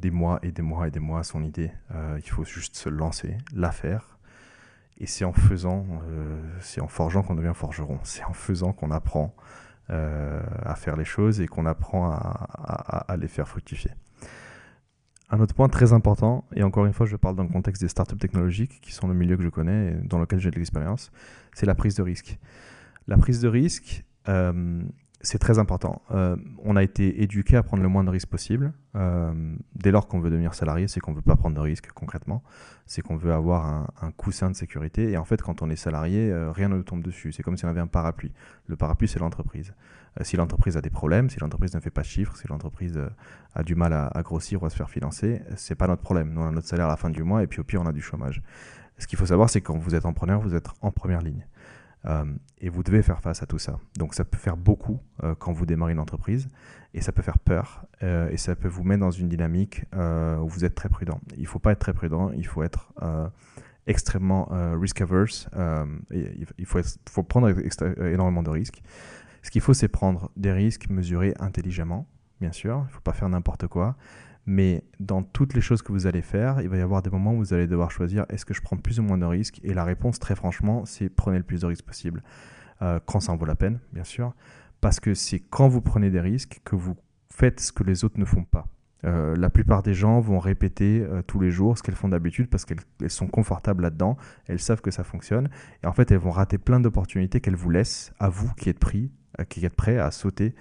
des 0.00 0.10
mois 0.10 0.38
et 0.42 0.52
des 0.52 0.60
mois 0.60 0.86
et 0.86 0.90
des 0.90 1.00
mois 1.00 1.20
à 1.20 1.22
son 1.22 1.42
idée. 1.42 1.72
il 2.16 2.30
faut 2.30 2.44
juste 2.44 2.76
se 2.76 2.90
lancer, 2.90 3.38
la 3.54 3.72
faire 3.72 4.17
et 4.98 5.06
c'est 5.06 5.24
en 5.24 5.32
faisant, 5.32 5.86
euh, 6.08 6.40
c'est 6.60 6.80
en 6.80 6.88
forgeant 6.88 7.22
qu'on 7.22 7.34
devient 7.34 7.52
forgeron. 7.54 7.98
C'est 8.02 8.24
en 8.24 8.32
faisant 8.32 8.72
qu'on 8.72 8.90
apprend 8.90 9.34
euh, 9.90 10.42
à 10.64 10.74
faire 10.74 10.96
les 10.96 11.04
choses 11.04 11.40
et 11.40 11.46
qu'on 11.46 11.66
apprend 11.66 12.10
à, 12.10 13.16
les 13.16 13.28
faire 13.28 13.48
fructifier. 13.48 13.92
Un 15.30 15.40
autre 15.40 15.54
point 15.54 15.68
très 15.68 15.92
important, 15.92 16.44
et 16.54 16.62
encore 16.62 16.86
une 16.86 16.92
fois, 16.92 17.06
je 17.06 17.16
parle 17.16 17.36
dans 17.36 17.42
le 17.42 17.48
contexte 17.50 17.82
des 17.82 17.88
startups 17.88 18.16
technologiques, 18.16 18.80
qui 18.80 18.92
sont 18.92 19.08
le 19.08 19.14
milieu 19.14 19.36
que 19.36 19.42
je 19.42 19.50
connais 19.50 19.92
et 19.92 19.94
dans 19.94 20.18
lequel 20.18 20.40
j'ai 20.40 20.50
de 20.50 20.56
l'expérience, 20.56 21.10
c'est 21.54 21.66
la 21.66 21.74
prise 21.74 21.94
de 21.94 22.02
risque. 22.02 22.38
La 23.06 23.18
prise 23.18 23.40
de 23.40 23.48
risque, 23.48 24.04
euh, 24.28 24.82
c'est 25.20 25.38
très 25.38 25.58
important. 25.58 26.02
Euh, 26.12 26.36
on 26.62 26.76
a 26.76 26.82
été 26.82 27.22
éduqué 27.22 27.56
à 27.56 27.64
prendre 27.64 27.82
le 27.82 27.88
moins 27.88 28.04
de 28.04 28.10
risques 28.10 28.28
possible. 28.28 28.72
Euh, 28.94 29.56
dès 29.74 29.90
lors 29.90 30.06
qu'on 30.06 30.20
veut 30.20 30.30
devenir 30.30 30.54
salarié, 30.54 30.86
c'est 30.86 31.00
qu'on 31.00 31.10
ne 31.10 31.16
veut 31.16 31.22
pas 31.22 31.34
prendre 31.34 31.56
de 31.56 31.60
risques 31.60 31.90
concrètement. 31.92 32.44
C'est 32.86 33.02
qu'on 33.02 33.16
veut 33.16 33.32
avoir 33.32 33.90
un, 34.00 34.10
coussin 34.12 34.48
de 34.48 34.54
sécurité. 34.54 35.10
Et 35.10 35.16
en 35.16 35.24
fait, 35.24 35.42
quand 35.42 35.60
on 35.60 35.70
est 35.70 35.76
salarié, 35.76 36.30
euh, 36.30 36.52
rien 36.52 36.68
ne 36.68 36.76
nous 36.76 36.84
tombe 36.84 37.02
dessus. 37.02 37.32
C'est 37.32 37.42
comme 37.42 37.56
si 37.56 37.64
on 37.64 37.68
avait 37.68 37.80
un 37.80 37.88
parapluie. 37.88 38.32
Le 38.66 38.76
parapluie, 38.76 39.08
c'est 39.08 39.18
l'entreprise. 39.18 39.74
si 40.22 40.36
l'entreprise 40.36 40.76
a 40.76 40.80
des 40.80 40.90
problèmes, 40.90 41.28
si 41.30 41.40
l'entreprise 41.40 41.74
ne 41.74 41.80
fait 41.80 41.90
pas 41.90 42.02
de 42.02 42.06
chiffres, 42.06 42.36
si 42.36 42.46
l'entreprise 42.46 43.00
a 43.54 43.62
du 43.64 43.74
mal 43.74 43.92
à, 43.92 44.22
grossir 44.22 44.62
ou 44.62 44.66
à 44.66 44.70
se 44.70 44.76
faire 44.76 44.90
financer, 44.90 45.42
c'est 45.56 45.74
pas 45.74 45.88
notre 45.88 46.02
problème. 46.02 46.32
Nous, 46.32 46.40
on 46.40 46.46
a 46.46 46.50
notre 46.52 46.68
salaire 46.68 46.86
à 46.86 46.90
la 46.90 46.96
fin 46.96 47.10
du 47.10 47.24
mois 47.24 47.42
et 47.42 47.48
puis 47.48 47.60
au 47.60 47.64
pire, 47.64 47.80
on 47.82 47.86
a 47.86 47.92
du 47.92 48.02
chômage. 48.02 48.42
Ce 48.98 49.06
qu'il 49.06 49.18
faut 49.18 49.26
savoir, 49.26 49.50
c'est 49.50 49.60
que 49.60 49.66
quand 49.66 49.78
vous 49.78 49.94
êtes 49.94 50.06
entrepreneur, 50.06 50.40
vous 50.40 50.54
êtes 50.54 50.68
en 50.80 50.90
première 50.90 51.22
ligne. 51.22 51.44
Euh, 52.06 52.24
et 52.60 52.68
vous 52.68 52.82
devez 52.82 53.02
faire 53.02 53.20
face 53.20 53.42
à 53.42 53.46
tout 53.46 53.58
ça. 53.58 53.78
Donc 53.96 54.14
ça 54.14 54.24
peut 54.24 54.38
faire 54.38 54.56
beaucoup 54.56 55.00
euh, 55.24 55.34
quand 55.34 55.52
vous 55.52 55.66
démarrez 55.66 55.92
une 55.92 55.98
entreprise 55.98 56.48
et 56.94 57.00
ça 57.00 57.12
peut 57.12 57.22
faire 57.22 57.38
peur 57.38 57.84
euh, 58.02 58.30
et 58.30 58.36
ça 58.36 58.54
peut 58.54 58.68
vous 58.68 58.84
mettre 58.84 59.00
dans 59.00 59.10
une 59.10 59.28
dynamique 59.28 59.84
où 59.92 60.48
vous 60.48 60.64
êtes 60.64 60.74
très 60.74 60.88
prudent. 60.88 61.20
Il 61.36 61.42
ne 61.42 61.48
faut 61.48 61.58
pas 61.58 61.72
être 61.72 61.80
très 61.80 61.92
prudent, 61.92 62.30
il 62.36 62.46
faut 62.46 62.62
être 62.62 62.92
extrêmement 63.86 64.48
risk 64.78 65.00
averse. 65.00 65.48
il 66.10 66.66
faut, 66.66 66.80
faut 67.08 67.22
prendre 67.22 67.50
énormément 68.00 68.42
de 68.42 68.50
risques. 68.50 68.82
Ce 69.42 69.50
qu'il 69.50 69.60
faut, 69.60 69.74
c'est 69.74 69.88
prendre 69.88 70.30
des 70.36 70.52
risques 70.52 70.90
mesurés 70.90 71.34
intelligemment, 71.38 72.06
bien 72.40 72.52
sûr. 72.52 72.82
Il 72.84 72.88
ne 72.88 72.92
faut 72.92 73.00
pas 73.00 73.12
faire 73.12 73.28
n'importe 73.28 73.66
quoi. 73.66 73.96
Mais 74.50 74.82
dans 74.98 75.22
toutes 75.22 75.52
les 75.52 75.60
choses 75.60 75.82
que 75.82 75.92
vous 75.92 76.06
allez 76.06 76.22
faire, 76.22 76.62
il 76.62 76.70
va 76.70 76.78
y 76.78 76.80
avoir 76.80 77.02
des 77.02 77.10
moments 77.10 77.34
où 77.34 77.38
vous 77.38 77.52
allez 77.52 77.66
devoir 77.66 77.90
choisir 77.90 78.24
est-ce 78.30 78.46
que 78.46 78.54
je 78.54 78.62
prends 78.62 78.78
plus 78.78 78.98
ou 78.98 79.02
moins 79.02 79.18
de 79.18 79.26
risques? 79.26 79.60
Et 79.62 79.74
la 79.74 79.84
réponse, 79.84 80.18
très 80.18 80.34
franchement, 80.34 80.86
c'est 80.86 81.10
prenez 81.10 81.36
le 81.36 81.44
plus 81.44 81.60
de 81.60 81.66
risques 81.66 81.84
possible. 81.84 82.22
quand 82.80 83.20
ça 83.20 83.32
en 83.32 83.36
vaut 83.36 83.44
la 83.44 83.56
peine, 83.56 83.78
bien 83.92 84.04
sûr, 84.04 84.32
parce 84.80 85.00
que 85.00 85.12
c'est 85.12 85.40
quand 85.40 85.68
vous 85.68 85.82
prenez 85.82 86.08
des 86.08 86.20
risques 86.20 86.60
que 86.64 86.76
vous 86.76 86.96
faites 87.30 87.60
ce 87.60 87.72
que 87.72 87.84
les 87.84 88.04
autres 88.04 88.18
ne 88.18 88.24
font 88.24 88.44
pas. 88.44 88.66
Euh, 89.04 89.36
la 89.36 89.48
plupart 89.48 89.82
des 89.82 89.94
gens 89.94 90.18
vont 90.18 90.40
répéter 90.40 91.00
euh, 91.02 91.22
tous 91.22 91.38
les 91.38 91.50
jours 91.50 91.78
ce 91.78 91.82
qu'elles 91.82 91.94
font 91.94 92.08
d'habitude 92.08 92.48
parce 92.48 92.64
qu'elles 92.64 92.80
sont 93.08 93.28
confortables 93.28 93.82
là-dedans, 93.82 94.16
elles 94.46 94.58
savent 94.58 94.80
que 94.80 94.90
ça 94.90 95.04
fonctionne, 95.04 95.48
et 95.84 95.86
en 95.86 95.92
fait 95.92 96.10
elles 96.10 96.18
vont 96.18 96.32
rater 96.32 96.58
plein 96.58 96.80
d'opportunités 96.80 97.40
qu'elles 97.40 97.56
vous 97.56 97.70
laissent, 97.70 98.12
à 98.18 98.28
vous 98.28 98.52
qui 98.54 98.70
êtes 98.70 98.80
pris, 98.80 99.04
euh, 99.04 99.17
qui 99.48 99.64
êtes 99.64 99.74
prêts 99.74 99.98
à 99.98 100.10
sauter 100.10 100.54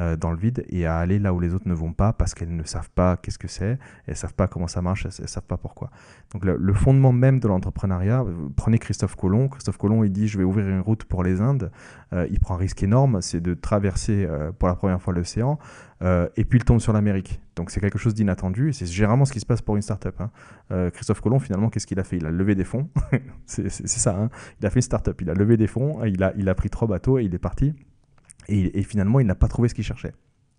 euh, 0.00 0.16
dans 0.16 0.30
le 0.30 0.38
vide 0.38 0.64
et 0.70 0.86
à 0.86 0.96
aller 0.96 1.18
là 1.18 1.34
où 1.34 1.40
les 1.40 1.52
autres 1.52 1.68
ne 1.68 1.74
vont 1.74 1.92
pas 1.92 2.14
parce 2.14 2.32
qu'elles 2.32 2.56
ne 2.56 2.64
savent 2.64 2.88
pas 2.88 3.18
qu'est-ce 3.18 3.38
que 3.38 3.46
c'est, 3.46 3.72
elles 3.72 3.78
ne 4.08 4.14
savent 4.14 4.32
pas 4.32 4.46
comment 4.46 4.66
ça 4.66 4.80
marche, 4.80 5.04
elles 5.04 5.22
ne 5.22 5.28
savent 5.28 5.42
pas 5.42 5.58
pourquoi. 5.58 5.90
Donc 6.32 6.46
le, 6.46 6.72
fondement 6.72 7.12
même 7.12 7.40
de 7.40 7.46
l'entrepreneuriat, 7.46 8.22
euh, 8.22 8.48
prenez 8.56 8.78
Christophe 8.78 9.16
Colomb, 9.16 9.48
Christophe 9.48 9.76
Colomb 9.76 10.02
il 10.02 10.10
dit 10.10 10.28
je 10.28 10.38
vais 10.38 10.44
ouvrir 10.44 10.66
une 10.66 10.80
route 10.80 11.04
pour 11.04 11.22
les 11.22 11.42
Indes, 11.42 11.70
euh, 12.14 12.26
il 12.30 12.40
prend 12.40 12.54
un 12.54 12.56
risque 12.56 12.82
énorme, 12.82 13.20
c'est 13.20 13.42
de 13.42 13.52
traverser 13.52 14.26
pour 14.58 14.66
la 14.66 14.76
première 14.76 15.00
fois 15.00 15.12
l'océan 15.12 15.58
et 16.00 16.44
puis 16.44 16.58
il 16.58 16.64
tombe 16.64 16.80
sur 16.80 16.94
l'Amérique. 16.94 17.40
Donc 17.54 17.70
c'est 17.70 17.80
quelque 17.80 17.98
chose 17.98 18.14
d'inattendu 18.14 18.70
et 18.70 18.72
c'est 18.72 18.86
généralement 18.86 19.26
ce 19.26 19.32
qui 19.32 19.40
se 19.40 19.46
passe 19.46 19.60
pour 19.60 19.76
une 19.76 19.82
startup. 19.82 20.20
Hein. 20.20 20.90
Christophe 20.90 21.20
Colomb 21.20 21.38
finalement 21.38 21.68
qu'est-ce 21.68 21.86
qu'il 21.86 22.00
a 22.00 22.04
fait? 22.04 22.16
Il 22.16 22.26
a 22.26 22.30
levé 22.30 22.54
des 22.54 22.64
fonds, 22.64 22.88
c'est 23.46 23.68
ça, 23.68 24.16
hein. 24.18 24.30
il 24.58 24.66
a 24.66 24.70
fait 24.70 24.78
une 24.78 24.82
startup, 24.82 25.20
il 25.20 25.28
a 25.28 25.34
levé 25.34 25.58
des 25.58 25.66
fonds, 25.66 26.02
il 26.04 26.22
a, 26.24 26.32
il 26.36 26.48
a 26.48 26.54
pris 26.54 26.70
trois 26.70 26.88
bateaux 26.88 27.18
et 27.18 27.24
il 27.24 27.34
est 27.34 27.38
parti. 27.38 27.74
Et, 28.48 28.82
finalement, 28.82 29.20
il 29.20 29.26
n'a 29.26 29.34
pas 29.34 29.48
trouvé 29.48 29.68
ce 29.68 29.74
qu'il 29.74 29.84
cherchait. 29.84 30.12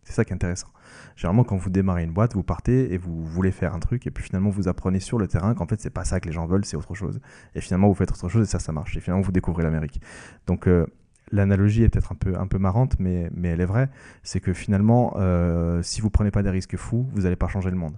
C'est 0.03 0.13
ça 0.13 0.25
qui 0.25 0.31
est 0.31 0.35
intéressant. 0.35 0.67
Généralement, 1.15 1.43
quand 1.43 1.55
vous 1.55 1.69
démarrez 1.69 2.03
une 2.03 2.11
boîte, 2.11 2.33
vous 2.33 2.43
partez 2.43 2.93
et 2.93 2.97
vous 2.97 3.23
voulez 3.23 3.51
faire 3.51 3.73
un 3.73 3.79
truc, 3.79 4.05
et 4.05 4.11
puis 4.11 4.23
finalement, 4.23 4.49
vous 4.49 4.67
apprenez 4.67 4.99
sur 4.99 5.17
le 5.17 5.27
terrain 5.27 5.53
qu'en 5.53 5.65
fait, 5.65 5.79
c'est 5.79 5.89
pas 5.89 6.03
ça 6.03 6.19
que 6.19 6.27
les 6.27 6.33
gens 6.33 6.45
veulent, 6.45 6.65
c'est 6.65 6.75
autre 6.75 6.93
chose. 6.93 7.21
Et 7.55 7.61
finalement, 7.61 7.87
vous 7.87 7.93
faites 7.93 8.11
autre 8.11 8.27
chose 8.27 8.43
et 8.43 8.49
ça, 8.49 8.59
ça 8.59 8.73
marche. 8.73 8.97
Et 8.97 8.99
finalement, 8.99 9.23
vous 9.23 9.31
découvrez 9.31 9.63
l'Amérique. 9.63 10.01
Donc, 10.45 10.67
euh, 10.67 10.85
l'analogie 11.31 11.83
est 11.83 11.89
peut-être 11.89 12.11
un 12.11 12.15
peu, 12.15 12.37
un 12.37 12.47
peu 12.47 12.57
marrante, 12.57 12.95
mais, 12.99 13.29
mais 13.33 13.49
elle 13.49 13.61
est 13.61 13.65
vraie. 13.65 13.89
C'est 14.23 14.39
que 14.39 14.53
finalement, 14.53 15.13
euh, 15.17 15.81
si 15.81 16.01
vous 16.01 16.09
prenez 16.09 16.31
pas 16.31 16.43
des 16.43 16.49
risques 16.49 16.77
fous, 16.77 17.07
vous 17.13 17.21
n'allez 17.21 17.35
pas 17.35 17.47
changer 17.47 17.69
le 17.69 17.77
monde. 17.77 17.97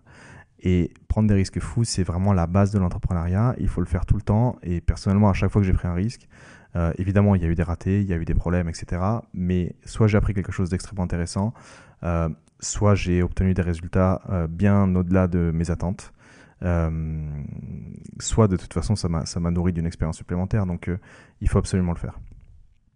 Et 0.59 0.91
prendre 1.07 1.27
des 1.27 1.35
risques 1.35 1.59
fous, 1.59 1.83
c'est 1.83 2.03
vraiment 2.03 2.33
la 2.33 2.47
base 2.47 2.71
de 2.71 2.79
l'entrepreneuriat. 2.79 3.55
Il 3.59 3.67
faut 3.67 3.81
le 3.81 3.87
faire 3.87 4.05
tout 4.05 4.15
le 4.15 4.21
temps. 4.21 4.57
Et 4.63 4.81
personnellement, 4.81 5.29
à 5.29 5.33
chaque 5.33 5.51
fois 5.51 5.61
que 5.61 5.67
j'ai 5.67 5.73
pris 5.73 5.87
un 5.87 5.93
risque, 5.93 6.27
euh, 6.75 6.91
évidemment, 6.97 7.35
il 7.35 7.41
y 7.41 7.45
a 7.45 7.47
eu 7.47 7.55
des 7.55 7.63
ratés, 7.63 8.01
il 8.01 8.07
y 8.07 8.13
a 8.13 8.17
eu 8.17 8.25
des 8.25 8.33
problèmes, 8.33 8.67
etc. 8.67 9.01
Mais 9.33 9.75
soit 9.85 10.07
j'ai 10.07 10.17
appris 10.17 10.33
quelque 10.33 10.51
chose 10.51 10.69
d'extrêmement 10.69 11.03
intéressant, 11.03 11.53
euh, 12.03 12.29
soit 12.59 12.95
j'ai 12.95 13.23
obtenu 13.23 13.53
des 13.53 13.61
résultats 13.61 14.21
euh, 14.29 14.47
bien 14.47 14.93
au-delà 14.95 15.27
de 15.27 15.51
mes 15.53 15.71
attentes. 15.71 16.11
soit 18.19 18.47
de 18.47 18.57
toute 18.57 18.73
façon, 18.73 18.95
ça 18.95 19.07
m'a 19.07 19.51
nourri 19.51 19.73
d'une 19.73 19.85
expérience 19.85 20.17
supplémentaire. 20.17 20.65
Donc, 20.65 20.89
il 21.41 21.49
faut 21.49 21.59
absolument 21.59 21.93
le 21.93 21.99
faire. 21.99 22.19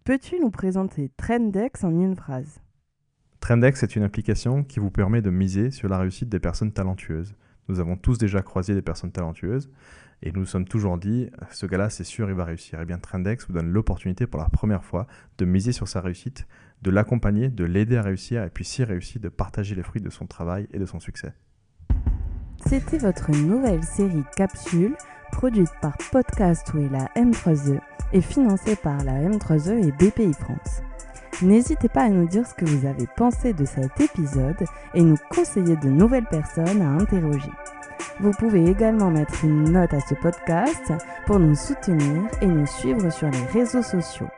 Peux-tu 0.04 0.40
nous 0.40 0.50
présenter 0.50 1.10
Trendex 1.16 1.84
en 1.84 1.90
une 1.90 2.16
phrase? 2.16 2.60
Trendex 3.38 3.82
est 3.82 3.96
une 3.96 4.02
application 4.02 4.64
qui 4.64 4.80
vous 4.80 4.90
permet 4.90 5.22
de 5.22 5.30
miser 5.30 5.70
sur 5.70 5.88
la 5.88 5.98
réussite 5.98 6.28
des 6.28 6.40
personnes 6.40 6.72
talentueuses. 6.72 7.34
Nous 7.68 7.80
avons 7.80 7.96
tous 7.96 8.18
déjà 8.18 8.42
croisé 8.42 8.74
des 8.74 8.82
personnes 8.82 9.12
talentueuses. 9.12 9.70
Et 10.22 10.32
nous 10.32 10.40
nous 10.40 10.46
sommes 10.46 10.66
toujours 10.66 10.98
dit, 10.98 11.30
ce 11.50 11.64
gars-là, 11.64 11.88
c'est 11.88 12.04
sûr, 12.04 12.28
il 12.28 12.34
va 12.34 12.44
réussir. 12.44 12.78
Et 12.78 12.82
eh 12.82 12.86
bien, 12.86 12.98
Trendex 12.98 13.46
vous 13.46 13.54
donne 13.54 13.70
l'opportunité 13.70 14.26
pour 14.26 14.40
la 14.40 14.48
première 14.48 14.84
fois 14.84 15.06
de 15.38 15.44
miser 15.46 15.72
sur 15.72 15.88
sa 15.88 16.00
réussite, 16.00 16.46
de 16.82 16.90
l'accompagner, 16.90 17.48
de 17.48 17.64
l'aider 17.64 17.96
à 17.96 18.02
réussir, 18.02 18.42
et 18.42 18.50
puis 18.50 18.64
s'il 18.64 18.84
réussit, 18.84 19.22
de 19.22 19.30
partager 19.30 19.74
les 19.74 19.82
fruits 19.82 20.02
de 20.02 20.10
son 20.10 20.26
travail 20.26 20.66
et 20.72 20.78
de 20.78 20.86
son 20.86 21.00
succès. 21.00 21.32
C'était 22.66 22.98
votre 22.98 23.30
nouvelle 23.30 23.82
série 23.82 24.24
Capsule, 24.36 24.94
produite 25.32 25.72
par 25.80 25.96
Podcast 26.12 26.70
et 26.74 26.88
la 26.90 27.06
M3E 27.16 27.80
et 28.12 28.20
financée 28.20 28.76
par 28.76 29.02
la 29.04 29.22
M3E 29.22 29.86
et 29.86 29.92
BPI 29.92 30.34
France. 30.34 30.82
N'hésitez 31.42 31.88
pas 31.88 32.02
à 32.02 32.08
nous 32.10 32.28
dire 32.28 32.46
ce 32.46 32.54
que 32.54 32.66
vous 32.66 32.86
avez 32.86 33.06
pensé 33.16 33.54
de 33.54 33.64
cet 33.64 33.98
épisode 34.00 34.62
et 34.92 35.02
nous 35.02 35.16
conseiller 35.30 35.76
de 35.76 35.88
nouvelles 35.88 36.26
personnes 36.26 36.82
à 36.82 36.90
interroger. 36.90 37.50
Vous 38.20 38.32
pouvez 38.32 38.68
également 38.68 39.10
mettre 39.10 39.44
une 39.44 39.70
note 39.70 39.94
à 39.94 40.00
ce 40.00 40.14
podcast 40.14 40.92
pour 41.26 41.38
nous 41.38 41.54
soutenir 41.54 42.22
et 42.40 42.46
nous 42.46 42.66
suivre 42.66 43.10
sur 43.10 43.28
les 43.28 43.44
réseaux 43.46 43.82
sociaux. 43.82 44.28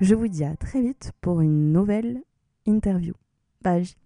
Je 0.00 0.14
vous 0.14 0.28
dis 0.28 0.44
à 0.44 0.56
très 0.56 0.80
vite 0.80 1.12
pour 1.20 1.40
une 1.40 1.72
nouvelle 1.72 2.20
interview. 2.66 3.14
Bye 3.62 3.96